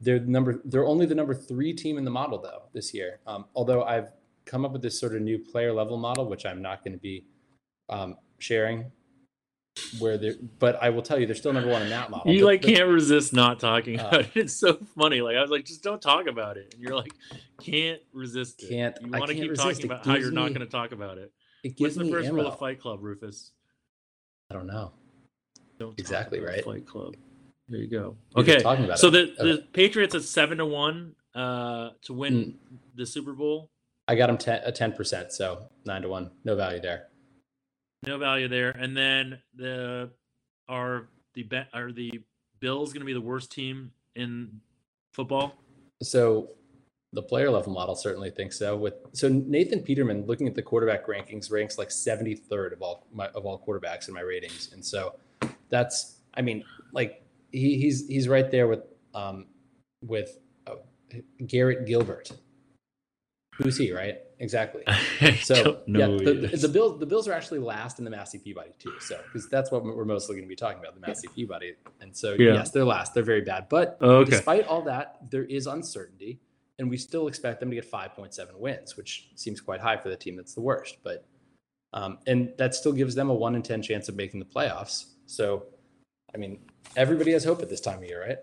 [0.00, 3.20] They're number they're only the number three team in the model though this year.
[3.26, 4.10] Um, although I've
[4.44, 7.00] come up with this sort of new player level model, which I'm not going to
[7.00, 7.24] be
[7.88, 8.90] um, sharing
[9.98, 12.32] where they but I will tell you they're still number one in that model.
[12.32, 14.30] You like the- can't resist not talking Uh, about it.
[14.34, 15.20] It's so funny.
[15.20, 16.72] Like I was like, just don't talk about it.
[16.74, 17.12] And you're like,
[17.60, 18.70] can't resist it.
[18.70, 21.18] Can't- You want to keep talking It about how you're not going to talk about
[21.18, 21.30] it.
[21.62, 23.52] it What's the me first rule of Fight Club, Rufus?
[24.50, 24.92] I don't know.
[25.78, 26.64] Don't Exactly, right.
[26.64, 27.14] Fight Club.
[27.68, 28.16] There you go.
[28.36, 28.60] Okay.
[28.60, 29.10] talking about So it.
[29.10, 29.52] the, Okay.
[29.56, 32.54] the Patriots at seven to one uh, to win Mm.
[32.94, 33.70] the Super Bowl.
[34.08, 37.08] I got them 10, a ten percent, so nine to one, no value there.
[38.04, 38.70] No value there.
[38.70, 40.10] And then the
[40.68, 42.20] are the are the
[42.60, 44.60] Bills going to be the worst team in
[45.12, 45.54] football?
[46.02, 46.50] So
[47.12, 48.76] the player level model certainly thinks so.
[48.76, 53.06] With so Nathan Peterman, looking at the quarterback rankings, ranks like seventy third of all
[53.12, 55.14] my, of all quarterbacks in my ratings, and so
[55.68, 57.22] that's I mean like
[57.52, 58.80] he, he's he's right there with
[59.14, 59.46] um
[60.02, 60.80] with oh,
[61.46, 62.30] Garrett Gilbert.
[63.58, 63.92] Who's he?
[63.92, 64.18] Right?
[64.38, 64.82] Exactly.
[65.42, 68.92] So yeah, the, the Bills the Bills are actually last in the Massey Peabody too.
[69.00, 72.14] So because that's what we're mostly going to be talking about the Massey Peabody, and
[72.14, 72.54] so Yeah.
[72.54, 73.14] yes, they're last.
[73.14, 74.30] They're very bad, but okay.
[74.30, 76.40] despite all that, there is uncertainty,
[76.78, 80.16] and we still expect them to get 5.7 wins, which seems quite high for the
[80.16, 80.98] team that's the worst.
[81.02, 81.24] But
[81.92, 85.06] um, and that still gives them a one in ten chance of making the playoffs.
[85.26, 85.64] So,
[86.34, 86.58] I mean,
[86.94, 88.38] everybody has hope at this time of year, right?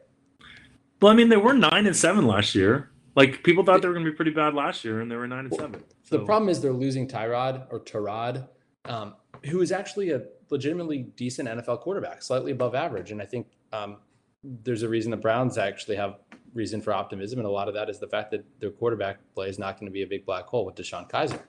[1.01, 2.89] Well, I mean, they were nine and seven last year.
[3.15, 5.27] Like people thought they were going to be pretty bad last year, and they were
[5.27, 5.83] nine and seven.
[6.09, 8.47] The problem is they're losing Tyrod or Tyrod,
[8.85, 13.11] um, who is actually a legitimately decent NFL quarterback, slightly above average.
[13.11, 13.97] And I think um,
[14.43, 16.17] there's a reason the Browns actually have
[16.53, 19.47] reason for optimism, and a lot of that is the fact that their quarterback play
[19.49, 21.39] is not going to be a big black hole with DeShone Kizer.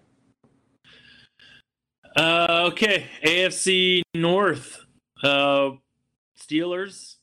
[2.17, 4.85] Uh, okay, AFC North.
[5.23, 5.71] Uh,
[6.39, 7.17] Steelers,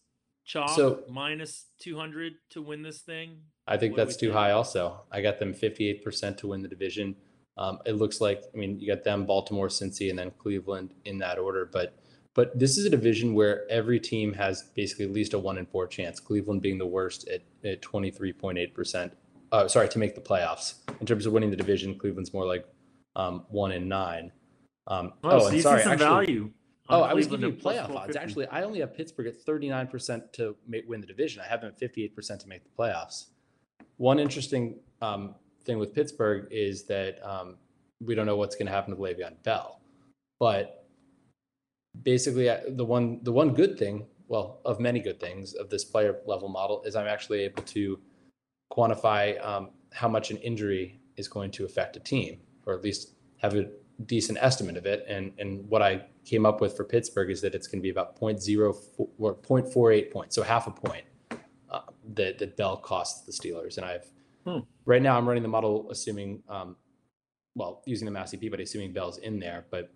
[0.46, 3.42] chalk So- minus two hundred to win this thing.
[3.72, 4.52] I think that's too high.
[4.52, 7.16] Also, I got them 58% to win the division.
[7.58, 11.18] Um, it looks like, I mean, you got them, Baltimore, Cincy, and then Cleveland in
[11.20, 11.70] that order.
[11.72, 11.96] But
[12.34, 15.66] but this is a division where every team has basically at least a one in
[15.66, 16.20] four chance.
[16.20, 19.12] Cleveland being the worst at, at 23.8%.
[19.52, 20.76] Uh, sorry, to make the playoffs.
[21.02, 22.66] In terms of winning the division, Cleveland's more like
[23.16, 24.32] um, one in nine.
[24.88, 26.52] Um, Oh, oh, so and you sorry, see some actually, value.
[26.90, 28.16] Oh, I was giving you playoff odds.
[28.16, 31.42] Actually, I only have Pittsburgh at 39% to make, win the division.
[31.42, 33.28] I have them at 58% to make the playoffs.
[33.98, 37.58] One interesting um, thing with Pittsburgh is that um,
[38.00, 39.82] we don't know what's going to happen to Le'Veon Bell.
[40.40, 40.88] But
[42.04, 45.86] basically, uh, the one the one good thing, well, of many good things of this
[45.86, 48.00] player level model is I'm actually able to
[48.74, 53.14] quantify um, how much an injury is going to affect a team, or at least
[53.38, 53.70] have a
[54.06, 55.06] decent estimate of it.
[55.08, 57.90] And and what I came up with for Pittsburgh is that it's going to be
[57.90, 61.04] about 0.04 or 0.48 points, so half a point
[61.72, 61.82] uh,
[62.14, 63.78] that that Bell costs the Steelers.
[63.78, 64.06] And I've
[64.46, 64.60] Hmm.
[64.86, 66.76] right now I'm running the model assuming, um,
[67.56, 69.66] well, using the Massey P, but assuming Bell's in there.
[69.70, 69.92] But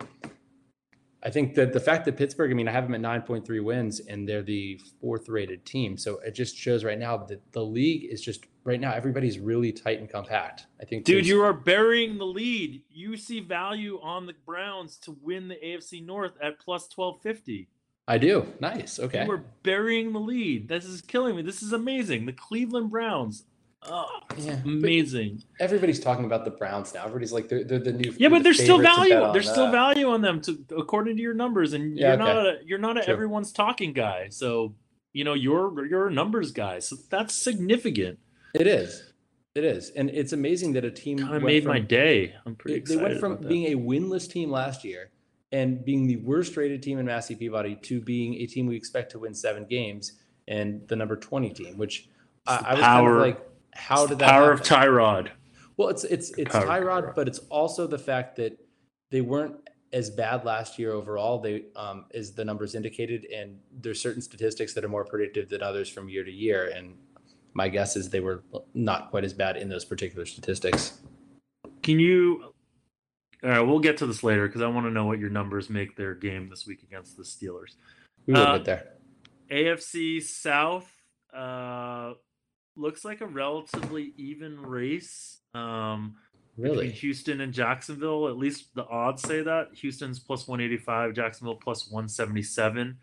[1.24, 4.02] I think that the fact that Pittsburgh, I mean, I have them at 9.3 wins
[4.02, 5.98] and they're the fourth rated team.
[5.98, 9.72] So it just shows right now that the league is just right now, everybody's really
[9.72, 10.68] tight and compact.
[10.80, 12.84] I think, Dude, you are burying the lead.
[12.92, 17.70] You see value on the Browns to win the AFC North at plus twelve fifty.
[18.08, 18.53] I do.
[18.60, 18.99] Nice.
[18.99, 19.26] Okay.
[19.28, 20.68] We're burying the lead.
[20.68, 21.41] This is killing me.
[21.41, 22.26] This is amazing.
[22.28, 23.43] The Cleveland Browns.
[23.88, 25.43] Oh, Yeah, amazing.
[25.60, 27.01] Everybody's talking about the Browns now.
[27.01, 28.14] Everybody's like, they're, they're the new.
[28.18, 29.26] Yeah, but the there's still favorites to bet value.
[29.28, 32.22] on, There's still uh, value on them to according to your numbers, and Yeah, you're
[32.24, 32.34] okay.
[32.34, 33.14] not a you're not a True.
[33.14, 34.30] everyone's talking guy.
[34.30, 34.74] So
[35.14, 36.80] you know you're you're a numbers guy.
[36.80, 38.18] So that's significant.
[38.56, 39.12] It is.
[39.53, 42.36] It is, and it's amazing that a team Kind of made from, my day.
[42.45, 45.12] I'm pretty They, they went from being a winless team last year
[45.52, 49.12] and being the worst rated team in Massey Peabody to being a team we expect
[49.12, 50.14] to win seven games
[50.48, 52.10] and the number twenty team, which
[52.48, 54.62] I, I was power- kind of like, how did that power happen?
[54.62, 55.30] of Tyrod.
[55.78, 57.16] Well, it's it's it's Power of Tyrod, Tyrod.
[57.16, 58.58] but it's also the fact that
[59.12, 59.56] they weren't
[59.93, 61.39] as bad last year overall.
[61.39, 65.62] They um, as the numbers indicated, and there's certain statistics that are more predictive than
[65.62, 66.72] others from year to year.
[66.76, 66.96] And
[67.54, 68.43] my guess is they were
[68.74, 71.02] not quite as bad in those particular statistics.
[71.84, 72.54] Can you
[73.44, 75.70] All right, we'll get to this later because I want to know what your numbers
[75.70, 77.76] make their game this week against the Steelers.
[78.26, 78.92] We will Uh, get there.
[79.52, 80.92] AFC South
[81.34, 82.14] uh,
[82.76, 85.40] looks like a relatively even race.
[85.54, 86.16] Um,
[86.58, 86.90] between Really?
[86.92, 88.28] Houston and Jacksonville.
[88.30, 89.74] At least the odds say that.
[89.76, 92.98] Houston's plus 185, Jacksonville plus 177.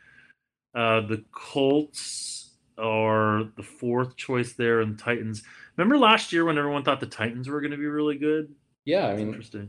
[0.74, 5.42] Uh, the Colts are the fourth choice there, and the Titans.
[5.76, 8.54] Remember last year when everyone thought the Titans were going to be really good?
[8.86, 9.68] Yeah, I mean, interesting.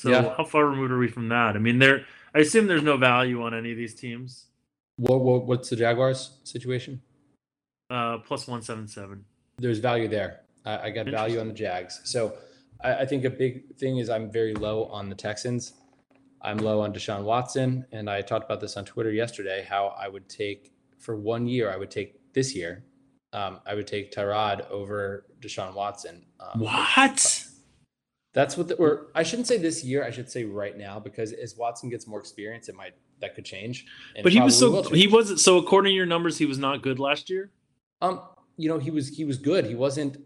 [0.00, 0.34] So Yeah.
[0.34, 1.56] how far removed are we from that?
[1.56, 2.06] I mean, there.
[2.34, 4.46] I assume there's no value on any of these teams.
[4.96, 7.02] what, what what's the Jaguars situation?
[7.90, 9.24] Uh, plus 177.
[9.58, 10.40] There's value there.
[10.64, 12.00] I, I got value on the Jags.
[12.04, 12.34] So
[12.82, 15.74] I, I think a big thing is I'm very low on the Texans.
[16.42, 19.66] I'm low on Deshaun Watson, and I talked about this on Twitter yesterday.
[19.68, 22.84] How I would take for one year, I would take this year,
[23.34, 26.24] um, I would take Tyrod over Deshaun Watson.
[26.38, 27.46] Um, What?
[28.32, 30.04] That's what the, or I shouldn't say this year.
[30.04, 33.44] I should say right now because as Watson gets more experience, it might that could
[33.44, 33.86] change.
[34.22, 36.98] But he was so he wasn't so according to your numbers he was not good
[36.98, 37.50] last year.
[38.00, 38.20] Um,
[38.56, 39.66] you know, he was he was good.
[39.66, 40.18] He wasn't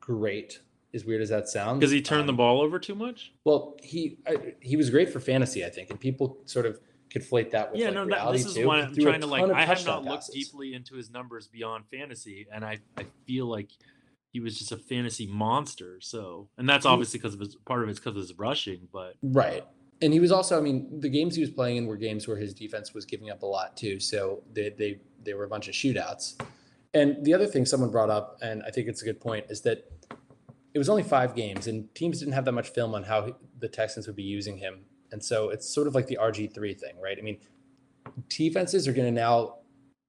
[0.00, 0.60] great.
[0.94, 3.32] As weird as that sounds, Because he turned the Um, ball over too much.
[3.42, 6.78] Well, he I, he was great for fantasy, I think, and people sort of
[7.10, 8.66] conflate that with Yeah, like no, that, reality this is too.
[8.68, 9.50] why I'm trying to like.
[9.50, 10.34] I have not looked passes.
[10.36, 13.70] deeply into his numbers beyond fantasy, and I I feel like
[14.34, 16.00] he was just a fantasy monster.
[16.00, 19.14] So, and that's obviously because of his part of it's because of his rushing, but
[19.22, 19.64] Right.
[20.02, 22.36] And he was also, I mean, the games he was playing in were games where
[22.36, 24.00] his defense was giving up a lot too.
[24.00, 26.34] So they they they were a bunch of shootouts.
[26.92, 29.60] And the other thing someone brought up, and I think it's a good point, is
[29.62, 29.88] that
[30.74, 33.34] it was only five games, and teams didn't have that much film on how he-
[33.60, 34.84] the Texans would be using him.
[35.12, 37.16] And so it's sort of like the RG three thing, right?
[37.16, 37.38] I mean,
[38.28, 39.58] defenses are going to now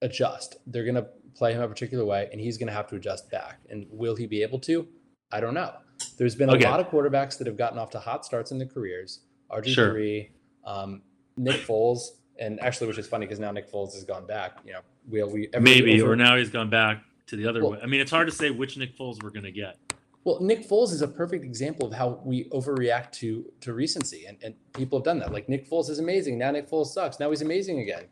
[0.01, 0.57] adjust.
[0.65, 3.29] They're going to play him a particular way, and he's going to have to adjust
[3.29, 3.59] back.
[3.69, 4.87] And will he be able to?
[5.31, 5.73] I don't know.
[6.17, 6.65] There's been a Okay.
[6.65, 9.21] lot of quarterbacks that have gotten off to hot starts in their careers.
[9.51, 10.29] RG3,
[10.65, 11.01] um,
[11.37, 12.01] Nick Foles,
[12.39, 14.57] and actually, which is funny because now Nick Foles has gone back.
[14.65, 14.79] You know,
[15.09, 17.79] we we maybe over- or now he's gone back to the other Well- way.
[17.81, 19.77] I mean, it's hard to say which Nick Foles we're gonna get.
[20.23, 24.37] Well, Nick Foles is a perfect example of how we overreact to to recency, and,
[24.43, 25.31] and people have done that.
[25.31, 26.37] Like Nick Foles is amazing.
[26.37, 27.19] Now Nick Foles sucks.
[27.19, 28.05] Now he's amazing again.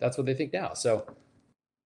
[0.00, 0.74] That's what they think now.
[0.74, 1.06] So,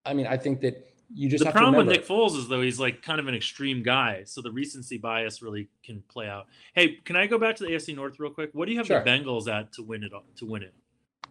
[0.09, 1.97] I mean, I think that you just the have problem to with.
[1.99, 5.43] Nick Foles is though he's like kind of an extreme guy, so the recency bias
[5.43, 6.47] really can play out.
[6.75, 8.51] Hey, can I go back to the AFC North real quick?
[8.55, 9.03] What do you have Sure.
[9.03, 10.13] the Bengals at to win it?
[10.37, 10.75] To win it?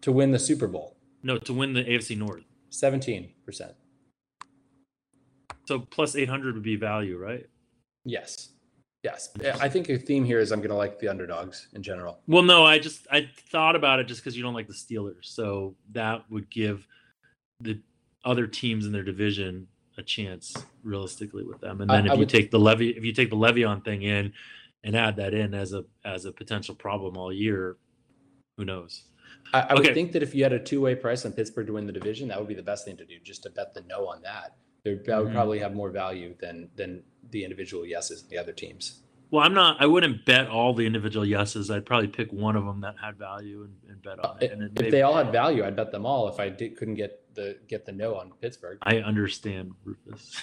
[0.02, 2.44] to win the Super Bowl, No, to win the AFC North.
[2.70, 3.74] seventeen percent.
[5.66, 7.46] So plus eight hundred would be value, right?
[8.06, 8.50] Yes,
[9.04, 9.30] yes.
[9.60, 12.20] I think a theme here is I'm going to like the underdogs in general.
[12.28, 15.26] Well, no, I just I thought about it just because you don't like the Steelers,
[15.26, 16.88] so that would give
[17.60, 17.82] the
[18.28, 19.68] other teams in their division
[19.98, 20.54] a chance
[20.84, 21.82] realistically with them.
[21.82, 24.04] And then I if you would- take the levy, if you take the Le'Veon thing
[24.04, 24.34] in
[24.84, 27.78] and add that in as a as a potential problem all year,
[28.58, 29.04] who knows?
[29.54, 31.88] I, I would think that if you had a two-way price on Pittsburgh to win
[31.88, 34.06] the division, that would be the best thing to do, just to bet the no
[34.08, 34.56] on that.
[34.84, 35.34] There, that would Mhm.
[35.34, 39.04] probably have more value than than the individual yeses in the other teams.
[39.30, 39.82] Well, I'm not.
[39.82, 41.70] I wouldn't bet all the individual yeses.
[41.70, 44.52] I'd probably pick one of them that had value and, and bet on it.
[44.52, 46.30] And If they all had value, I'd bet them all.
[46.30, 50.42] If I did, couldn't get the get the no on Pittsburgh, I understand, Rufus.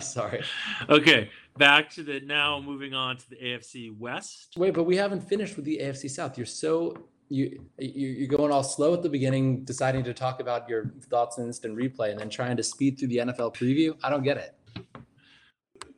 [0.12, 0.44] sorry.
[0.88, 2.60] okay, back to the now.
[2.60, 4.54] Moving on to the AFC West.
[4.56, 6.36] Wait, but we haven't finished with the AFC South.
[6.36, 6.94] You're so
[7.28, 11.38] you you you're going all slow at the beginning, deciding to talk about your thoughts
[11.38, 13.96] in instant replay, and then trying to speed through the NFL preview.
[14.04, 14.54] I don't get it.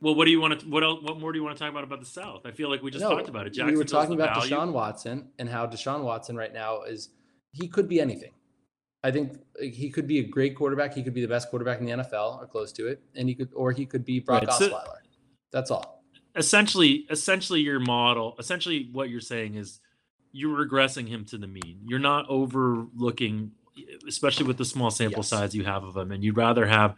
[0.05, 0.67] Well, what do you want to?
[0.67, 1.01] What else?
[1.01, 2.45] What more do you want to talk about about the South?
[2.45, 3.53] I feel like we just No, talked about it.
[3.53, 4.53] Jackson we were talking about value.
[4.55, 7.09] Deshaun Watson and how Deshaun Watson right now is
[7.53, 8.31] he could be anything.
[9.03, 10.93] I think he could be a great quarterback.
[10.93, 13.33] He could be the best quarterback in the NFL or close to it, and he
[13.33, 14.97] could or he could be Brock Right, so- Osweiler.
[15.51, 16.03] That's all.
[16.35, 18.35] Essentially, essentially, your model.
[18.37, 19.79] Essentially, what you're saying is
[20.31, 21.79] you're regressing him to the mean.
[21.83, 23.53] You're not overlooking,
[24.07, 25.29] especially with the small sample Yes.
[25.29, 26.93] size you have of him, and you'd rather have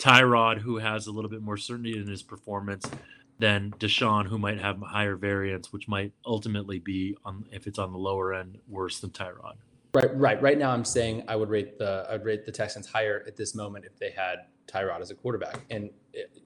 [0.00, 2.90] Tyrod, who has a little bit more certainty in his performance,
[3.38, 7.92] than Deshaun, who might have higher variance, which might ultimately be on if it's on
[7.92, 9.54] the lower end worse than Tyrod.
[9.94, 10.40] Right, right.
[10.40, 13.54] Right now, I'm saying I would rate the I'd rate the Texans higher at this
[13.54, 15.60] moment if they had Tyrod as a quarterback.
[15.70, 16.38] And it,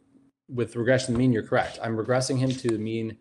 [0.49, 1.79] with regression to mean, you're correct.
[1.83, 3.17] I'm regressing him to the mean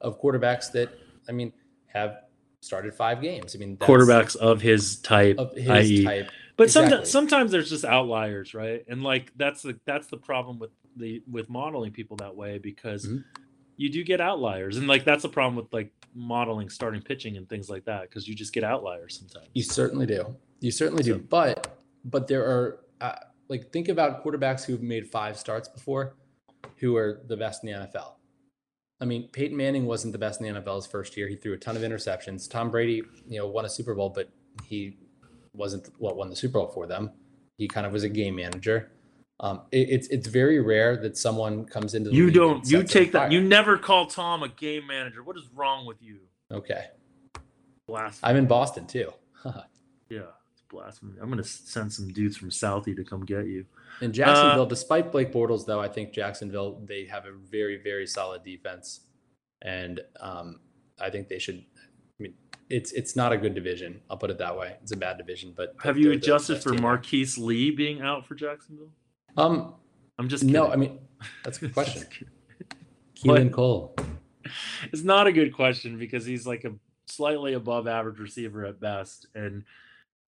[0.00, 0.90] of quarterbacks that
[1.28, 1.52] I mean
[1.86, 2.22] have
[2.60, 3.54] started five games.
[3.54, 6.30] I mean that's Quarterbacks of his type, of his i.e., type.
[6.58, 6.90] But Exactly.
[6.90, 8.84] sometimes sometimes there's just outliers, right?
[8.88, 13.06] And like that's the that's the problem with the with modeling people that way because
[13.06, 13.24] Mhm.
[13.76, 17.48] you do get outliers, and like that's the problem with like modeling starting pitching and
[17.48, 19.48] things like that because you just get outliers sometimes.
[19.54, 20.36] You certainly do.
[20.60, 21.12] You certainly do.
[21.14, 23.14] So- But but there are uh,
[23.48, 26.16] like think about quarterbacks who've made five starts before,
[26.78, 28.16] who are the best in the NFL.
[29.00, 31.28] I mean, Peyton Manning wasn't the best in the NFL his first year.
[31.28, 32.50] He threw a ton of interceptions.
[32.50, 34.28] Tom Brady, you know, won a Super Bowl, but
[34.64, 34.96] he
[35.58, 37.10] wasn't what won the Super Bowl for them.
[37.58, 38.92] He kind of was a game manager.
[39.40, 42.68] Um, it, it's it's very rare that someone comes into the You don't.
[42.68, 43.30] You take that.
[43.30, 45.22] You never call Tom a game manager.
[45.22, 46.20] What is wrong with you?
[46.50, 46.86] okay.
[47.86, 48.30] Blasphemy.
[48.30, 49.10] I'm in Boston too.
[50.10, 50.20] yeah,
[50.52, 51.14] it's blasphemy.
[51.22, 53.64] I'm gonna send some dudes from Southie to come get you.
[54.02, 58.06] In Jacksonville, Uh, despite Blake Bortles, though, I think Jacksonville they have a very very
[58.06, 59.00] solid defense,
[59.62, 60.60] and um,
[61.00, 61.64] I think they should.
[62.70, 64.00] It's it's not a good division.
[64.10, 64.76] I'll put it that way.
[64.82, 66.74] It's a bad division, but Have you adjusted for.
[66.74, 68.90] Marquise Lee being out for Jacksonville?
[69.36, 69.74] Um,
[70.18, 70.52] I'm just kidding.
[70.52, 70.98] no, I mean
[71.44, 72.06] that's a good question.
[73.16, 73.96] Keelan Cole.
[74.92, 76.72] it's not a good question because he's like a
[77.06, 79.64] slightly above average receiver at best and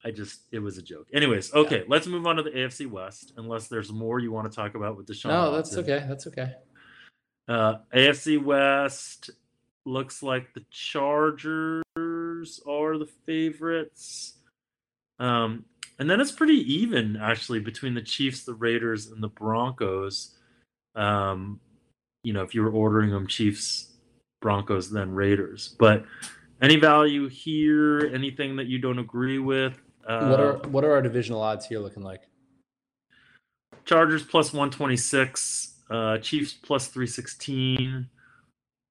[0.03, 3.35] i just it was a joke anyways okay let's move on to the afc west
[3.37, 5.85] unless there's more you want to talk about with Deshaun No, that's Watson.
[5.95, 6.07] okay.
[6.09, 6.53] That's okay.
[7.49, 9.29] uh afc west
[9.85, 11.83] looks like the chargers
[12.67, 14.35] are the favorites.
[15.19, 15.65] Um
[15.99, 20.37] and then it's pretty even actually between the chiefs the raiders and the broncos.
[20.95, 21.61] Um
[22.23, 23.93] you know if you were ordering them chiefs
[24.41, 25.75] broncos then raiders.
[25.79, 26.05] But
[26.63, 28.11] any value here?
[28.13, 29.79] Anything that you don't agree with?
[30.07, 32.23] Uh, what are what are our divisional odds here looking like?
[33.85, 38.09] Chargers plus 126, uh, Chiefs plus 316,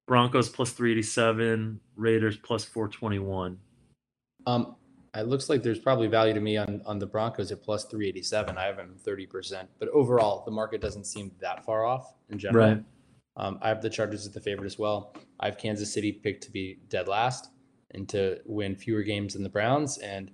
[0.09, 3.59] Broncos plus 387, Raiders plus 421.
[4.47, 4.75] Um,
[5.15, 8.57] it looks like there's probably value to me on on the Broncos at plus 387.
[8.57, 12.69] I have them 30%, but overall the market doesn't seem that far off in general.
[12.69, 12.83] Right.
[13.37, 15.13] Um, I have the Chargers as the favorite as well.
[15.39, 17.49] I have Kansas City picked to be dead last
[17.91, 20.31] and to win fewer games than the Browns, and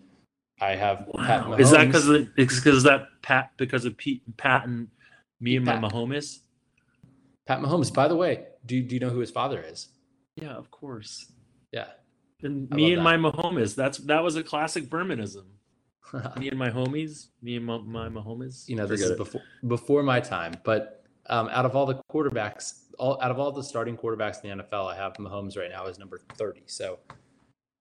[0.62, 1.56] I have Pat Wow.
[1.56, 4.88] Is that Mahomes- because because that Pat because of Pete Pat and
[5.42, 6.40] me and my Mahomes?
[7.48, 7.94] Pat Mahomes?
[7.94, 9.90] By the way, do do you know who his father is?
[10.36, 11.32] Yeah, of course.
[11.72, 11.88] Yeah,
[12.44, 13.76] And I me love and my Mahomes.
[13.76, 15.44] That's that was a classic Bermanism.
[16.38, 17.28] Me and my homies.
[17.42, 18.70] Me and my, my Mahomes.
[18.70, 19.18] you know this Forget is it.
[19.18, 23.52] before before my time, but um, out of all the quarterbacks, all out of all
[23.52, 26.64] the starting quarterbacks in the NFL, I have Mahomes right now as number thirty.
[26.68, 27.00] So.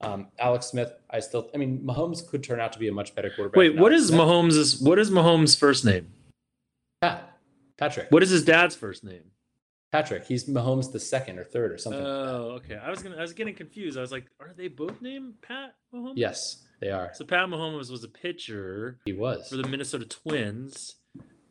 [0.01, 3.15] Um, Alex Smith, I still, I mean, Mahomes could turn out to be a much
[3.15, 3.57] better quarterback.
[3.57, 4.21] Wait, than what Alex is Smith.
[4.21, 6.09] Mahomes' what is Mahomes' first name?
[7.01, 7.39] Pat,
[7.79, 8.11] Patrick.
[8.11, 9.23] What is his dad's first name?
[9.95, 10.25] Patrick.
[10.27, 12.03] He's Mahomes the second or third or something.
[12.03, 12.11] like.
[12.13, 12.77] Oh, okay.
[12.77, 13.97] I was gonna I was getting confused.
[13.97, 16.15] I was like, are they both named Pat Mahomes?
[16.17, 17.11] Yes, they are.
[17.15, 19.49] So Pat Mahomes was a pitcher He was.
[19.49, 20.97] for the Minnesota Twins.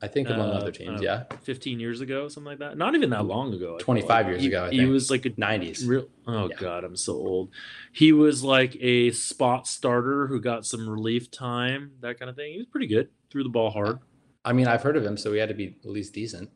[0.01, 1.23] I think among uh, other teams, uh, yeah.
[1.43, 2.77] 15 years ago, something like that.
[2.77, 3.77] Not even that long ago.
[3.79, 5.87] I 25 years He- ago, I he was like a 90s.
[5.87, 6.07] real.
[6.27, 6.55] Oh Yeah.
[6.57, 7.51] God, I'm so old.
[7.93, 12.51] He was like a spot starter who got some relief time, that kind of thing.
[12.51, 13.07] He was pretty good.
[13.31, 13.99] Threw the ball hard.
[14.43, 16.49] I mean, I've heard of him, so he had to be at least decent.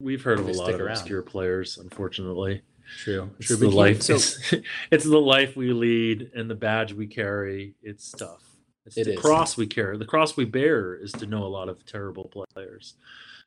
[0.00, 0.92] We've heard of a lot of around.
[0.92, 2.62] obscure players, unfortunately.
[2.98, 3.30] True.
[3.38, 3.56] It's True.
[3.56, 4.02] the But life.
[4.02, 4.54] so- it's,
[4.90, 7.74] it's the life we lead and the badge we carry.
[7.82, 8.42] It's tough.
[8.86, 9.18] It's It the is.
[9.20, 9.98] cross we carry.
[9.98, 12.94] The cross we bear is to know a lot of terrible players.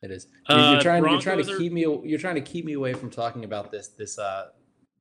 [0.04, 0.28] It is.
[0.50, 1.04] You're, you're Uh, trying.
[1.06, 1.82] You're trying to are- keep me.
[1.82, 3.88] You're trying to keep me away from talking about this.
[3.90, 4.18] This.
[4.20, 4.50] Uh.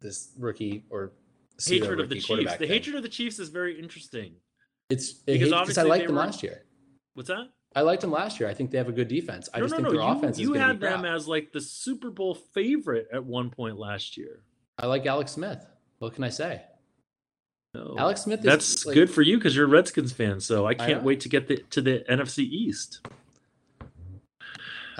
[0.02, 1.12] This rookie or
[1.58, 2.52] pseudo hatred of the Chiefs.
[2.52, 2.68] The thing.
[2.68, 4.32] hatred of the Chiefs is very interesting.
[4.88, 6.64] It's because because I obviously liked them were- last year.
[7.12, 7.48] What's that?
[7.74, 8.48] I liked them last year.
[8.48, 9.48] I think they have a good defense.
[9.54, 9.92] I no, just no, think no.
[10.00, 11.14] their You, offense is you had them crap.
[11.14, 14.42] as like the Super Bowl favorite at one point last year.
[14.78, 15.64] I like Alex Smith.
[15.98, 16.62] What can I say?
[17.74, 17.94] No.
[17.96, 20.40] Alex Smith is That's like- good for you because you're a Redskins fan.
[20.40, 21.06] So I can't know.
[21.06, 23.06] wait to get the, to the NFC East.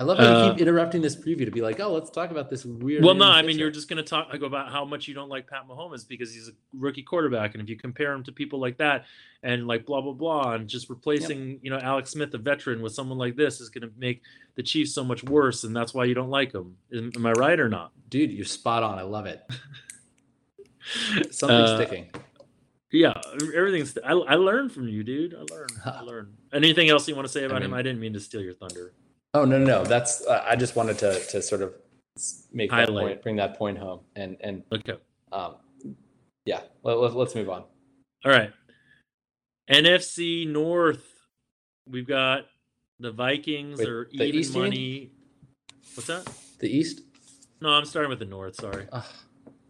[0.01, 2.31] I love how Uh, you keep interrupting this preview to be like, oh, let's talk
[2.31, 3.03] about this weird.
[3.05, 5.47] Well, no, I mean you're just going to talk about how much you don't like
[5.47, 8.77] Pat Mahomes because he's a rookie quarterback, and if you compare him to people like
[8.79, 9.05] that,
[9.43, 12.93] and like blah blah blah, and just replacing you know Alex Smith, a veteran, with
[12.93, 14.23] someone like this is going to make
[14.55, 16.77] the Chiefs so much worse, and that's why you don't like him.
[16.91, 17.91] Am, am I right or not?
[18.09, 18.97] dude, you're spot on.
[18.97, 19.41] I love it.
[21.31, 22.09] Something's Uh, sticking.
[22.91, 23.13] Yeah,
[23.55, 23.97] everything's.
[24.03, 25.33] I, I learned from you, dude.
[25.35, 25.71] I learned.
[25.85, 26.33] I learned.
[26.51, 27.71] Anything else you want to say about him?
[27.71, 28.93] mean- I didn't mean to steal your thunder.
[29.33, 29.83] Oh no, no, no.
[29.85, 30.25] That's.
[30.25, 31.73] Uh, I just wanted to to sort of
[32.51, 33.05] make that Highlight.
[33.05, 34.97] point, bring that point home, and and Okay.
[35.31, 35.55] um,
[36.45, 36.61] yeah.
[36.83, 37.63] Let, let, let's move on.
[38.25, 38.51] All right.
[39.69, 41.05] NFC North.
[41.89, 42.45] We've got
[42.99, 44.69] the Vikings Wait, are the even East you mean?
[44.69, 45.11] money.
[45.95, 46.29] What's that?
[46.59, 47.01] The East.
[47.61, 48.55] No, I'm starting with the North.
[48.55, 48.87] Sorry.
[48.91, 49.03] Ugh.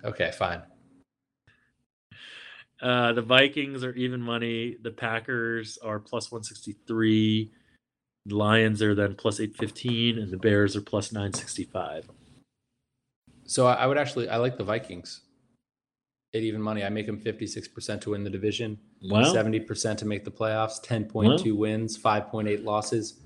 [0.06, 0.62] okay, fine.
[2.82, 4.76] Uh, the Vikings are even money.
[4.82, 7.52] The Packers are plus 163.
[8.26, 12.10] The Lions are then plus 815, and the Bears are plus 965.
[13.46, 14.30] So I, I would actually.
[14.30, 15.22] I like the Vikings.
[16.34, 18.80] At even money, I make them fifty six percent to win the division.
[19.04, 19.24] Wow.
[19.34, 20.82] Seventy percent to make the playoffs.
[20.82, 21.98] Ten point two wins.
[21.98, 23.20] Five point eight losses.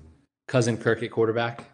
[0.48, 1.64] Cousin Kirk at quarterback.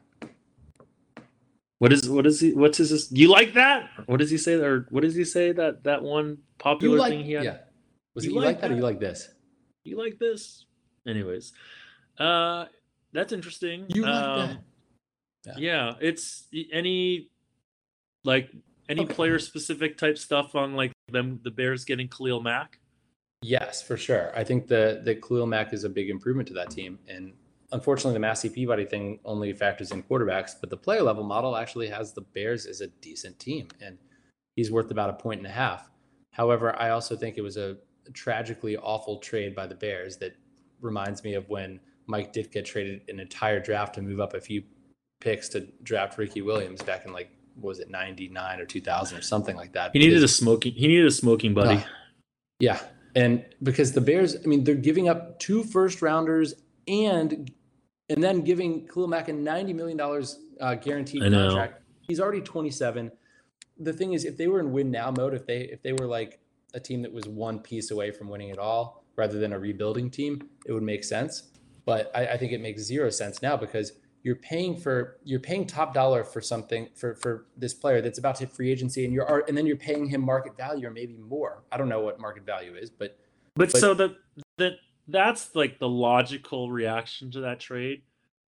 [1.78, 2.52] What is what is he?
[2.52, 3.10] What's his?
[3.10, 3.88] You like that?
[4.04, 4.54] What does he say?
[4.54, 5.52] Or what does he say?
[5.52, 7.44] That that one popular like, thing he had.
[7.44, 7.56] yeah.
[8.14, 9.28] Was You it you like like that or you like this?
[9.84, 10.66] You like this?
[11.08, 11.52] Anyways,
[12.18, 12.66] uh,
[13.12, 13.86] that's interesting.
[13.88, 14.58] You like um,
[15.44, 15.58] that?
[15.58, 15.94] Yeah.
[16.00, 17.28] it's any
[18.24, 18.50] like
[18.88, 19.14] any Okay.
[19.14, 22.78] player specific type stuff on like them the Bears getting Khalil Mack.
[23.42, 24.32] Yes, for sure.
[24.36, 27.32] I think the the Khalil Mack is a big improvement to that team, and
[27.72, 30.52] unfortunately, the Massey Peabody thing only factors in quarterbacks.
[30.60, 33.98] But the player level model actually has the Bears as a decent team, and
[34.54, 35.90] he's worth about a point and a half.
[36.30, 37.76] However, I also think it was a
[38.14, 40.36] tragically awful trade by the Bears that
[40.80, 44.62] reminds me of when Mike Ditka traded an entire draft to move up a few
[45.20, 47.30] picks to draft Ricky Williams back in like
[47.60, 49.90] was it ninety nine or two thousand or something like that.
[49.92, 50.72] He needed because- a smoking.
[50.72, 51.82] He needed a smoking buddy.
[51.84, 51.88] Ah,
[52.58, 52.80] yeah.
[53.14, 56.54] And because the Bears, I mean, they're giving up two first rounders
[56.88, 57.50] and
[58.08, 60.00] and then giving Khalil Mack a $90 million
[60.60, 61.82] uh, guaranteed contract.
[62.02, 63.10] He's already 27.
[63.78, 66.06] The thing is, if they were in win now mode, if they if they were
[66.06, 66.40] like
[66.74, 70.10] a team that was one piece away from winning it all rather than a rebuilding
[70.10, 71.51] team, it would make sense.
[71.84, 75.66] But I, I think it makes zero sense now because you're paying for you're paying
[75.66, 79.12] top dollar for something for for this player that's about to hit free agency and
[79.12, 81.64] you're and then you're paying him market value or maybe more.
[81.72, 83.18] I don't know what market value is, but
[83.54, 84.16] But, But- so that
[84.58, 84.74] that
[85.08, 88.02] that's like the logical reaction to that trade.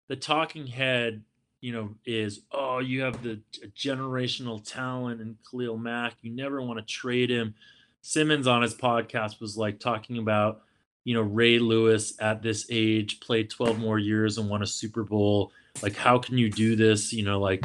[0.07, 1.23] The talking head,
[1.59, 3.41] you know, is oh, you have the
[3.75, 6.13] generational talent in Khalil Mack.
[6.21, 7.55] You never want to trade him.
[8.01, 10.61] Simmons on his podcast was like talking about,
[11.05, 15.03] you know, Ray Lewis at this age played 12 more years and won a Super
[15.03, 15.53] Bowl.
[15.81, 17.13] Like, how can you do this?
[17.13, 17.63] You know, like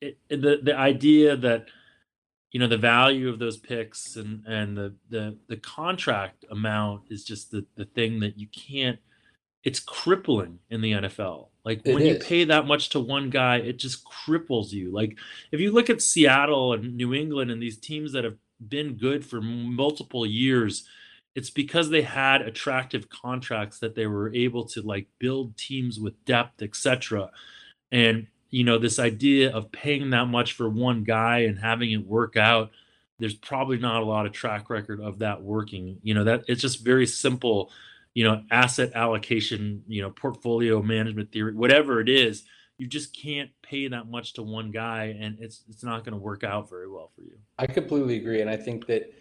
[0.00, 1.68] it, it, the the idea that
[2.50, 7.24] you know the value of those picks and and the the the contract amount is
[7.24, 8.98] just the the thing that you can't
[9.62, 11.48] it's crippling in the NFL.
[11.64, 14.90] Like It when you pay that much to one guy, it just cripples you.
[14.90, 15.18] Like
[15.52, 18.36] if you look at Seattle and New England and these teams that have
[18.66, 20.84] been good for multiple years,
[21.34, 26.24] it's because they had attractive contracts that they were able to like build teams with
[26.24, 27.30] depth, etc.
[27.92, 32.06] And you know, this idea of paying that much for one guy and having it
[32.06, 32.70] work out,
[33.18, 35.98] there's probably not a lot of track record of that working.
[36.02, 37.70] You know, that it's just very simple,
[38.12, 42.44] you know, asset allocation, you know, portfolio management theory, whatever it is,
[42.76, 46.18] you just can't pay that much to one guy and it's it's not going to
[46.18, 47.38] work out very well for you.
[47.58, 49.12] I completely agree, and I think that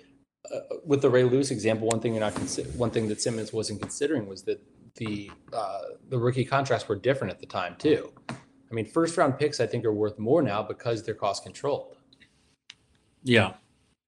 [0.53, 3.51] uh, with the Ray Lewis example, one thing you're not consi- one thing that Simmons
[3.53, 4.61] wasn't considering was that
[4.95, 8.11] the uh, the rookie contracts were different at the time too.
[8.29, 11.97] I mean, first round picks I think are worth more now because they're cost controlled.
[13.23, 13.53] Yeah.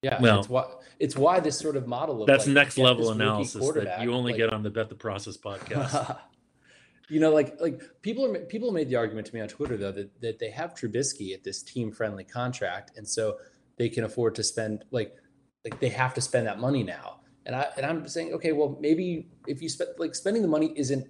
[0.02, 0.66] Yeah, Well- it's why
[1.00, 4.34] it's why this sort of model of That's like, next level analysis that you only
[4.34, 6.18] like- get on the Bet the Process podcast.
[7.10, 9.92] you know, like like people are people made the argument to me on Twitter though
[9.92, 13.38] that, that they have Trubisky at this team friendly contract, and so
[13.78, 15.16] they can afford to spend like
[15.64, 17.20] like they have to spend that money now.
[17.46, 20.74] And I and I'm saying, okay, well maybe if you spend like spending the money
[20.76, 21.08] isn't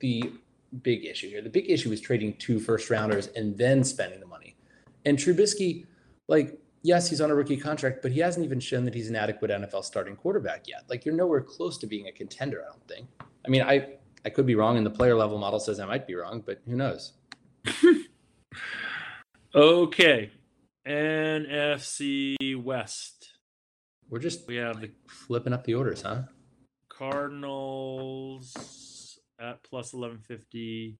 [0.00, 0.32] the
[0.82, 1.42] big issue here.
[1.42, 4.56] The big issue is trading two first rounders and then spending the money.
[5.04, 5.86] And Trubisky,
[6.28, 9.16] like yes, he's on a rookie contract, but he hasn't even shown that he's an
[9.16, 10.84] adequate NFL starting quarterback yet.
[10.88, 13.08] Like you're nowhere close to being a contender, I don't think.
[13.44, 16.06] I mean, I I could be wrong, and the player level model says I might
[16.06, 17.12] be wrong, but who knows?
[19.54, 20.30] okay.
[20.86, 23.21] NFC West.
[24.12, 26.24] We're just We have the flipping up the orders, huh?
[26.90, 28.52] Cardinals
[29.40, 30.98] at plus 1150,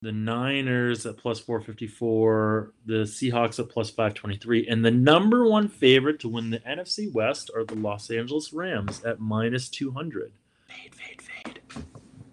[0.00, 6.18] the Niners at plus 454, the Seahawks at plus 523, and the number one favorite
[6.20, 10.32] to win the NFC West are the Los Angeles Rams at minus 200.
[10.68, 11.60] Fade, fade, fade.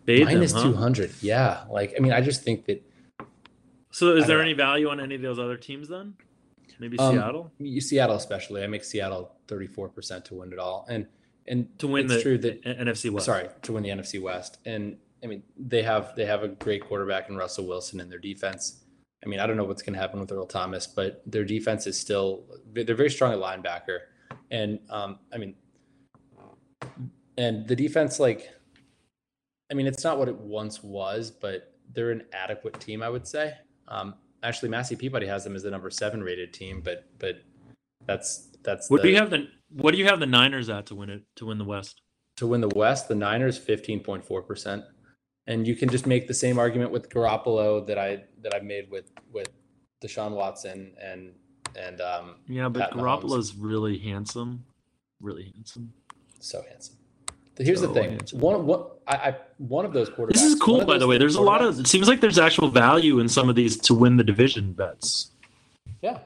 [0.05, 0.63] Fade them, Minus huh?
[0.63, 1.11] two hundred.
[1.21, 2.81] Yeah, like I mean, I just think that
[3.91, 6.13] So, is there any value on any of those other teams then?
[6.79, 10.59] Maybe Um, Seattle you- Seattle, especially, I make Seattle thirty four percent to win it
[10.59, 11.07] all, and
[11.47, 13.25] and to win the true that NFC West.
[13.25, 14.57] sorry to win the NFC West.
[14.65, 18.19] And I mean, they have they have a great quarterback in Russell Wilson in their
[18.19, 18.83] defense.
[19.23, 21.87] I mean, I don't know what's going to happen with Earl Thomas, but their defense
[21.87, 23.99] is still they're very strong at linebacker,
[24.51, 25.55] and um, I mean,
[27.37, 28.49] and the defense like,
[29.71, 33.27] I mean, it's not what it once was, but they're an adequate team, I would
[33.27, 33.53] say.
[33.87, 37.41] Um, actually, Massey Peabody has them as the number seven rated team, but but
[38.05, 40.95] that's that's What do you have the What do you have the Niners at to
[40.95, 42.01] win it to win the West?
[42.37, 44.83] to win the West, the Niners fifteen point four percent,
[45.47, 48.89] and you can just make the same argument with Garoppolo that I that I made
[48.89, 49.49] with with
[50.03, 51.33] Deshaun Watson and
[51.75, 53.21] and um, Yeah, but Pat Mahomes.
[53.23, 54.63] Garoppolo's really handsome,
[55.21, 55.93] really handsome.
[56.39, 56.97] so handsome.
[57.57, 58.13] Here's So, the thing.
[58.13, 60.33] it's- One, one, I, I, one of those quarterbacks.
[60.33, 61.19] This is cool, by the way.
[61.19, 61.79] There's a lot of.
[61.79, 65.29] It seems like there's actual value in some of these to win the division bets.
[66.01, 66.17] Yeah.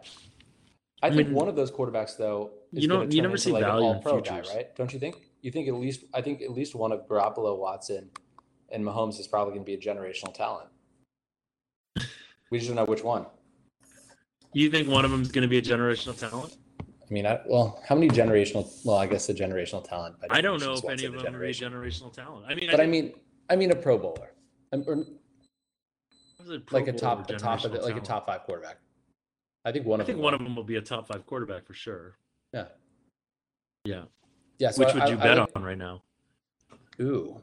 [1.03, 3.51] I, I think mean, one of those quarterbacks, though, is you don't- you never see
[3.51, 4.75] like value in all-pro guy, right?
[4.75, 5.15] Don't you think?
[5.41, 8.09] You think at least I think at least one of Garoppolo, Watson,
[8.71, 10.69] and Mahomes is probably going to be a generational talent.
[12.49, 13.25] We just don't know which one.
[14.53, 16.55] You think one of them is going to be a generational talent?
[16.81, 18.67] I mean, I, well, how many generational?
[18.83, 20.15] Well, I guess a generational talent.
[20.29, 22.45] I don't know if any of them are a generational talent.
[22.49, 23.13] I mean, But I think- mean,
[23.49, 24.31] I mean a Pro Bowler,
[24.73, 25.05] or
[26.49, 28.79] a Pro like a top, a top of it, like a top five quarterback.
[29.68, 30.24] I think one I of think them.
[30.24, 30.39] one will.
[30.39, 32.15] of them will be a top five quarterback for sure.
[32.53, 32.65] Yeah.
[33.84, 34.03] Yeah.
[34.59, 34.72] Yeah.
[34.72, 36.01] So Which I- would you I bet like- on right now?
[37.01, 37.41] Ooh.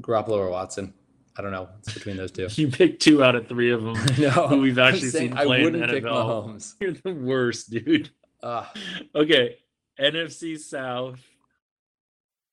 [0.00, 0.94] Garoppolo or Watson.
[1.36, 1.68] I don't know.
[1.78, 2.48] It's between those two.
[2.56, 3.94] You picked two out of three of them.
[4.18, 6.10] no, Who we've actually seen I play in wouldn't the pick NFL.
[6.12, 6.74] Mahomes.
[6.80, 8.10] You're the worst, dude.
[8.42, 8.66] Uh,
[9.14, 9.56] Okay,
[10.00, 11.20] NFC South.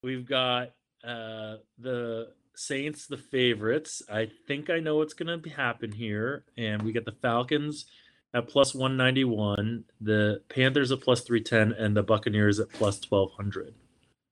[0.03, 0.71] We've got
[1.03, 4.01] uh the Saints, the favorites.
[4.11, 7.85] I think I know what's going to happen here, and we get the Falcons
[8.33, 12.69] at plus one ninety one, the Panthers at plus three ten, and the Buccaneers at
[12.69, 13.73] plus twelve hundred,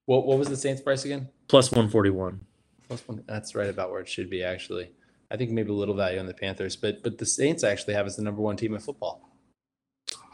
[0.05, 1.29] what what was the Saints price again?
[1.47, 2.41] plus one forty one.
[2.87, 3.23] Plus one.
[3.27, 4.91] That's right about where it should be actually.
[5.31, 8.05] I think maybe a little value on the Panthers, but but the Saints actually have
[8.05, 9.21] as the number one team in football.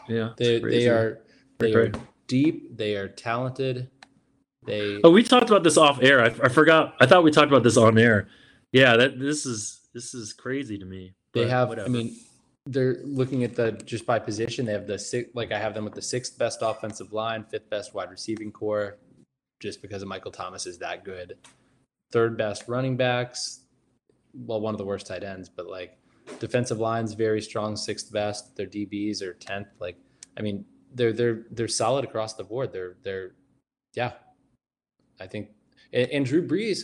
[0.10, 1.22] Yeah, They they are
[1.60, 1.92] they are
[2.28, 2.76] deep.
[2.76, 3.90] They are talented.
[4.66, 6.22] They Oh, we talked about this off air.
[6.22, 6.96] I, I forgot.
[7.00, 8.28] I thought we talked about this on air.
[8.72, 11.14] Yeah, that this is this is crazy to me.
[11.34, 11.70] They have.
[11.70, 11.88] whatever.
[11.88, 12.16] I mean,
[12.66, 14.66] they're looking at the just by position.
[14.66, 15.30] They have the six.
[15.34, 18.98] Like I have them with the sixth best offensive line, fifth best wide receiving core,
[19.60, 21.38] just because of Michael Thomas is that good.
[22.12, 23.62] Third best running backs.
[24.34, 25.98] Well, one of the worst tight ends, but like
[26.40, 28.56] defensive lines very strong, sixth best.
[28.56, 29.68] Their DBs are tenth.
[29.80, 29.98] Like
[30.38, 32.72] I mean, they're they're they're solid across the board.
[32.72, 33.32] They're they're
[33.94, 34.14] yeah.
[35.24, 35.50] I think
[35.94, 36.80] and, and Drew Brees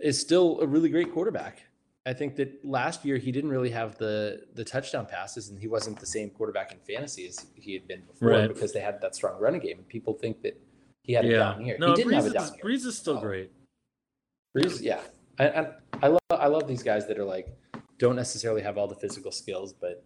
[0.00, 1.62] is still a really great quarterback.
[2.06, 5.68] I think that last year he didn't really have the the touchdown passes, and he
[5.68, 8.48] wasn't the same quarterback in fantasy as he had been before Right.
[8.48, 9.78] because they had that strong running game.
[9.78, 10.58] And people think that
[11.02, 11.76] he had a down year.
[11.78, 12.64] no, he didn't Brees have a is, down year.
[12.64, 13.20] Brees is still Oh.
[13.20, 13.50] great.
[14.56, 15.00] Brees, yeah,
[15.38, 15.68] and, and
[16.02, 17.48] I love I love these guys that are like
[17.98, 20.02] don't necessarily have all the physical skills, but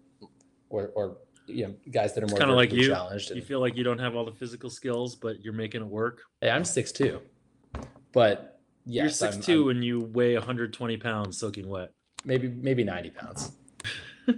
[0.70, 2.88] or or you know guys that are more Kind of like you.
[2.88, 3.30] challenged.
[3.30, 6.22] You feel like you don't have all the physical skills, but you're making it work.
[6.40, 7.20] hey, I'm six two,
[8.12, 11.90] but yes, you're I'm- 6'2 I'm and you weigh 120 pounds soaking wet.
[12.24, 13.52] maybe maybe ninety pounds.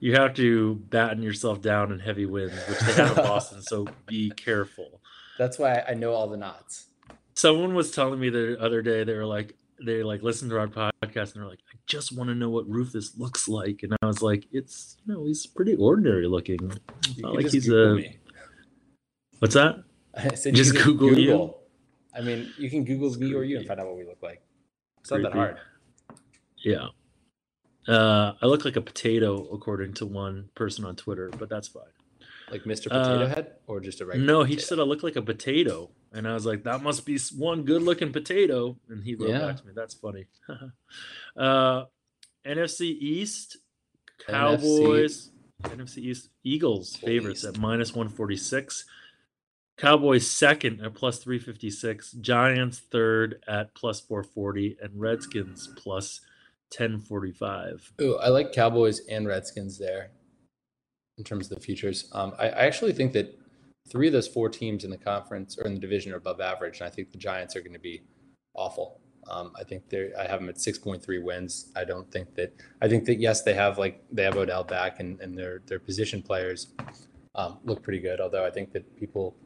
[0.00, 3.62] You have to batten yourself down in heavy winds, which they have in Boston.
[3.62, 5.00] So be careful.
[5.38, 6.86] That's why I know all the knots.
[7.34, 10.66] Someone was telling me the other day they were like they like listened to our
[10.68, 14.06] podcast and they're like, I just want to know what Rufus looks like, and I
[14.06, 16.58] was like, it's you know he's pretty ordinary looking.
[17.08, 18.18] It's not like he's Google a me.
[19.38, 19.82] what's that?
[20.14, 21.54] I said Just can Google you?
[22.18, 24.42] I mean, you can Google me or you and find out what we look like.
[25.00, 25.58] It's not that hard.
[26.64, 26.88] Yeah.
[27.86, 31.84] Uh, I look like a potato, according to one person on Twitter, but that's fine.
[32.50, 32.84] Like Mr.
[32.88, 34.66] Potato Uh, Head or just a regular No, he potato?
[34.66, 38.12] said I look like a potato, and I was like, that must be one good-looking
[38.12, 38.76] potato.
[38.88, 39.38] And he wrote Yeah.
[39.38, 40.26] back to me, "That's funny."
[41.36, 41.84] uh,
[42.44, 43.58] NFC East,
[44.26, 45.30] Cowboys,
[45.62, 47.56] NFC East, Eagles favorites East.
[47.56, 48.84] at minus one forty-six.
[49.78, 52.12] Cowboys second at plus three fifty-six.
[52.12, 56.20] Giants third at plus four forty, and Redskins plus
[56.70, 57.92] ten forty-five.
[58.00, 60.10] Ooh, I like Cowboys and Redskins there
[61.16, 62.08] in terms of the futures.
[62.12, 63.38] Um, I, I actually think that
[63.88, 66.80] three of those four teams in the conference or in the division are above average,
[66.80, 68.02] and I think the Giants are going to be
[68.54, 69.00] awful.
[69.30, 70.10] Um, I think they're.
[70.18, 71.70] I have them at 6.3 wins.
[71.76, 72.52] I don't think that.
[72.80, 75.78] I think that yes, they have like they have Odell back, and and their their
[75.78, 76.68] position players
[77.34, 78.20] um, look pretty good.
[78.20, 79.36] Although I think that people,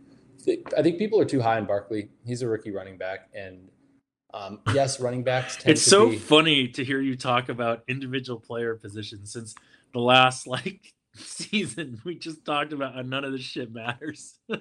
[0.76, 2.08] I think people are too high on Barkley.
[2.24, 3.68] He's a rookie running back, and
[4.34, 5.56] um, yes, running backs.
[5.56, 9.54] Tend It's so be, funny to hear you talk about individual player positions since
[9.92, 14.38] the last like season we just talked about how none of this shit matters.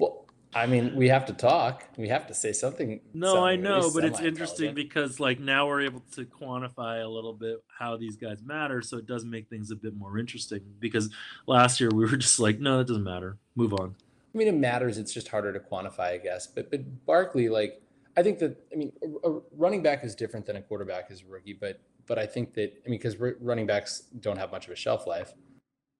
[0.00, 1.84] Well, I mean, we have to talk.
[1.96, 3.00] We have to say something.
[3.12, 7.32] no, I know, but it's interesting because like now we're able to quantify a little
[7.32, 10.62] bit how these guys matter, so it does make things a bit more interesting.
[10.80, 11.10] Because
[11.46, 13.36] last year we were just like, no, that doesn't matter.
[13.54, 13.94] Move on.
[14.34, 14.98] I mean, it matters.
[14.98, 16.46] It's just harder to quantify, I guess.
[16.46, 17.80] But but Barkley, like,
[18.16, 21.22] I think that I mean, a, a running back is different than a quarterback as
[21.22, 21.56] a rookie.
[21.58, 24.76] But but I think that I mean, because running backs don't have much of a
[24.76, 25.32] shelf life.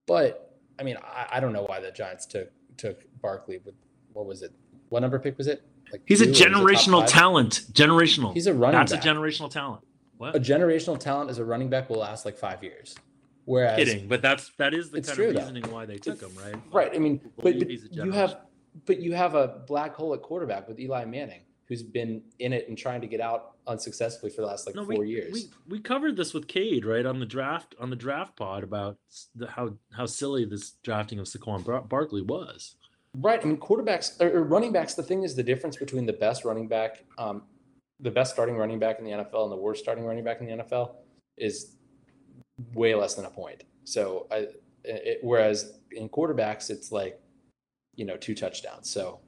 [0.06, 3.74] But I mean, I, I don't know why the Giants took took Barkley with
[4.12, 4.52] what was it?
[4.89, 5.62] What number pick was it?
[5.93, 7.61] Like He's a two, or was it top generational talent.
[7.73, 8.32] Generational.
[8.35, 9.05] He's a running That's back.
[9.05, 9.82] a generational talent.
[10.16, 10.36] What?
[10.36, 12.94] a generational talent as a running back will last like five years.
[13.47, 15.41] Whereas Kidding, but that's that is the kind true, of though.
[15.41, 16.55] reasoning why they took him, right?
[16.73, 16.93] Right.
[16.95, 18.39] I mean, but, but you have
[18.87, 22.69] but you have a black hole at quarterback with Eli Manning, who's been in it
[22.69, 25.33] and trying to get out unsuccessfully for the last like No, four we, years.
[25.33, 28.97] we we covered this with Cade right on the draft on the draft pod about
[29.35, 32.77] the, how how silly this drafting of Saquon Bar- Barkley was.
[33.16, 33.41] Right.
[33.41, 34.95] I mean, quarterbacks or, or running backs.
[34.95, 37.43] The thing is, the difference between the best running back, um,
[38.01, 40.47] the best starting running back in the NFL, and the worst starting running back in
[40.47, 40.97] the NFL
[41.37, 41.77] is
[42.74, 43.64] way less than a point.
[43.85, 44.48] So, I,
[44.85, 47.20] it, whereas in quarterbacks, it's like,
[47.94, 48.90] you know, two touchdowns.
[48.90, 49.20] So,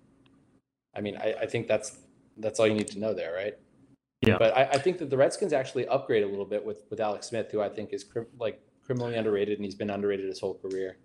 [0.94, 1.98] I mean, I, I think that's
[2.38, 3.54] that's all you need to know there, right?
[4.26, 4.36] Yeah.
[4.38, 7.28] But I, I think that the Redskins actually upgrade a little bit with with Alex
[7.28, 10.54] Smith, who I think is cri- like criminally underrated, and he's been underrated his whole
[10.54, 10.96] career.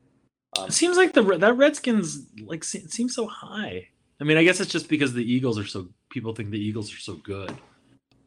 [0.58, 3.88] Um, It seems like the that Redskins like se- seems so high.
[4.20, 6.94] I mean, I guess it's just because the Eagles are so people think the Eagles
[6.94, 7.58] are so good.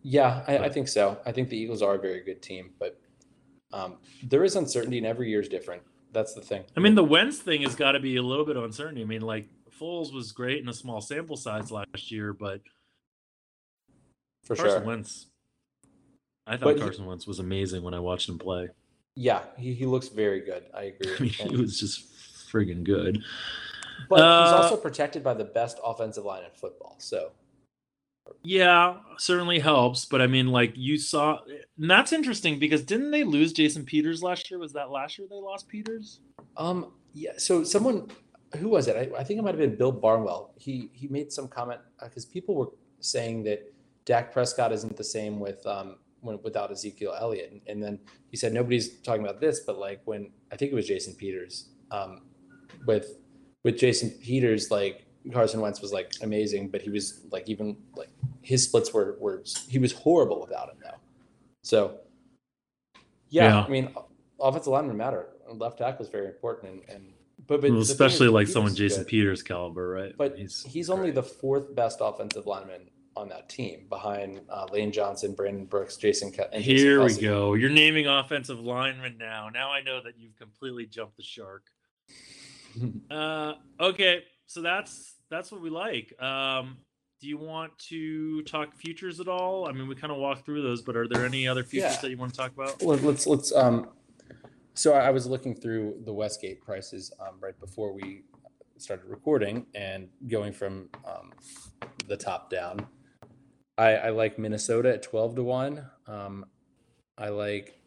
[0.02, 1.18] Yeah, I, I think so.
[1.24, 3.00] I think the Eagles are a very good team, but
[3.74, 5.82] um, there is uncertainty, and every year is different.
[6.12, 6.62] That's the thing.
[6.76, 9.02] I mean, the Wentz thing has got to be a little bit of uncertainty.
[9.02, 9.48] I mean, like
[9.80, 12.60] Foles was great in a small sample size last year, but
[14.44, 14.86] for Carson sure.
[14.86, 15.26] Wentz,
[16.46, 18.68] I thought But he- Carson Wentz was amazing when I watched him play.
[19.16, 20.64] Yeah, he, he looks very good.
[20.72, 21.34] I agree.
[21.40, 22.12] I mean, he was just
[22.52, 23.22] friggin' good.
[24.08, 24.22] but he's
[24.52, 26.94] uh, also protected by the best offensive line in football.
[26.98, 27.32] So
[28.42, 31.38] Yeah, certainly helps, but I mean, like you saw,
[31.78, 34.58] and that's interesting because didn't they lose Jason Peters last year?
[34.58, 36.20] Was that last year they lost Peters?
[36.56, 37.32] Um, yeah.
[37.38, 38.10] So someone,
[38.56, 38.96] who was it?
[38.96, 40.52] I, I think it might have been Bill Barnwell.
[40.56, 42.68] He he made some comment because people were
[43.00, 43.72] saying that
[44.04, 47.98] Dak Prescott isn't the same with um when, without Ezekiel Elliott, and, and then
[48.30, 51.70] he said nobody's talking about this, but like when I think it was Jason Peters,
[51.90, 52.22] um,
[52.86, 53.18] with
[53.62, 58.10] with Jason Peters, like Carson Wentz was like amazing, but he was like even like
[58.44, 60.98] his splits were were he was horrible without him though.
[61.62, 61.98] So
[63.30, 63.64] yeah, Yeah.
[63.64, 63.94] I mean
[64.40, 65.28] offensive linemen matter.
[65.48, 67.12] Left tackle is very important, and, and
[67.46, 70.16] but, but Well, especially like Peters someone Jason good, Peters caliber, right?
[70.16, 74.90] But he's, he's only the fourth best offensive lineman on that team, behind uh, Lane
[74.90, 76.32] Johnson, Brandon Brooks, Jason.
[76.32, 77.54] Ke- Jason Here we go.
[77.54, 79.48] You're naming offensive linemen now.
[79.52, 81.64] Now I know that you've completely jumped the shark.
[83.08, 86.12] Uh, okay, so that's that's what we like.
[86.20, 86.78] Um,
[87.24, 89.66] do you want to talk futures at all?
[89.66, 92.00] I mean, we kind of walked through those, but are there any other futures Yeah.
[92.02, 92.82] that you want to talk about?
[92.82, 93.88] Let- let's let's um.
[94.74, 98.24] So I I was looking through the Westgate prices um, right before we
[98.76, 101.32] started recording, and going from um,
[102.08, 102.86] the top down.
[103.78, 105.86] I, I like Minnesota at twelve to one.
[106.06, 106.44] Um,
[107.16, 107.80] I like,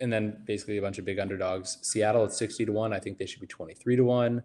[0.00, 1.76] and then basically a bunch of big underdogs.
[1.82, 2.94] Seattle at sixty to one.
[2.94, 4.42] I think they should be twenty three to one.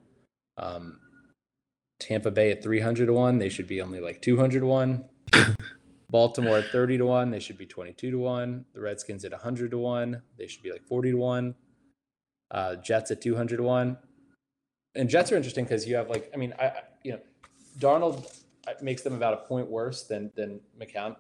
[0.58, 1.00] Um,
[2.00, 3.40] Tampa Bay at three hundred to one.
[3.40, 5.06] They should be only like two hundred to one.
[6.10, 8.66] Baltimore at 30 to 1, they should be 22 to 1.
[8.74, 11.56] The Redskins at 100 to 1, they should be like 40 to 1.
[12.50, 13.98] Uh, Jets at 200 to 1.
[14.96, 17.20] And Jets are interesting because you have like, I mean, I, I- you know,
[17.80, 21.16] Darnold uh, makes them about a point worse than than McCown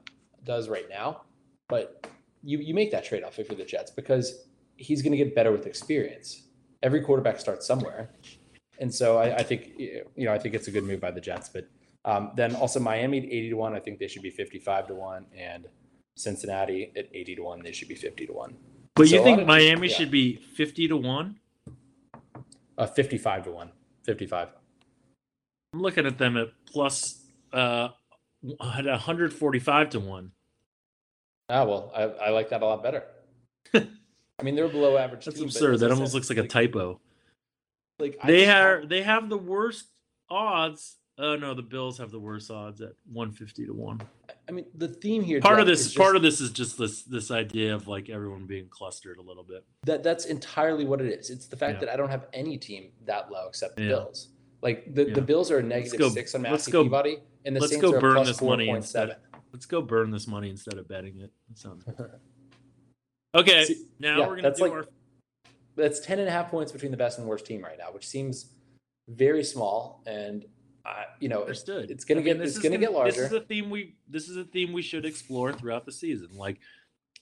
[0.45, 1.23] does right now.
[1.67, 2.07] But
[2.41, 4.45] you you make that trade off if you're the Jets because
[4.77, 6.43] he's going to get better with experience.
[6.81, 8.09] Every quarterback starts somewhere.
[8.79, 11.21] And so I, I think, you know, I think it's a good move by the
[11.21, 11.49] Jets.
[11.49, 11.67] But
[12.05, 14.95] um, then also Miami at 80 to 1, I think they should be 55 to
[14.95, 15.25] 1.
[15.35, 15.67] And
[16.15, 18.55] Cincinnati at 80 to 1, they should be 50 to 1.
[18.97, 19.95] But So you think lot of teams- Miami yeah.
[19.95, 21.39] should be fifty to one?
[22.77, 23.71] Uh, 55 to 1.
[24.03, 24.49] 55.
[25.73, 27.23] I'm looking at them at plus
[27.53, 27.89] uh
[28.59, 30.31] at 145 to one.
[31.49, 33.03] Ah, well, I, I like that a lot better.
[33.73, 35.25] I mean, they're below average.
[35.25, 35.73] That's team, absurd.
[35.73, 36.99] That said, almost looks like a typo.
[37.99, 39.87] Like I They are have- they have the worst
[40.29, 40.97] odds.
[41.19, 43.99] Oh no, the Bills have the worst odds at 150 to one.
[44.47, 45.41] I mean, the theme here.
[45.41, 48.09] Part of this is part just of this is just this this idea of like
[48.09, 49.65] everyone being clustered a little bit.
[49.85, 50.03] that.
[50.03, 51.31] That's entirely what it is.
[51.31, 51.85] It's the fact Yeah.
[51.87, 53.87] that I don't have any team that low except the Yeah.
[53.89, 54.29] Bills.
[54.61, 55.13] Like the, Yeah.
[55.15, 57.81] the Bills are a negative go- six on Massey go- Peabody, and the let's Saints
[57.83, 59.15] go are burn this money 4.7.
[59.53, 61.31] Let's go burn this money instead of betting it.
[61.49, 62.11] That sounds good.
[63.35, 64.85] Okay, See, now we're gonna do like- our
[65.77, 68.05] That's 10 and a half points between the best and worst team right now, which
[68.07, 68.47] seems
[69.07, 70.01] very small.
[70.05, 70.45] And,
[70.85, 71.91] uh, you know, it's, understood.
[71.91, 73.21] it's gonna I mean, get- this it's is gonna get larger.
[73.21, 76.29] This is a theme we this is a theme we should explore throughout the season.
[76.33, 76.57] Like,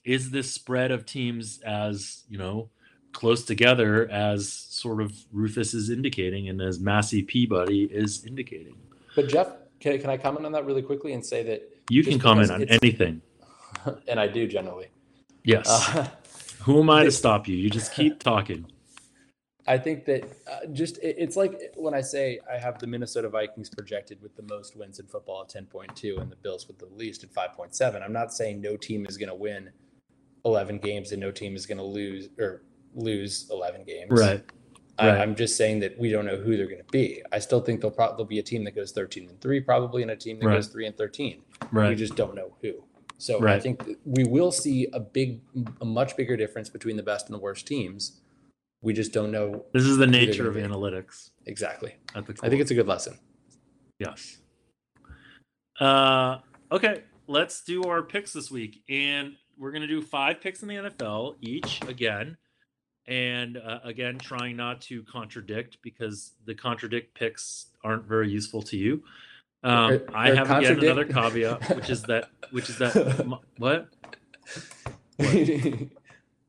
[0.04, 2.70] is this spread of teams as you know
[3.12, 8.76] close together as sort of Rufus is indicating and as Massey Peabody is indicating?
[9.14, 9.48] but Jeff,
[9.80, 12.64] can, can I comment on that really quickly and say that, You can comment on
[12.64, 13.22] anything.
[14.08, 14.88] and I do generally,
[15.44, 15.66] Yes.
[15.68, 16.06] uh,
[16.60, 17.56] Who am I to stop you?
[17.56, 18.66] You just keep talking.
[19.68, 23.28] I think that uh, just it, it's like when I say I have the Minnesota
[23.28, 26.86] Vikings projected with the most wins in football at 10.2 and the Bills with the
[26.86, 28.02] least at 5.7.
[28.02, 29.70] I'm not saying no team is going to win
[30.44, 32.62] 11 games and no team is going to lose or
[32.94, 34.10] lose 11 games.
[34.10, 34.44] Right.
[34.98, 35.20] I, Right.
[35.20, 37.22] I'm just saying that we don't know who they're going to be.
[37.30, 40.10] I still think they'll probably be a team that goes 13 and three, probably, and
[40.10, 40.54] a team that Right.
[40.54, 41.42] goes three and 13.
[41.70, 41.90] Right.
[41.90, 42.82] We just don't know who.
[43.18, 45.40] So I think we will see a big,
[45.80, 48.20] a much bigger difference between the best and the worst teams.
[48.82, 50.60] We just don't know This is the nature of be.
[50.60, 51.94] analytics exactly.
[52.14, 53.18] I think it's a good lesson.
[53.98, 54.38] Yes.
[55.80, 56.38] Uh,
[56.70, 60.76] okay, let's do our picks this week, and we're gonna do five picks in the
[60.76, 62.36] NFL each again,
[63.06, 68.76] and uh, again trying not to contradict because the contradict picks aren't very useful to
[68.76, 69.02] you.
[69.66, 73.88] Um, Or- I have contradict- another caveat, which is that which is that m- what
[75.18, 75.26] um,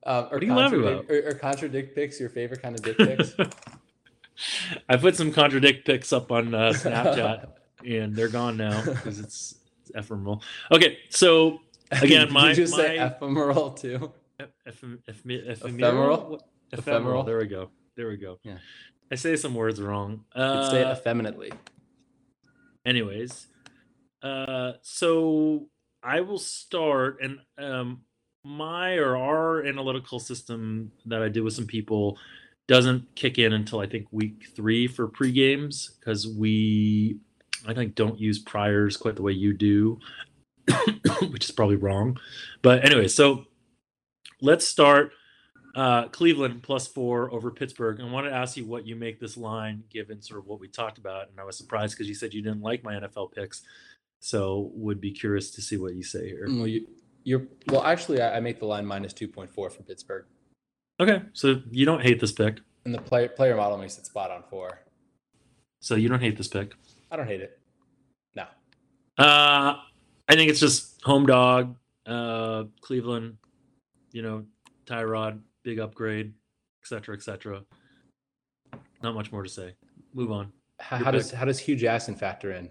[0.05, 2.97] or, What are you laughing contradict, or, or contradict picks, your favorite kind of dick
[2.97, 3.33] picks?
[4.89, 7.47] I put some contradict pics up on uh, Snapchat,
[7.87, 10.43] and they're gone now because it's, it's ephemeral.
[10.71, 11.59] Okay, so
[11.91, 14.11] Again, my- you just say ephemeral too?
[14.39, 15.63] Eph- ephem- ephem- Ephemeral?
[15.71, 16.41] ephemeral.
[16.71, 17.23] Ephemeral?
[17.23, 17.69] There we go.
[17.95, 18.37] There we go.
[18.43, 18.57] Yeah.
[19.11, 20.23] I say some words wrong.
[20.35, 21.51] You could say it Uh, effeminately.
[22.87, 23.47] Anyways,
[24.23, 25.67] uh, so
[26.01, 28.01] I will start, and um,
[28.43, 32.17] my or our analytical system that I did with some people
[32.67, 37.19] doesn't kick in until I think week three for pre games because we,
[37.67, 39.99] I think, don't use priors quite the way you do,
[41.29, 42.17] which is probably wrong.
[42.61, 43.45] But anyway, so
[44.41, 45.11] let's start.
[45.77, 48.01] Uh, Cleveland plus four over Pittsburgh.
[48.01, 50.67] I wanted to ask you what you make this line given sort of what we
[50.67, 51.29] talked about.
[51.29, 53.61] And I was surprised because you said you didn't like my NFL picks.
[54.19, 56.47] So would be curious to see what you say here.
[56.49, 56.87] Well, you,
[57.23, 57.83] you're well.
[57.83, 60.25] Actually, I, I make the line minus two point four for Pittsburgh,
[60.99, 61.21] Okay.
[61.33, 62.59] So you don't hate this pick.
[62.85, 64.79] and the player player model makes it spot on four.
[65.81, 66.73] So you don't hate this pick.
[67.11, 67.59] I don't hate it.
[68.35, 68.45] No,
[69.19, 69.75] Uh,
[70.27, 71.75] I think it's just home dog.
[72.07, 73.37] Uh, Cleveland,
[74.11, 74.45] you know,
[74.87, 76.27] Tyrod, big upgrade,
[76.81, 77.61] et cetera, et cetera.
[79.03, 79.75] Not much more to say.
[80.13, 80.53] Move on.
[80.79, 82.69] how, how does how does Hue Jackson factor in?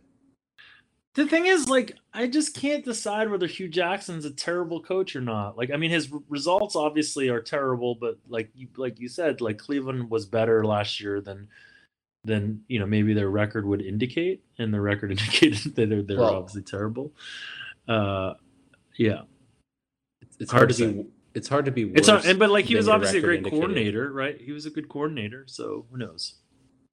[1.14, 5.20] The thing is, like, I just can't decide whether Hue Jackson's a terrible coach or
[5.22, 5.56] not.
[5.58, 9.40] Like, I mean, his r- results obviously are terrible, but like you, like you said,
[9.42, 11.48] like Cleveland was better last year than,
[12.24, 16.18] than you know maybe their record would indicate, and the record indicated that they're they're
[16.18, 17.12] Well- obviously terrible.
[17.88, 18.34] Uh,
[18.96, 19.20] yeah,
[20.22, 21.02] It's, it's Hard hard, to to say.
[21.02, 21.08] be.
[21.36, 21.82] It's hard to be.
[21.82, 23.60] it's worse not, and but like he was obviously a great indicated.
[23.60, 24.40] coordinator, right?
[24.40, 26.36] He was a good coordinator, so who knows?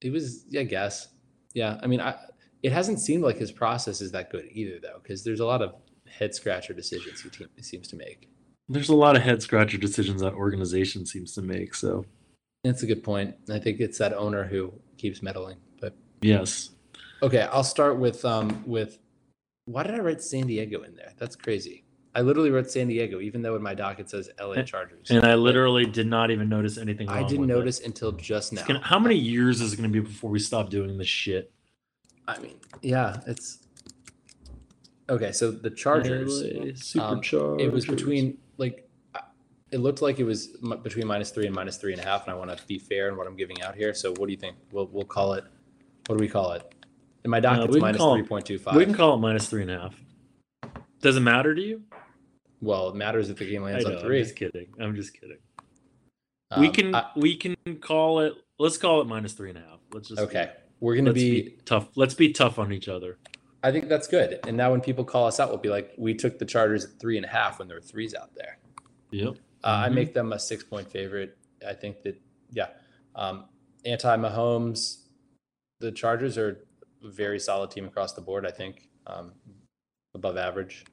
[0.02, 1.08] It was, I guess.
[1.54, 2.14] Yeah, I mean, I,
[2.62, 5.62] it hasn't seemed like his process is that good either, though, because there's a lot
[5.62, 5.74] of
[6.06, 8.28] head scratcher decisions he, te- he seems to make.
[8.68, 11.74] There's a lot of head scratcher decisions that organization seems to make.
[11.74, 12.04] So
[12.64, 13.34] That's a good point.
[13.50, 15.56] I think it's that owner who keeps meddling.
[15.80, 16.70] But yes,
[17.22, 18.98] okay, I'll start with um with
[19.66, 21.12] why did I write San Diego in there?
[21.18, 21.83] That's crazy.
[22.14, 25.10] I literally wrote San Diego, even though in my doc it says LA Chargers.
[25.10, 27.08] and I literally did not even notice anything.
[27.08, 27.54] I didn't with it.
[27.54, 28.64] notice until just now.
[28.64, 31.52] Gonna, how many years is it going to be before we stop doing this shit?
[32.28, 33.58] I mean, yeah, it's
[35.10, 35.32] okay.
[35.32, 36.42] So the Chargers.
[36.98, 37.20] Um,
[37.58, 38.88] it was between like
[39.72, 40.48] it looked like it was
[40.82, 43.08] between minus three and minus three and a half and i want to be fair
[43.08, 45.42] in what i'm giving out here so what do you think we'll, we'll call it
[46.06, 46.74] what do we call it
[47.24, 49.70] in my doc can minus call it- 3.25 We can call it minus three and
[49.70, 50.00] a half.
[51.00, 51.82] Does it matter to you?
[52.64, 54.66] Well it matters if the game I lands know, on I'm three just kidding.
[54.80, 55.38] I'm just kidding.
[56.58, 58.34] we Um, can I- we can call it.
[58.58, 59.80] Let's call it minus three and a half.
[59.92, 61.88] Let's just okay we're gonna be, be tough.
[61.96, 63.16] Let's be tough on each other.
[63.62, 66.12] i think that's good and now when people call us out we'll be like we
[66.14, 68.58] took the chargers at three and a half when there were threes out there
[69.10, 69.34] Yep.
[69.62, 69.94] Uh, I Mhm.
[69.94, 71.38] make them a six point favorite.
[71.66, 72.20] I think that,
[72.50, 72.70] yeah.
[73.14, 73.46] Um,
[73.86, 75.04] Anti Mahomes,
[75.80, 76.64] the Chargers are
[77.02, 78.44] a very solid team across the board.
[78.44, 79.32] I think um,
[80.14, 80.84] above average.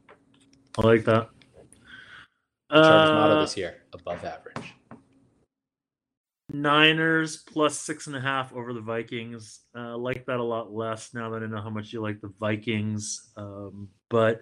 [0.78, 1.30] I like that.
[2.72, 4.74] Chargers Uh, motto this year above average.
[6.54, 9.62] Niners plus six and a half over the Vikings.
[9.76, 12.34] Uh, like that a lot less now that I know how much you like the
[12.40, 13.32] Vikings.
[13.38, 14.42] Um, but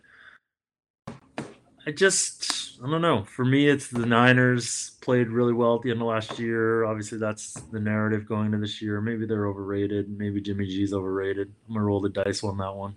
[1.08, 3.24] I just, I don't know.
[3.24, 6.84] For me, it's the Niners played really well at the end of last year.
[6.86, 9.02] Obviously, that's the narrative going into this year.
[9.02, 10.10] Maybe they're overrated.
[10.10, 11.54] Maybe Jimmy G's overrated.
[11.68, 12.96] I'm going to roll the dice on that one.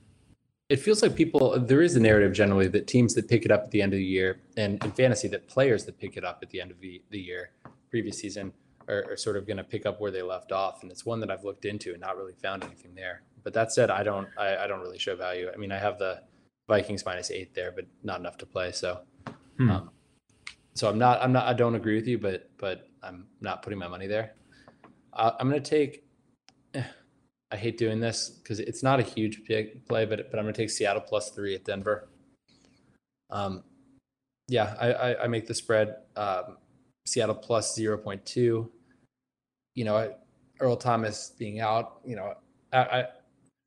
[0.72, 3.62] It feels like people, there is a narrative generally that teams that pick it up
[3.64, 6.38] at the end of the year and in fantasy that players that pick it up
[6.42, 7.50] at the end of the, the year,
[7.90, 8.54] previous season,
[8.88, 10.82] are, are sort of going to pick up where they left off.
[10.82, 13.20] And it's one that I've looked into and not really found anything there.
[13.44, 15.50] But that said, I don't, I, I don't really show value.
[15.54, 16.22] I mean, I have the
[16.68, 18.72] Vikings minus eight there, but not enough to play.
[18.72, 19.00] So,
[19.58, 19.70] Hmm.
[19.70, 19.90] um,
[20.72, 23.78] so I'm not, I'm not, I don't agree with you, but, but I'm not putting
[23.78, 24.36] my money there.
[25.12, 26.06] Uh, I'm going to take,
[27.52, 30.54] I hate doing this because it's not a huge pick play, but but I'm gonna
[30.54, 32.08] take Seattle plus three at Denver.
[33.30, 33.62] Um,
[34.48, 35.96] yeah, I I, I make the spread.
[36.16, 36.56] Um,
[37.06, 38.70] Seattle plus zero point two.
[39.74, 40.10] You know, I
[40.60, 42.34] Earl Thomas being out, you know,
[42.72, 43.06] I, I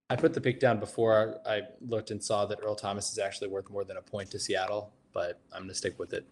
[0.10, 3.49] I put the pick down before I looked and saw that Earl Thomas is actually
[3.49, 6.26] worth more than a point to Seattle, but I'm to stick with it.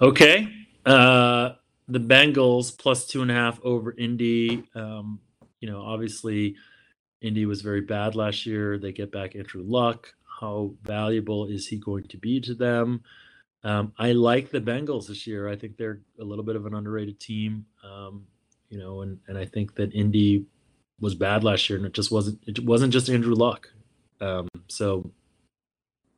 [0.00, 0.48] Okay.
[0.84, 1.50] Uh,
[1.88, 4.64] the Bengals plus two and a half over Indy.
[4.74, 5.20] Um,
[5.60, 6.56] you know, obviously,
[7.20, 8.78] Indy was very bad last year.
[8.78, 10.14] They get back Andrew Luck.
[10.40, 13.02] How valuable is he going to be to them?
[13.64, 15.48] Um, I like the Bengals this year.
[15.48, 17.66] I think they're a little bit of an underrated team.
[17.82, 18.26] Um,
[18.68, 20.44] you know, and and I think that Indy
[21.00, 22.40] was bad last year, and it just wasn't.
[22.46, 23.68] It wasn't just Andrew Luck.
[24.20, 25.10] Um, so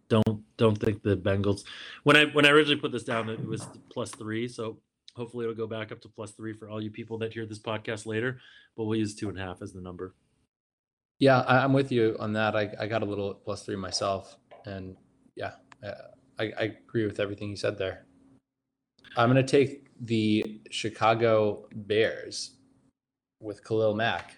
[0.09, 1.65] don't don't think the Bengals.
[2.03, 4.49] When I when I originally put this down, it was plus three.
[4.49, 4.79] So
[5.19, 7.59] hopefully it'll go back up to plus three for all you people that hear this
[7.59, 8.41] podcast later.
[8.77, 10.15] But we'll use two and a half as the number.
[11.19, 12.55] Yeah, I, am with you on that.
[12.55, 14.97] I, I got a little plus three myself, and
[15.35, 15.53] yeah,
[15.85, 15.93] uh,
[16.39, 18.07] I, I agree with everything you said there.
[19.17, 22.53] I'm going to take the Chicago Bears
[23.41, 24.37] with Khalil Mack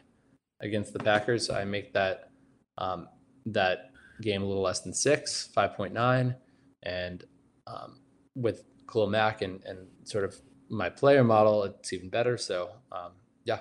[0.61, 1.51] against the Packers.
[1.51, 2.31] I make that
[2.79, 3.09] um,
[3.45, 3.91] that
[4.23, 6.35] game a little less than six, five point nine,
[6.83, 7.25] and
[7.67, 8.01] um,
[8.35, 10.41] with Khalil Mack and and sort of
[10.71, 12.39] my player model, it's even better.
[12.39, 13.13] So um,
[13.45, 13.61] yeah,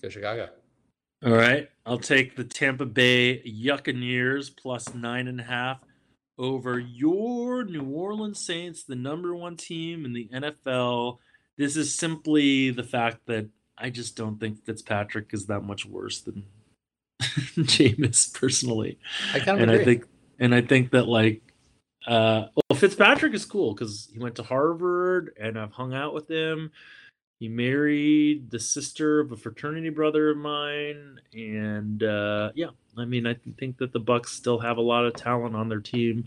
[0.00, 0.48] go Chicago.
[1.24, 5.80] All right, I'll take the Tampa Bay Buccaneers plus nine and a half
[6.38, 11.18] over your New Orleans Saints, the number one team in the NFL.
[11.56, 16.20] This is simply the fact that I just don't think Fitzpatrick is that much worse
[16.20, 16.44] than
[17.20, 18.98] Jameis personally.
[19.34, 19.80] I kind of and agree.
[19.80, 20.04] I think
[20.38, 21.42] and I think that like
[22.08, 26.28] uh well Fitzpatrick is cool because he went to Harvard and I've hung out with
[26.28, 26.72] him.
[27.40, 33.28] He married the sister of a fraternity brother of mine, and uh, yeah, I mean,
[33.28, 36.26] I think that the Bucks still have a lot of talent on their team.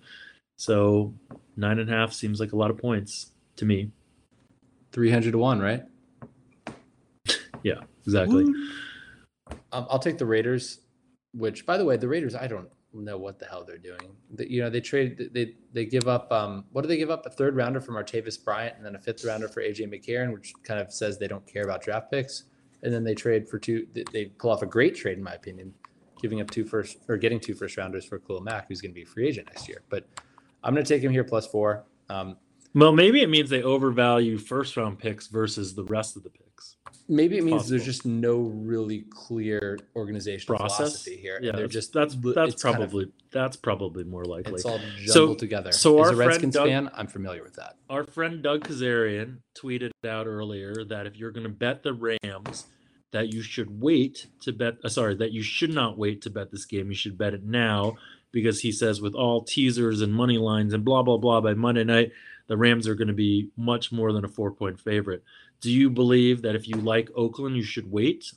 [0.58, 1.14] So
[1.58, 3.92] nine and a half seems like a lot of points to me.
[4.94, 5.84] Three hundred to one, right?
[7.64, 8.46] Yeah, exactly.
[9.72, 10.80] Um, I'll take the Raiders.
[11.34, 14.16] Which, by the way, the Raiders, I don't know what the hell they're doing.
[14.36, 16.32] The, you know, they trade, they they give up.
[16.32, 17.26] Um, what do they give up?
[17.26, 20.54] A third rounder from Martavis Bryant, and then a fifth rounder for AJ McCarron, which
[20.64, 22.44] kind of says they don't care about draft picks.
[22.84, 23.88] And then they trade for two.
[24.12, 25.74] They pull off a great trade, in my opinion,
[26.22, 28.96] giving up two first or getting two first rounders for Khalil Mack, who's going to
[28.96, 29.84] be a free agent next year.
[29.90, 30.08] But
[30.64, 31.86] I'm going to take him here plus four.
[32.10, 32.38] Um,
[32.74, 36.51] well, maybe it means they overvalue first round picks versus the rest of the picks.
[37.08, 37.70] Maybe it means possible.
[37.72, 41.40] there's just no really clear organizational process philosophy here.
[41.42, 44.54] Yeah, they're just that's that's probably kind of, that's probably more likely.
[44.54, 45.72] It's all jumbled so, together.
[45.72, 47.76] So As our a Redskins Doug, fan, I'm familiar with that.
[47.90, 52.68] Our friend Doug Kezirian tweeted out earlier that if you're going to bet the Rams,
[53.12, 54.76] that you should wait to bet.
[54.84, 56.88] Uh, sorry, that you should not wait to bet this game.
[56.88, 57.98] You should bet it now
[58.32, 61.84] because he says with all teasers and money lines and blah blah blah by Monday
[61.84, 62.12] night,
[62.48, 65.24] the Rams are going to be much more than a four point favorite.
[65.62, 68.32] Do you believe that if you like Oakland, you should wait?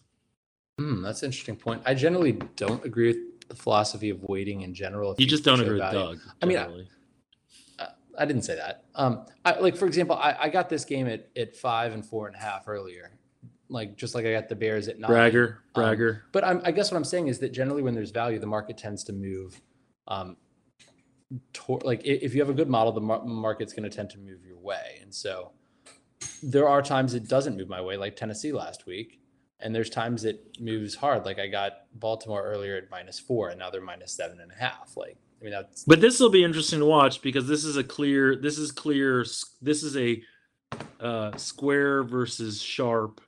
[0.78, 1.82] Hmm, that's an interesting point.
[1.86, 5.14] I generally don't agree with the philosophy of waiting in general.
[5.18, 6.18] You, you just don't agree with Doug.
[6.42, 7.86] I mean, I,
[8.18, 8.84] I, didn't say that.
[8.94, 12.26] Um, I, like for example, I, I got this game at, at five and four
[12.26, 13.12] and a half earlier
[13.68, 15.10] like just like I got the Bears at nine.
[15.10, 16.24] Bragger, um, bragger.
[16.32, 18.78] But I'm, i guess what I'm saying is that generally when there's value, the market
[18.78, 19.60] tends to move.
[20.08, 20.36] Um,
[21.82, 24.44] like if you have a good model, the mar- market's going to tend to move
[24.44, 25.52] your way, and so
[26.42, 29.20] there are times it doesn't move my way, like Tennessee last week,
[29.60, 31.24] and there's times it moves hard.
[31.24, 34.54] Like I got Baltimore earlier at minus four, and now they're minus seven and a
[34.54, 34.96] half.
[34.96, 35.84] Like I mean that's.
[35.84, 38.36] But this will be interesting to watch because this is a clear.
[38.36, 39.24] This is clear.
[39.62, 40.22] This is a
[41.00, 43.20] uh, square versus sharp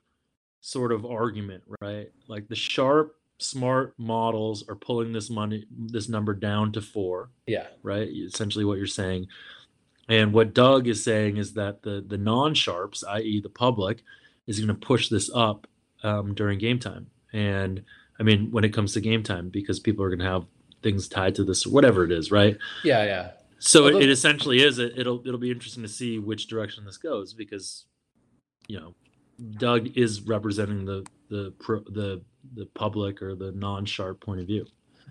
[0.61, 2.07] sort of argument, right?
[2.27, 7.31] Like the sharp, smart models are pulling this money, this number down to four.
[7.45, 7.67] Yeah.
[7.83, 8.07] Right.
[8.09, 9.27] Essentially, what you're saying.
[10.09, 14.03] And what Doug is saying is that the the non sharps, i.e., the public,
[14.47, 15.67] is going to push this up
[16.03, 17.07] um, during game time.
[17.33, 17.83] And
[18.19, 20.45] I mean, when it comes to game time, because people are going to have
[20.81, 22.57] things tied to this or whatever it is, right?
[22.83, 23.31] Yeah, yeah.
[23.59, 24.79] So Although, it, it essentially is.
[24.79, 27.85] It, it'll it'll be interesting to see which direction this goes because,
[28.67, 28.93] you know,
[29.57, 32.21] Doug is representing the the pro, the
[32.55, 34.65] the public or the non-sharp point of view.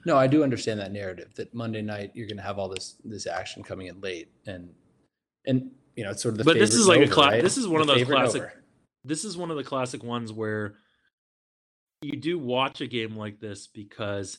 [0.05, 2.97] No, I do understand that narrative that Monday night you're going to have all this
[3.05, 4.71] this action coming in late and
[5.47, 6.45] and you know it's sort of the.
[6.45, 7.33] But this is like over, a class.
[7.33, 7.43] Right?
[7.43, 8.43] This is one the of those classic.
[8.43, 8.53] Over.
[9.05, 10.75] This is one of the classic ones where
[12.03, 14.39] you do watch a game like this because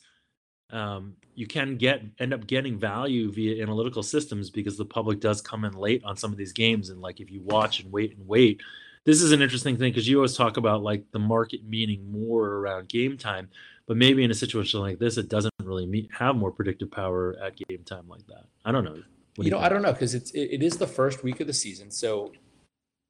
[0.72, 5.42] um, you can get end up getting value via analytical systems because the public does
[5.42, 8.18] come in late on some of these games and like if you watch and wait
[8.18, 8.62] and wait
[9.08, 12.46] this is an interesting thing because you always talk about like the market meaning more
[12.46, 13.48] around game time,
[13.88, 17.38] but maybe in a situation like this, it doesn't really meet, have more predictive power
[17.42, 18.44] at game time like that.
[18.66, 19.02] I don't know.
[19.38, 19.60] You, you, know?
[19.60, 22.34] I don't know because it's it, it is the first week of the season, so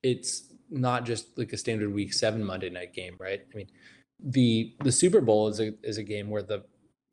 [0.03, 3.41] it's not just like a standard week seven Monday night game, right?
[3.41, 3.67] I mean,
[4.19, 6.63] the the Super Bowl is a is a game where the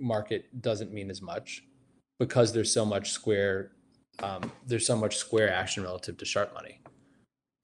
[0.00, 1.62] market doesn't mean as much
[2.18, 3.72] because there's so much square
[4.22, 6.80] um, there's so much square action relative to sharp money.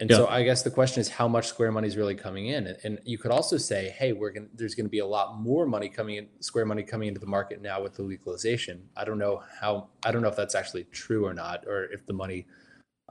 [0.01, 0.17] And Yeah.
[0.17, 2.67] so I guess the question is how much square money is really coming in.
[2.67, 5.39] And, and you could also say, hey, we're going there's going to be a lot
[5.39, 8.83] more money coming in, square money coming into the market now with the legalization.
[8.97, 12.07] I don't know how I don't know if that's actually true or not, or if
[12.07, 12.47] the money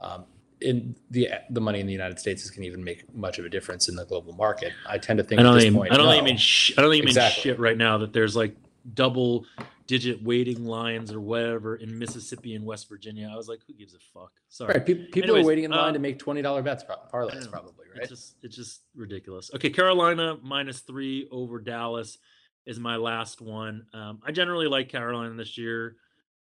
[0.00, 0.24] um,
[0.60, 3.44] in the the money in the United States is going to even make much of
[3.44, 4.72] a difference in the global market.
[4.88, 6.22] I tend to think I at don't this think point, I don't no.
[6.22, 7.42] mean sh- I don't even mean Exactly.
[7.42, 8.54] shit right now that there's like
[8.94, 9.44] double
[9.86, 13.28] digit waiting lines or whatever in Mississippi and West Virginia.
[13.32, 14.32] I was like, who gives a fuck?
[14.48, 14.74] Sorry.
[14.74, 16.96] Right, people, people Anyways, are waiting in line uh, to make twenty dollar bets, pro-
[17.12, 18.02] parlays, probably, right?
[18.02, 19.50] It's just it's just ridiculous.
[19.54, 22.18] Okay, Carolina minus three over Dallas
[22.66, 23.86] is my last one.
[23.92, 25.96] Um, I generally like Carolina this year.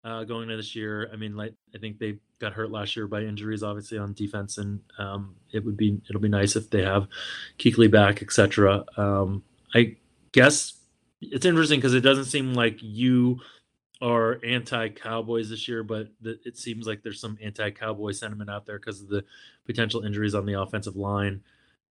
[0.03, 3.07] Uh, going into this year, I mean, like I think they got hurt last year
[3.07, 6.83] by injuries, obviously on defense, and um, it would be it'll be nice if they
[6.83, 7.07] have
[7.57, 8.85] Kuechly back, etc.
[8.97, 9.43] Um,
[9.73, 9.95] I
[10.31, 10.73] guess
[11.31, 13.39] it's interesting because it doesn't seem like you
[14.01, 18.79] are anti-Cowboys this year, but the, it seems like there's some anti-Cowboy sentiment out there
[18.79, 19.23] because of the
[19.65, 21.41] potential injuries on the offensive line.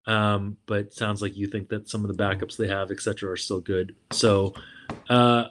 [0.07, 3.37] Um, but sounds like you think that some of the backups they have, etc., are
[3.37, 3.97] still good.
[4.11, 4.55] So,
[5.09, 5.47] uh,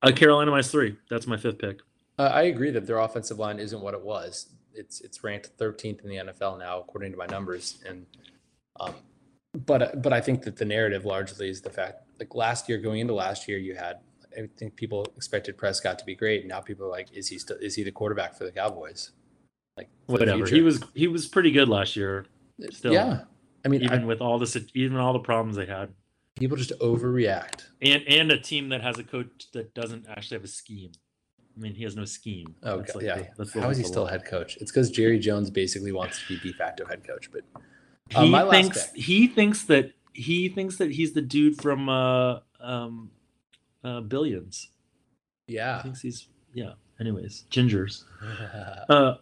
[0.00, 0.96] uh, Carolina minus three.
[1.10, 1.80] That's my fifth pick.
[2.18, 4.50] Uh, I agree that their offensive line isn't what it was.
[4.74, 7.82] It's it's ranked 13th in the NFL now, according to my numbers.
[7.86, 8.06] And
[8.78, 8.94] um,
[9.66, 13.00] but but I think that the narrative largely is the fact like last year, going
[13.00, 14.00] into last year, you had
[14.36, 16.46] I think people expected Prescott to be great.
[16.46, 19.12] Now people are like, is he still is he the quarterback for the Cowboys?
[19.76, 20.46] Like Whatever.
[20.46, 22.26] He was he was pretty good last year,
[22.70, 22.92] still.
[22.92, 23.22] yeah.
[23.64, 25.94] I mean, even I- with all the sit- even all the problems they had,
[26.36, 27.64] people just overreact.
[27.82, 30.92] and and a team that has a coach that doesn't actually have a scheme.
[31.56, 32.56] I mean, he has no scheme.
[32.64, 33.28] Oh That's God, like yeah.
[33.44, 34.56] the- How is he still head coach?
[34.60, 37.30] It's because Jerry Jones basically wants to be de facto head coach.
[37.32, 37.42] But
[38.14, 43.10] Uh, he thinks he thinks that he thinks that he's the dude from uh um
[43.84, 44.70] uh billions
[45.46, 48.04] he yeah, thinks he's yeah anyways gingers
[48.88, 49.16] uh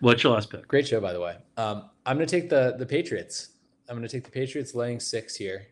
[0.00, 1.36] what's your last pick great show by the way.
[1.56, 3.50] Um, I'm gonna take the the Patriots.
[3.88, 5.66] I'm gonna take the Patriots laying six here,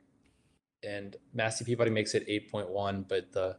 [0.83, 3.05] and Massey Peabody makes it eight point one.
[3.09, 3.57] But the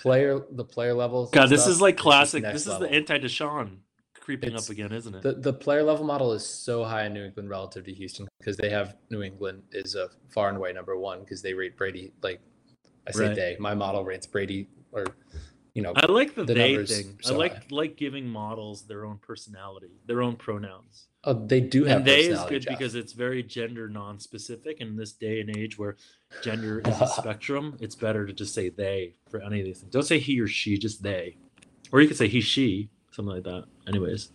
[0.00, 1.30] player the player levels.
[1.30, 2.88] god this stuff, is like classic this is level.
[2.88, 3.78] the anti-deshaun
[4.20, 5.22] creeping It's- up again isn't it?
[5.22, 8.56] the the player level model is so high in New England relative to Houston because
[8.56, 12.12] they have New England is a far and away number one because they rate Brady
[12.22, 12.40] like
[13.08, 13.34] I say Right.
[13.36, 15.04] they my model rates Brady or
[15.74, 17.16] you know i like the, the they thing.
[17.26, 17.62] I like high.
[17.70, 21.06] like giving models their own personality their own pronouns.
[21.22, 22.78] Oh, they do have and they is good Jeff.
[22.78, 25.96] because it's very gender non-specific in this day and age where
[26.42, 27.76] gender is a spectrum.
[27.78, 29.92] It's better to just say they for any of these things.
[29.92, 31.36] Don't say he or she just they.
[31.92, 34.30] Or you could say he she something like that anyways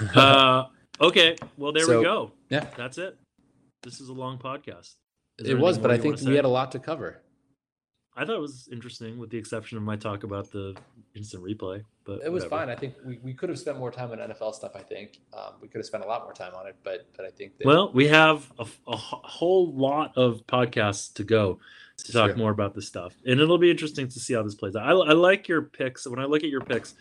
[0.14, 0.64] uh
[1.00, 2.66] okay well there So, we go yeah.
[2.76, 3.16] that's it
[3.82, 4.94] this is a long podcast
[5.38, 7.22] Is It was, but I think we had a lot to cover.
[8.16, 10.74] i thought it was interesting with the exception of my talk about the
[11.14, 12.66] instant replay but It was whatever.
[12.66, 12.70] fine.
[12.70, 14.72] I think we, we could have spent more time on NFL stuff.
[14.74, 17.26] I think um, we could have spent a lot more time on it, but but
[17.26, 21.58] I think that well we have a, a whole lot of podcasts to go
[21.98, 23.12] to talk more about this stuff.
[23.26, 24.84] And it'll be interesting to see how this plays out.
[24.86, 26.06] I, I like your picks.
[26.06, 26.94] When I look at your picks,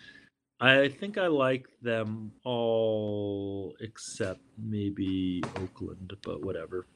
[0.59, 6.87] I think I like them all except maybe Oakland, but whatever.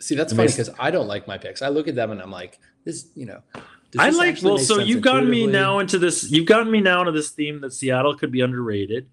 [0.00, 1.62] see that's I funny because I don't like my picks.
[1.62, 3.40] I look at them and I'm like, this, you know.
[3.98, 6.30] I like well, so you've gotten me now into this.
[6.30, 9.08] You've gotten me now into this theme that Seattle could be underrated,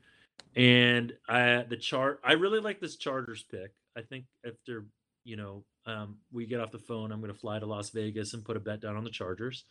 [0.56, 2.20] and I the chart.
[2.24, 3.72] I really like this Chargers pick.
[3.98, 4.86] I think after
[5.24, 8.34] you know um, we get off the phone, I'm going to fly to Las Vegas
[8.34, 9.64] and put a bet down on the Chargers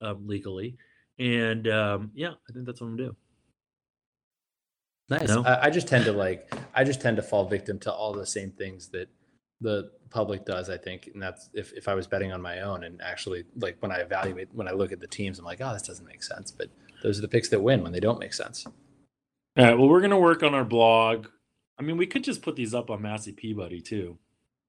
[0.00, 0.78] um, legally,
[1.18, 3.16] and um, yeah, I think that's what I'm gonna do.
[5.08, 5.28] Nice.
[5.28, 5.42] No?
[5.44, 6.52] I, I just tend to like.
[6.74, 9.08] I just tend to fall victim to all the same things that
[9.60, 10.68] the public does.
[10.68, 13.76] I think, and that's if if I was betting on my own and actually like
[13.80, 16.22] when I evaluate when I look at the teams, I'm like, oh, this doesn't make
[16.24, 16.50] sense.
[16.50, 16.70] But
[17.02, 18.66] those are the picks that win when they don't make sense.
[18.66, 19.78] All right.
[19.78, 21.28] Well, we're gonna work on our blog.
[21.78, 24.18] I mean, we could just put these up on Massey Peabody too.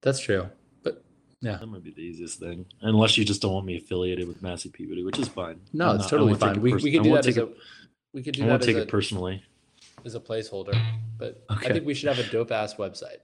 [0.04, 0.50] That's true.
[0.84, 1.04] But
[1.42, 1.58] yeah.
[1.58, 4.70] That might be the easiest thing, unless you just don't want me affiliated with Massey
[4.70, 5.62] Peabody, which is fine.
[5.74, 6.58] no, I'm it's not- totally fine.
[6.58, 7.58] it We, pers- we I can do won't that as take a it-
[8.14, 9.44] we could do I that I won't as take a, it personally.
[10.06, 10.78] As a placeholder.
[11.18, 11.70] But Okay.
[11.70, 13.18] I think we should have a dope ass website.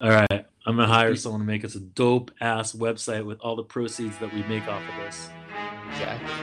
[0.00, 3.56] All right, I'm gonna hire someone to make us a dope ass website with all
[3.56, 5.28] the proceeds that we make off of this.
[5.90, 6.34] Exactly.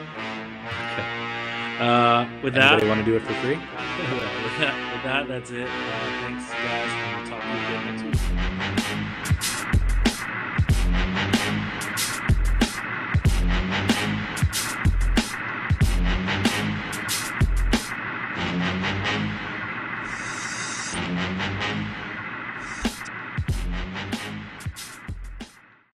[1.79, 3.55] Uh, with that, Anybody want to do it for free?
[3.55, 3.61] with
[4.59, 5.67] that, with that, that's it.
[5.67, 5.69] Uh,
[6.23, 8.01] thanks, guys, and we'll talk to you again next